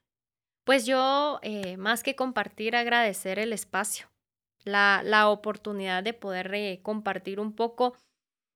Pues 0.63 0.85
yo, 0.85 1.39
eh, 1.43 1.77
más 1.77 2.01
que 2.03 2.15
compartir, 2.15 2.75
agradecer 2.75 3.37
el 3.37 3.53
espacio, 3.53 4.07
la, 4.63 5.01
la 5.03 5.29
oportunidad 5.29 6.03
de 6.03 6.13
poder 6.13 6.53
eh, 6.55 6.79
compartir 6.81 7.39
un 7.39 7.53
poco 7.53 7.95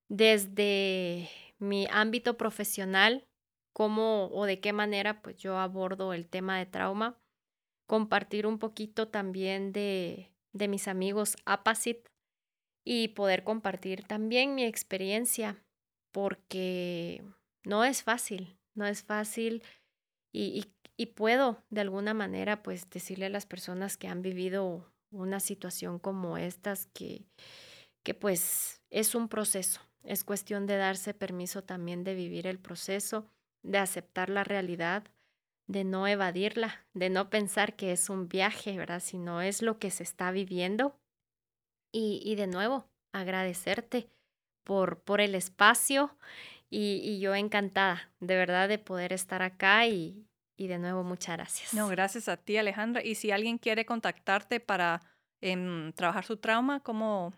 desde 0.10 1.30
mi 1.60 1.88
ámbito 1.92 2.36
profesional, 2.36 3.28
cómo 3.74 4.28
o 4.34 4.46
de 4.46 4.60
qué 4.60 4.74
manera 4.74 5.22
pues 5.22 5.38
yo 5.38 5.60
abordo 5.60 6.14
el 6.14 6.28
tema 6.28 6.58
de 6.58 6.66
trauma, 6.66 7.20
compartir 7.88 8.48
un 8.48 8.58
poquito 8.58 9.08
también 9.08 9.72
de, 9.72 10.32
de 10.52 10.68
mis 10.68 10.88
amigos 10.88 11.38
APACIT 11.46 12.08
y 12.84 13.10
poder 13.10 13.44
compartir 13.44 14.04
también 14.04 14.56
mi 14.56 14.64
experiencia, 14.64 15.64
porque 16.12 17.24
no 17.64 17.84
es 17.86 18.04
fácil, 18.04 18.58
no 18.76 18.86
es 18.86 19.04
fácil 19.04 19.64
y, 20.32 20.66
y, 20.98 21.06
puedo 21.08 21.64
de 21.70 21.82
alguna 21.82 22.14
manera 22.14 22.62
pues 22.62 22.90
decirle 22.90 23.26
a 23.28 23.30
las 23.30 23.46
personas 23.46 23.98
que 23.98 24.08
han 24.08 24.22
vivido 24.22 24.92
una 25.12 25.40
situación 25.40 25.98
como 25.98 26.38
estas 26.38 26.86
que, 26.94 27.26
que 28.04 28.14
pues 28.14 28.82
es 28.90 29.16
un 29.16 29.28
proceso, 29.28 29.82
es 30.04 30.24
cuestión 30.24 30.68
de 30.68 30.78
darse 30.78 31.14
permiso 31.14 31.64
también 31.64 32.04
de 32.04 32.14
vivir 32.14 32.48
el 32.48 32.60
proceso, 32.60 33.26
de 33.64 33.80
aceptar 33.80 34.30
la 34.30 34.44
realidad, 34.44 35.04
de 35.68 35.84
no 35.84 36.08
evadirla, 36.08 36.86
de 36.94 37.10
no 37.10 37.30
pensar 37.30 37.76
que 37.76 37.92
es 37.92 38.10
un 38.10 38.28
viaje, 38.28 38.78
¿verdad? 38.78 39.02
Sino 39.02 39.42
es 39.42 39.62
lo 39.62 39.78
que 39.78 39.92
se 39.92 40.04
está 40.04 40.32
viviendo. 40.32 40.96
Y, 41.92 42.22
y 42.24 42.36
de 42.36 42.48
nuevo, 42.48 42.86
agradecerte 43.12 44.10
por, 44.64 45.00
por 45.02 45.22
el 45.22 45.36
espacio 45.36 46.16
y, 46.70 47.20
yo 47.20 47.34
encantada, 47.34 48.12
de 48.20 48.36
verdad, 48.36 48.70
de 48.70 48.78
poder 48.78 49.12
estar 49.12 49.42
acá 49.42 49.88
y, 49.88 50.28
y, 50.56 50.68
de 50.68 50.78
nuevo 50.78 51.04
muchas 51.04 51.38
gracias. 51.38 51.74
No, 51.74 51.88
gracias 51.88 52.30
a 52.30 52.38
ti, 52.38 52.58
Alejandra. 52.58 53.04
Y 53.04 53.16
si 53.16 53.32
alguien 53.32 53.58
quiere 53.58 53.86
contactarte 53.86 54.60
para 54.60 55.02
em, 55.42 55.92
trabajar 55.94 56.26
su 56.26 56.38
trauma, 56.38 56.82
¿cómo? 56.82 57.34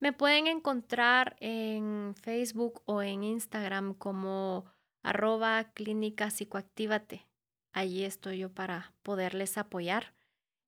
Me 0.00 0.14
pueden 0.14 0.46
encontrar 0.46 1.36
en 1.40 2.14
Facebook 2.22 2.82
o 2.86 3.02
en 3.02 3.22
Instagram 3.22 3.92
como 3.92 4.64
arroba 5.02 5.72
clínica 5.74 6.30
psicoactívate. 6.30 7.26
Allí 7.72 8.04
estoy 8.04 8.38
yo 8.38 8.52
para 8.52 8.94
poderles 9.02 9.58
apoyar 9.58 10.14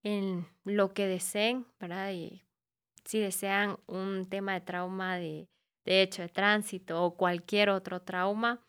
en 0.03 0.47
lo 0.65 0.93
que 0.93 1.07
deseen, 1.07 1.67
¿verdad? 1.81 2.13
Y 2.13 2.43
si 3.05 3.21
desean 3.21 3.79
un 3.87 4.27
tema 4.27 4.53
de 4.53 4.61
trauma 4.61 5.17
de 5.17 5.49
de 5.85 6.03
hecho 6.03 6.23
de 6.23 6.29
tránsito 6.29 7.03
o 7.03 7.17
cualquier 7.17 7.71
otro 7.71 8.01
trauma 8.03 8.61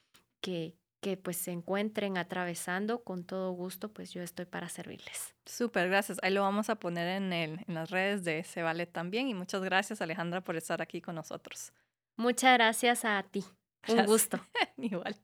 que, 0.41 0.75
que 1.01 1.17
pues 1.17 1.37
se 1.37 1.51
encuentren 1.51 2.17
atravesando, 2.17 3.03
con 3.03 3.23
todo 3.23 3.51
gusto, 3.51 3.89
pues 3.89 4.11
yo 4.11 4.21
estoy 4.21 4.45
para 4.45 4.69
servirles. 4.69 5.35
Súper, 5.45 5.89
gracias. 5.89 6.17
Ahí 6.21 6.33
lo 6.33 6.41
vamos 6.41 6.69
a 6.69 6.75
poner 6.75 7.07
en, 7.07 7.33
el, 7.33 7.59
en 7.67 7.73
las 7.73 7.91
redes 7.91 8.23
de 8.23 8.43
Se 8.43 8.61
Vale 8.61 8.85
también. 8.85 9.27
Y 9.27 9.33
muchas 9.33 9.63
gracias, 9.63 10.01
Alejandra, 10.01 10.41
por 10.41 10.55
estar 10.55 10.81
aquí 10.81 11.01
con 11.01 11.15
nosotros. 11.15 11.73
Muchas 12.17 12.53
gracias 12.53 13.05
a 13.05 13.23
ti. 13.23 13.43
Un 13.87 14.05
gusto. 14.05 14.39
Igual. 14.77 15.15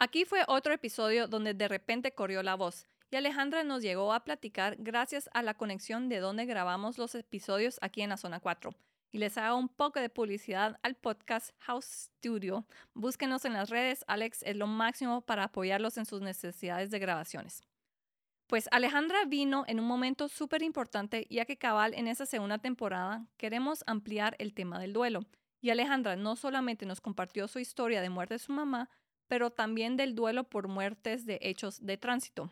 Aquí 0.00 0.24
fue 0.24 0.44
otro 0.46 0.72
episodio 0.72 1.26
donde 1.26 1.54
de 1.54 1.68
repente 1.68 2.12
corrió 2.12 2.42
la 2.42 2.54
voz 2.54 2.86
y 3.10 3.16
Alejandra 3.16 3.64
nos 3.64 3.82
llegó 3.82 4.12
a 4.12 4.22
platicar 4.22 4.76
gracias 4.78 5.30
a 5.32 5.42
la 5.42 5.54
conexión 5.54 6.08
de 6.08 6.18
donde 6.18 6.44
grabamos 6.44 6.98
los 6.98 7.14
episodios 7.14 7.78
aquí 7.80 8.02
en 8.02 8.10
la 8.10 8.16
zona 8.16 8.38
4. 8.38 8.74
Y 9.10 9.18
les 9.18 9.38
hago 9.38 9.56
un 9.56 9.68
poco 9.68 10.00
de 10.00 10.10
publicidad 10.10 10.78
al 10.82 10.94
podcast 10.94 11.50
House 11.60 12.10
Studio. 12.18 12.66
Búsquenos 12.92 13.46
en 13.46 13.54
las 13.54 13.70
redes, 13.70 14.04
Alex 14.06 14.42
es 14.42 14.56
lo 14.56 14.66
máximo 14.66 15.22
para 15.22 15.44
apoyarlos 15.44 15.96
en 15.96 16.04
sus 16.04 16.20
necesidades 16.20 16.90
de 16.90 16.98
grabaciones. 16.98 17.62
Pues 18.48 18.68
Alejandra 18.70 19.24
vino 19.26 19.64
en 19.66 19.80
un 19.80 19.86
momento 19.86 20.28
súper 20.28 20.62
importante 20.62 21.26
ya 21.30 21.44
que 21.44 21.58
cabal 21.58 21.94
en 21.94 22.08
esa 22.08 22.26
segunda 22.26 22.58
temporada 22.58 23.26
queremos 23.36 23.84
ampliar 23.86 24.36
el 24.38 24.54
tema 24.54 24.78
del 24.78 24.92
duelo. 24.92 25.20
Y 25.60 25.70
Alejandra 25.70 26.16
no 26.16 26.36
solamente 26.36 26.86
nos 26.86 27.00
compartió 27.00 27.48
su 27.48 27.58
historia 27.58 28.00
de 28.00 28.10
muerte 28.10 28.34
de 28.34 28.38
su 28.38 28.52
mamá, 28.52 28.90
pero 29.26 29.50
también 29.50 29.96
del 29.96 30.14
duelo 30.14 30.44
por 30.44 30.68
muertes 30.68 31.26
de 31.26 31.38
hechos 31.42 31.84
de 31.84 31.96
tránsito. 31.96 32.50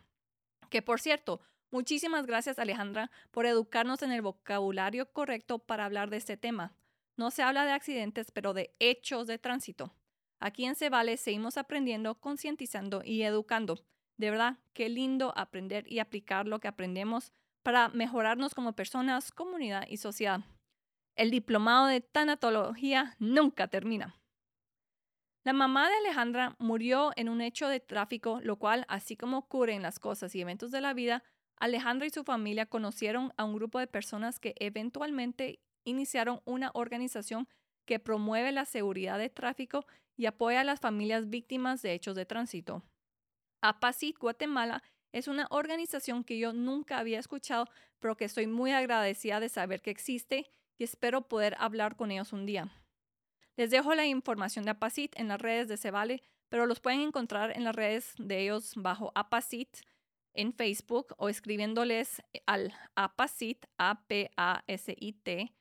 Que 0.69 0.83
por 0.83 1.01
cierto, 1.01 1.41
muchísimas 1.77 2.25
gracias 2.25 2.59
Alejandra 2.59 3.11
por 3.31 3.45
educarnos 3.45 4.01
en 4.01 4.11
el 4.11 4.23
vocabulario 4.23 5.13
correcto 5.13 5.59
para 5.59 5.85
hablar 5.85 6.09
de 6.09 6.17
este 6.17 6.39
tema. 6.39 6.75
No 7.19 7.31
se 7.31 7.43
habla 7.43 7.67
de 7.67 7.73
accidentes, 7.73 8.31
pero 8.31 8.55
de 8.55 8.75
hechos 8.79 9.27
de 9.27 9.37
tránsito. 9.37 9.93
Aquí 10.41 10.65
en 10.65 10.75
Cebale 10.75 11.19
seguimos 11.19 11.59
aprendiendo, 11.59 12.15
concientizando 12.15 13.03
y 13.05 13.25
educando. 13.25 13.85
De 14.17 14.31
verdad, 14.31 14.57
qué 14.73 14.89
lindo 14.89 15.35
aprender 15.37 15.85
y 15.93 15.99
aplicar 15.99 16.47
lo 16.47 16.61
que 16.61 16.69
aprendemos 16.69 17.31
para 17.63 17.91
mejorarnos 17.91 18.55
como 18.55 18.73
personas, 18.73 19.31
comunidad 19.31 19.85
y 19.87 19.99
sociedad. 19.99 20.41
El 21.15 21.31
diplomado 21.31 21.89
de 21.89 22.01
tanatología 22.01 23.17
nunca 23.19 23.69
termina. 23.69 24.19
La 25.45 25.53
mamá 25.53 25.91
de 25.91 25.97
Alejandra 25.97 26.57
murió 26.59 27.13
en 27.17 27.29
un 27.29 27.43
hecho 27.43 27.69
de 27.69 27.81
tráfico, 27.81 28.41
lo 28.43 28.57
cual, 28.57 28.87
así 28.89 29.15
como 29.15 29.37
ocurre 29.37 29.75
en 29.75 29.83
las 29.83 29.99
cosas 29.99 30.35
y 30.35 30.41
eventos 30.41 30.71
de 30.71 30.81
la 30.81 30.95
vida, 30.95 31.23
Alejandra 31.59 32.07
y 32.07 32.11
su 32.11 32.25
familia 32.25 32.67
conocieron 32.67 33.33
a 33.37 33.45
un 33.45 33.55
grupo 33.55 33.79
de 33.79 33.87
personas 33.87 34.39
que 34.39 34.55
eventualmente 34.59 35.61
iniciaron 35.85 36.41
una 36.45 36.71
organización 36.75 37.49
que 37.87 37.99
promueve 37.99 38.53
la 38.53 38.65
seguridad 38.65 39.19
de 39.19 39.31
tráfico 39.31 39.87
y 40.17 40.27
apoya 40.27 40.61
a 40.61 40.65
las 40.65 40.81
familias 40.81 41.31
víctimas 41.31 41.83
de 41.83 41.95
hechos 41.95 42.17
de 42.17 42.27
tránsito. 42.27 42.83
APACIT 43.63 44.19
Guatemala 44.19 44.83
es 45.13 45.29
una 45.29 45.47
organización 45.51 46.25
que 46.25 46.39
yo 46.39 46.53
nunca 46.53 46.99
había 46.99 47.19
escuchado, 47.19 47.69
pero 48.01 48.17
que 48.17 48.27
estoy 48.27 48.47
muy 48.47 48.73
agradecida 48.73 49.41
de 49.41 49.49
saber 49.49 49.81
que 49.81 49.91
existe 49.91 50.51
y 50.79 50.85
espero 50.85 51.23
poder 51.23 51.57
hablar 51.59 51.97
con 51.97 52.11
ellos 52.11 52.33
un 52.33 52.45
día. 52.45 52.71
Les 53.57 53.71
dejo 53.71 53.95
la 53.95 54.05
información 54.05 54.67
de 54.67 54.73
Apacit 54.73 55.19
en 55.19 55.29
las 55.29 55.41
redes 55.41 55.69
de 55.69 55.79
Cevale, 55.79 56.23
pero 56.51 56.67
los 56.67 56.81
pueden 56.81 57.01
encontrar 57.01 57.57
en 57.57 57.65
las 57.65 57.75
redes 57.75 58.13
de 58.19 58.43
ellos 58.43 58.73
bajo 58.77 59.13
Apacit 59.15 59.79
en 60.37 60.53
Facebook 60.53 61.15
o 61.19 61.29
escribiéndoles 61.29 62.23
al 62.47 62.73
apacit, 62.95 63.67
a 63.79 64.07
p 64.07 64.31
a 64.37 64.63
s 64.67 64.95
i 64.99 65.13
t 65.13 65.53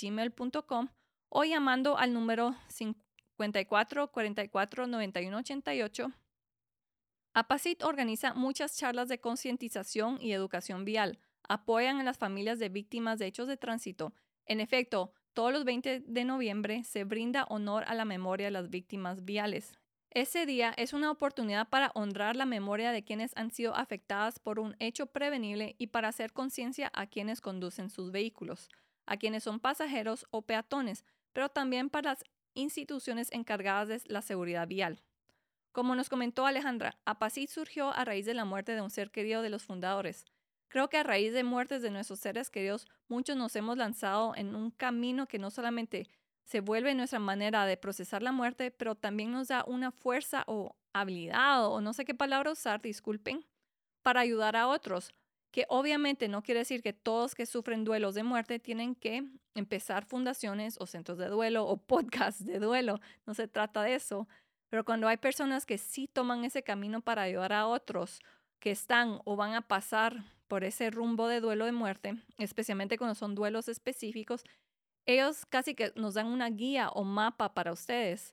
gmail.com 0.00 0.88
o 1.28 1.44
llamando 1.44 1.98
al 1.98 2.12
número 2.12 2.56
54 2.68 4.10
44 4.10 4.86
91 4.86 5.36
88. 5.38 6.12
Apacit 7.34 7.82
organiza 7.82 8.34
muchas 8.34 8.76
charlas 8.76 9.08
de 9.08 9.20
concientización 9.20 10.18
y 10.20 10.32
educación 10.32 10.84
vial. 10.84 11.18
Apoyan 11.48 11.98
a 11.98 12.04
las 12.04 12.18
familias 12.18 12.58
de 12.58 12.68
víctimas 12.68 13.18
de 13.18 13.26
hechos 13.26 13.48
de 13.48 13.56
tránsito. 13.56 14.12
En 14.44 14.60
efecto, 14.60 15.12
todos 15.32 15.52
los 15.52 15.64
20 15.64 16.00
de 16.00 16.24
noviembre 16.24 16.84
se 16.84 17.04
brinda 17.04 17.44
honor 17.44 17.84
a 17.86 17.94
la 17.94 18.04
memoria 18.04 18.48
de 18.48 18.50
las 18.50 18.68
víctimas 18.68 19.24
viales. 19.24 19.78
Ese 20.14 20.44
día 20.44 20.74
es 20.76 20.92
una 20.92 21.10
oportunidad 21.10 21.70
para 21.70 21.90
honrar 21.94 22.36
la 22.36 22.44
memoria 22.44 22.92
de 22.92 23.02
quienes 23.02 23.32
han 23.34 23.50
sido 23.50 23.74
afectadas 23.74 24.38
por 24.38 24.60
un 24.60 24.76
hecho 24.78 25.06
prevenible 25.06 25.74
y 25.78 25.86
para 25.86 26.08
hacer 26.08 26.34
conciencia 26.34 26.90
a 26.92 27.06
quienes 27.06 27.40
conducen 27.40 27.88
sus 27.88 28.12
vehículos, 28.12 28.68
a 29.06 29.16
quienes 29.16 29.42
son 29.42 29.58
pasajeros 29.58 30.26
o 30.30 30.42
peatones, 30.42 31.06
pero 31.32 31.48
también 31.48 31.88
para 31.88 32.10
las 32.10 32.24
instituciones 32.52 33.32
encargadas 33.32 33.88
de 33.88 34.02
la 34.04 34.20
seguridad 34.20 34.68
vial. 34.68 35.00
Como 35.72 35.94
nos 35.94 36.10
comentó 36.10 36.44
Alejandra, 36.44 36.98
Apacit 37.06 37.48
surgió 37.48 37.90
a 37.90 38.04
raíz 38.04 38.26
de 38.26 38.34
la 38.34 38.44
muerte 38.44 38.74
de 38.74 38.82
un 38.82 38.90
ser 38.90 39.10
querido 39.10 39.40
de 39.40 39.48
los 39.48 39.62
fundadores. 39.62 40.26
Creo 40.68 40.90
que 40.90 40.98
a 40.98 41.04
raíz 41.04 41.32
de 41.32 41.42
muertes 41.42 41.80
de 41.80 41.90
nuestros 41.90 42.20
seres 42.20 42.50
queridos, 42.50 42.86
muchos 43.08 43.38
nos 43.38 43.56
hemos 43.56 43.78
lanzado 43.78 44.34
en 44.36 44.54
un 44.54 44.72
camino 44.72 45.26
que 45.26 45.38
no 45.38 45.50
solamente 45.50 46.06
se 46.44 46.60
vuelve 46.60 46.94
nuestra 46.94 47.18
manera 47.18 47.66
de 47.66 47.76
procesar 47.76 48.22
la 48.22 48.32
muerte, 48.32 48.70
pero 48.70 48.94
también 48.94 49.32
nos 49.32 49.48
da 49.48 49.64
una 49.66 49.90
fuerza 49.90 50.44
o 50.46 50.76
habilidad 50.92 51.66
o 51.66 51.80
no 51.80 51.92
sé 51.92 52.04
qué 52.04 52.14
palabra 52.14 52.52
usar, 52.52 52.80
disculpen, 52.82 53.46
para 54.02 54.20
ayudar 54.20 54.56
a 54.56 54.68
otros. 54.68 55.12
Que 55.50 55.66
obviamente 55.68 56.28
no 56.28 56.42
quiere 56.42 56.60
decir 56.60 56.82
que 56.82 56.94
todos 56.94 57.34
que 57.34 57.44
sufren 57.44 57.84
duelos 57.84 58.14
de 58.14 58.22
muerte 58.22 58.58
tienen 58.58 58.94
que 58.94 59.24
empezar 59.54 60.06
fundaciones 60.06 60.76
o 60.80 60.86
centros 60.86 61.18
de 61.18 61.28
duelo 61.28 61.66
o 61.66 61.76
podcasts 61.86 62.44
de 62.44 62.58
duelo. 62.58 63.00
No 63.26 63.34
se 63.34 63.48
trata 63.48 63.82
de 63.82 63.94
eso. 63.94 64.28
Pero 64.70 64.84
cuando 64.84 65.08
hay 65.08 65.18
personas 65.18 65.66
que 65.66 65.76
sí 65.76 66.08
toman 66.08 66.46
ese 66.46 66.62
camino 66.62 67.02
para 67.02 67.22
ayudar 67.22 67.52
a 67.52 67.66
otros 67.66 68.20
que 68.58 68.70
están 68.70 69.20
o 69.24 69.36
van 69.36 69.52
a 69.52 69.60
pasar 69.68 70.24
por 70.48 70.64
ese 70.64 70.90
rumbo 70.90 71.28
de 71.28 71.40
duelo 71.40 71.66
de 71.66 71.72
muerte, 71.72 72.14
especialmente 72.38 72.96
cuando 72.96 73.14
son 73.14 73.34
duelos 73.34 73.68
específicos, 73.68 74.44
ellos 75.06 75.46
casi 75.46 75.74
que 75.74 75.92
nos 75.96 76.14
dan 76.14 76.26
una 76.26 76.48
guía 76.50 76.88
o 76.90 77.04
mapa 77.04 77.54
para 77.54 77.72
ustedes, 77.72 78.32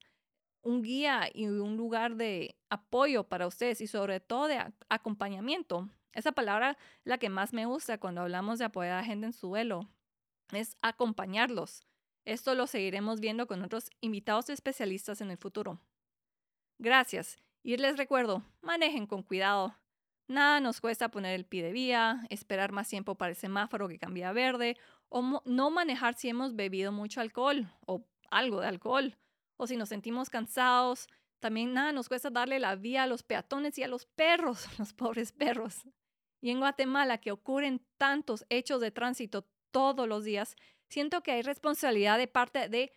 un 0.62 0.82
guía 0.82 1.30
y 1.34 1.48
un 1.48 1.78
lugar 1.78 2.16
de 2.16 2.56
apoyo 2.70 3.24
para 3.24 3.48
ustedes 3.48 3.82
y 3.82 3.88
sobre 3.88 4.20
todo 4.20 4.48
de 4.48 4.60
acompañamiento. 4.90 5.90
Esa 6.14 6.32
palabra 6.32 6.78
la 7.04 7.18
que 7.18 7.30
más 7.30 7.54
me 7.54 7.66
gusta 7.66 7.98
cuando 7.98 8.22
hablamos 8.22 8.60
de 8.60 8.66
apoyar 8.66 9.00
a 9.00 9.04
gente 9.04 9.28
en 9.28 9.34
su 9.34 9.48
duelo, 9.48 9.90
es 10.52 10.78
acompañarlos. 10.82 11.84
Esto 12.26 12.56
lo 12.56 12.68
seguiremos 12.68 13.20
viendo 13.20 13.48
con 13.48 13.64
otros 13.64 13.90
invitados 14.02 14.50
especialistas 14.50 15.22
en 15.22 15.32
el 15.32 15.38
futuro. 15.38 15.80
Gracias. 16.78 17.38
Y 17.64 17.78
les 17.78 17.98
recuerdo, 17.98 18.44
manejen 18.62 19.06
con 19.06 19.24
cuidado. 19.24 19.76
Nada 20.28 20.60
nos 20.60 20.80
cuesta 20.80 21.10
poner 21.10 21.34
el 21.34 21.46
pie 21.46 21.64
de 21.64 21.72
vía, 21.72 22.26
esperar 22.30 22.72
más 22.72 22.88
tiempo 22.88 23.16
para 23.16 23.32
el 23.32 23.36
semáforo 23.36 23.88
que 23.88 23.98
cambia 23.98 24.30
a 24.30 24.34
verde, 24.34 24.78
o 25.10 25.42
no 25.46 25.70
manejar 25.70 26.14
si 26.14 26.30
hemos 26.30 26.56
bebido 26.56 26.92
mucho 26.92 27.22
alcohol 27.22 27.72
o 27.86 28.06
algo 28.32 28.62
de 28.62 28.68
alcohol, 28.68 29.18
o 29.58 29.68
si 29.68 29.76
nos 29.76 29.90
sentimos 29.90 30.30
cansados. 30.30 31.08
También 31.40 31.74
nada 31.74 31.92
nos 31.92 32.10
cuesta 32.10 32.30
darle 32.30 32.60
la 32.60 32.76
vía 32.76 33.04
a 33.04 33.08
los 33.08 33.24
peatones 33.24 33.78
y 33.78 33.84
a 33.84 33.88
los 33.88 34.06
perros, 34.06 34.68
los 34.80 34.94
pobres 34.94 35.32
perros. 35.32 35.84
Y 36.42 36.52
en 36.52 36.60
Guatemala, 36.60 37.18
que 37.18 37.32
ocurren 37.32 37.82
tantos 37.98 38.46
hechos 38.50 38.82
de 38.82 38.92
tránsito 38.92 39.46
todos 39.72 40.08
los 40.08 40.24
días, 40.24 40.56
siento 40.90 41.22
que 41.22 41.32
hay 41.32 41.42
responsabilidad 41.42 42.18
de 42.18 42.28
parte 42.28 42.70
de 42.70 42.94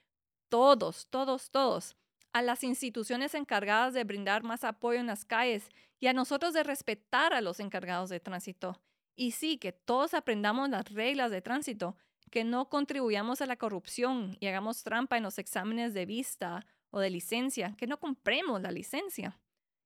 todos, 0.49 1.07
todos, 1.09 1.51
todos 1.51 1.97
a 2.33 2.43
las 2.43 2.65
instituciones 2.65 3.35
encargadas 3.35 3.95
de 3.95 4.05
brindar 4.05 4.43
más 4.43 4.65
apoyo 4.65 4.99
en 4.99 5.07
las 5.07 5.25
calles 5.25 5.69
y 6.01 6.07
a 6.07 6.13
nosotros 6.13 6.55
de 6.55 6.63
respetar 6.63 7.35
a 7.35 7.41
los 7.41 7.61
encargados 7.61 8.09
de 8.09 8.21
tránsito. 8.21 8.81
Y 9.15 9.33
sí, 9.33 9.59
que 9.59 9.73
todos 9.73 10.15
aprendamos 10.15 10.71
las 10.71 10.91
reglas 10.91 11.31
de 11.31 11.43
tránsito, 11.43 11.97
que 12.31 12.45
no 12.45 12.69
contribuyamos 12.69 13.43
a 13.43 13.47
la 13.47 13.57
corrupción 13.57 14.37
y 14.41 14.47
hagamos 14.47 14.83
trampa 14.83 15.19
en 15.19 15.23
los 15.23 15.39
exámenes 15.39 15.93
de 15.93 16.07
vista 16.07 16.65
o 16.91 17.01
de 17.01 17.11
licencia, 17.11 17.75
que 17.77 17.87
no 17.87 17.99
compremos 17.99 18.63
la 18.63 18.71
licencia. 18.71 19.39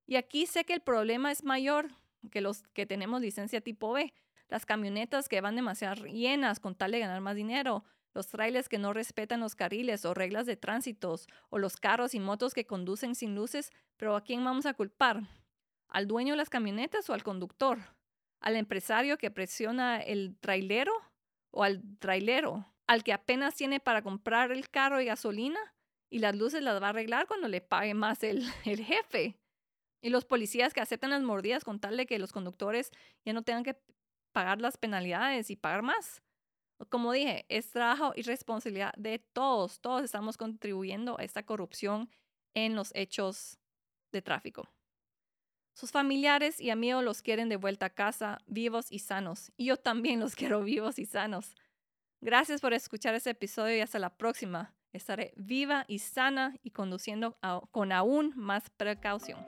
Y 0.06 0.16
aquí 0.16 0.46
sé 0.46 0.64
que 0.64 0.74
el 0.74 0.80
problema 0.80 1.32
es 1.32 1.42
mayor 1.42 1.88
que 2.30 2.40
los 2.40 2.62
que 2.72 2.86
tenemos 2.86 3.20
licencia 3.20 3.60
tipo 3.60 3.92
B, 3.92 4.12
las 4.48 4.64
camionetas 4.64 5.28
que 5.28 5.40
van 5.40 5.56
demasiado 5.56 6.06
llenas 6.06 6.60
con 6.60 6.76
tal 6.76 6.92
de 6.92 7.00
ganar 7.00 7.20
más 7.20 7.34
dinero, 7.34 7.84
los 8.14 8.28
trailers 8.28 8.68
que 8.68 8.78
no 8.78 8.92
respetan 8.92 9.40
los 9.40 9.56
carriles 9.56 10.04
o 10.04 10.14
reglas 10.14 10.46
de 10.46 10.56
tránsito, 10.56 11.16
o 11.50 11.58
los 11.58 11.76
carros 11.76 12.14
y 12.14 12.20
motos 12.20 12.54
que 12.54 12.64
conducen 12.64 13.14
sin 13.14 13.34
luces, 13.34 13.72
pero 13.96 14.16
¿a 14.16 14.22
quién 14.22 14.44
vamos 14.44 14.66
a 14.66 14.74
culpar? 14.74 15.22
¿Al 15.88 16.06
dueño 16.06 16.32
de 16.32 16.38
las 16.38 16.48
camionetas 16.48 17.10
o 17.10 17.14
al 17.14 17.22
conductor? 17.22 17.95
¿Al 18.46 18.54
empresario 18.54 19.18
que 19.18 19.32
presiona 19.32 20.00
el 20.00 20.36
trailero 20.38 20.92
o 21.50 21.64
al 21.64 21.82
trailero? 21.98 22.64
¿Al 22.86 23.02
que 23.02 23.12
apenas 23.12 23.56
tiene 23.56 23.80
para 23.80 24.02
comprar 24.02 24.52
el 24.52 24.70
carro 24.70 25.00
y 25.00 25.06
gasolina? 25.06 25.58
Y 26.12 26.20
las 26.20 26.36
luces 26.36 26.62
las 26.62 26.80
va 26.80 26.86
a 26.86 26.90
arreglar 26.90 27.26
cuando 27.26 27.48
le 27.48 27.60
pague 27.60 27.92
más 27.94 28.22
el, 28.22 28.44
el 28.64 28.84
jefe. 28.84 29.36
Y 30.00 30.10
los 30.10 30.24
policías 30.24 30.72
que 30.72 30.80
aceptan 30.80 31.10
las 31.10 31.22
mordidas 31.22 31.64
con 31.64 31.80
tal 31.80 31.96
de 31.96 32.06
que 32.06 32.20
los 32.20 32.30
conductores 32.30 32.92
ya 33.24 33.32
no 33.32 33.42
tengan 33.42 33.64
que 33.64 33.76
pagar 34.30 34.60
las 34.60 34.76
penalidades 34.76 35.50
y 35.50 35.56
pagar 35.56 35.82
más. 35.82 36.22
Como 36.88 37.10
dije, 37.10 37.46
es 37.48 37.72
trabajo 37.72 38.12
y 38.14 38.22
responsabilidad 38.22 38.94
de 38.96 39.18
todos. 39.18 39.80
Todos 39.80 40.04
estamos 40.04 40.36
contribuyendo 40.36 41.18
a 41.18 41.24
esta 41.24 41.42
corrupción 41.42 42.08
en 42.54 42.76
los 42.76 42.94
hechos 42.94 43.58
de 44.12 44.22
tráfico. 44.22 44.68
Sus 45.76 45.90
familiares 45.90 46.58
y 46.58 46.70
amigos 46.70 47.04
los 47.04 47.20
quieren 47.20 47.50
de 47.50 47.56
vuelta 47.56 47.86
a 47.86 47.90
casa, 47.90 48.38
vivos 48.46 48.86
y 48.88 49.00
sanos. 49.00 49.52
Y 49.58 49.66
yo 49.66 49.76
también 49.76 50.20
los 50.20 50.34
quiero 50.34 50.62
vivos 50.62 50.98
y 50.98 51.04
sanos. 51.04 51.54
Gracias 52.22 52.62
por 52.62 52.72
escuchar 52.72 53.14
este 53.14 53.28
episodio 53.28 53.76
y 53.76 53.80
hasta 53.80 53.98
la 53.98 54.08
próxima. 54.08 54.74
Estaré 54.94 55.34
viva 55.36 55.84
y 55.86 55.98
sana 55.98 56.56
y 56.62 56.70
conduciendo 56.70 57.36
con 57.72 57.92
aún 57.92 58.32
más 58.36 58.70
precaución. 58.70 59.44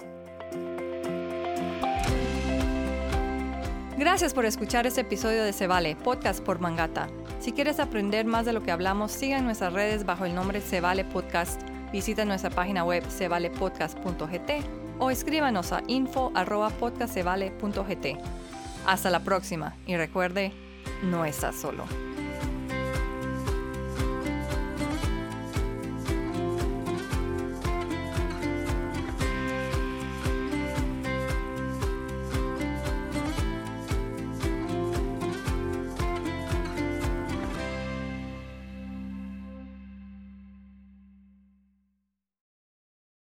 Gracias 3.96 4.34
por 4.34 4.44
escuchar 4.44 4.86
este 4.86 5.00
episodio 5.00 5.42
de 5.42 5.54
Se 5.54 5.66
Vale, 5.66 5.96
podcast 5.96 6.44
por 6.44 6.58
Mangata. 6.58 7.08
Si 7.40 7.52
quieres 7.52 7.80
aprender 7.80 8.26
más 8.26 8.44
de 8.44 8.52
lo 8.52 8.62
que 8.62 8.70
hablamos, 8.70 9.12
siga 9.12 9.38
en 9.38 9.44
nuestras 9.44 9.72
redes 9.72 10.04
bajo 10.04 10.26
el 10.26 10.34
nombre 10.34 10.60
Se 10.60 10.82
Vale 10.82 11.06
Podcast. 11.06 11.62
Visita 11.90 12.26
nuestra 12.26 12.50
página 12.50 12.84
web 12.84 13.02
sevalepodcast.gt 13.08 14.87
o 14.98 15.10
escríbanos 15.10 15.72
a 15.72 15.82
info.podcastsevale.gt. 15.86 18.06
Hasta 18.86 19.10
la 19.10 19.20
próxima 19.20 19.76
y 19.86 19.96
recuerde, 19.96 20.52
no 21.02 21.24
estás 21.24 21.56
solo. 21.56 21.84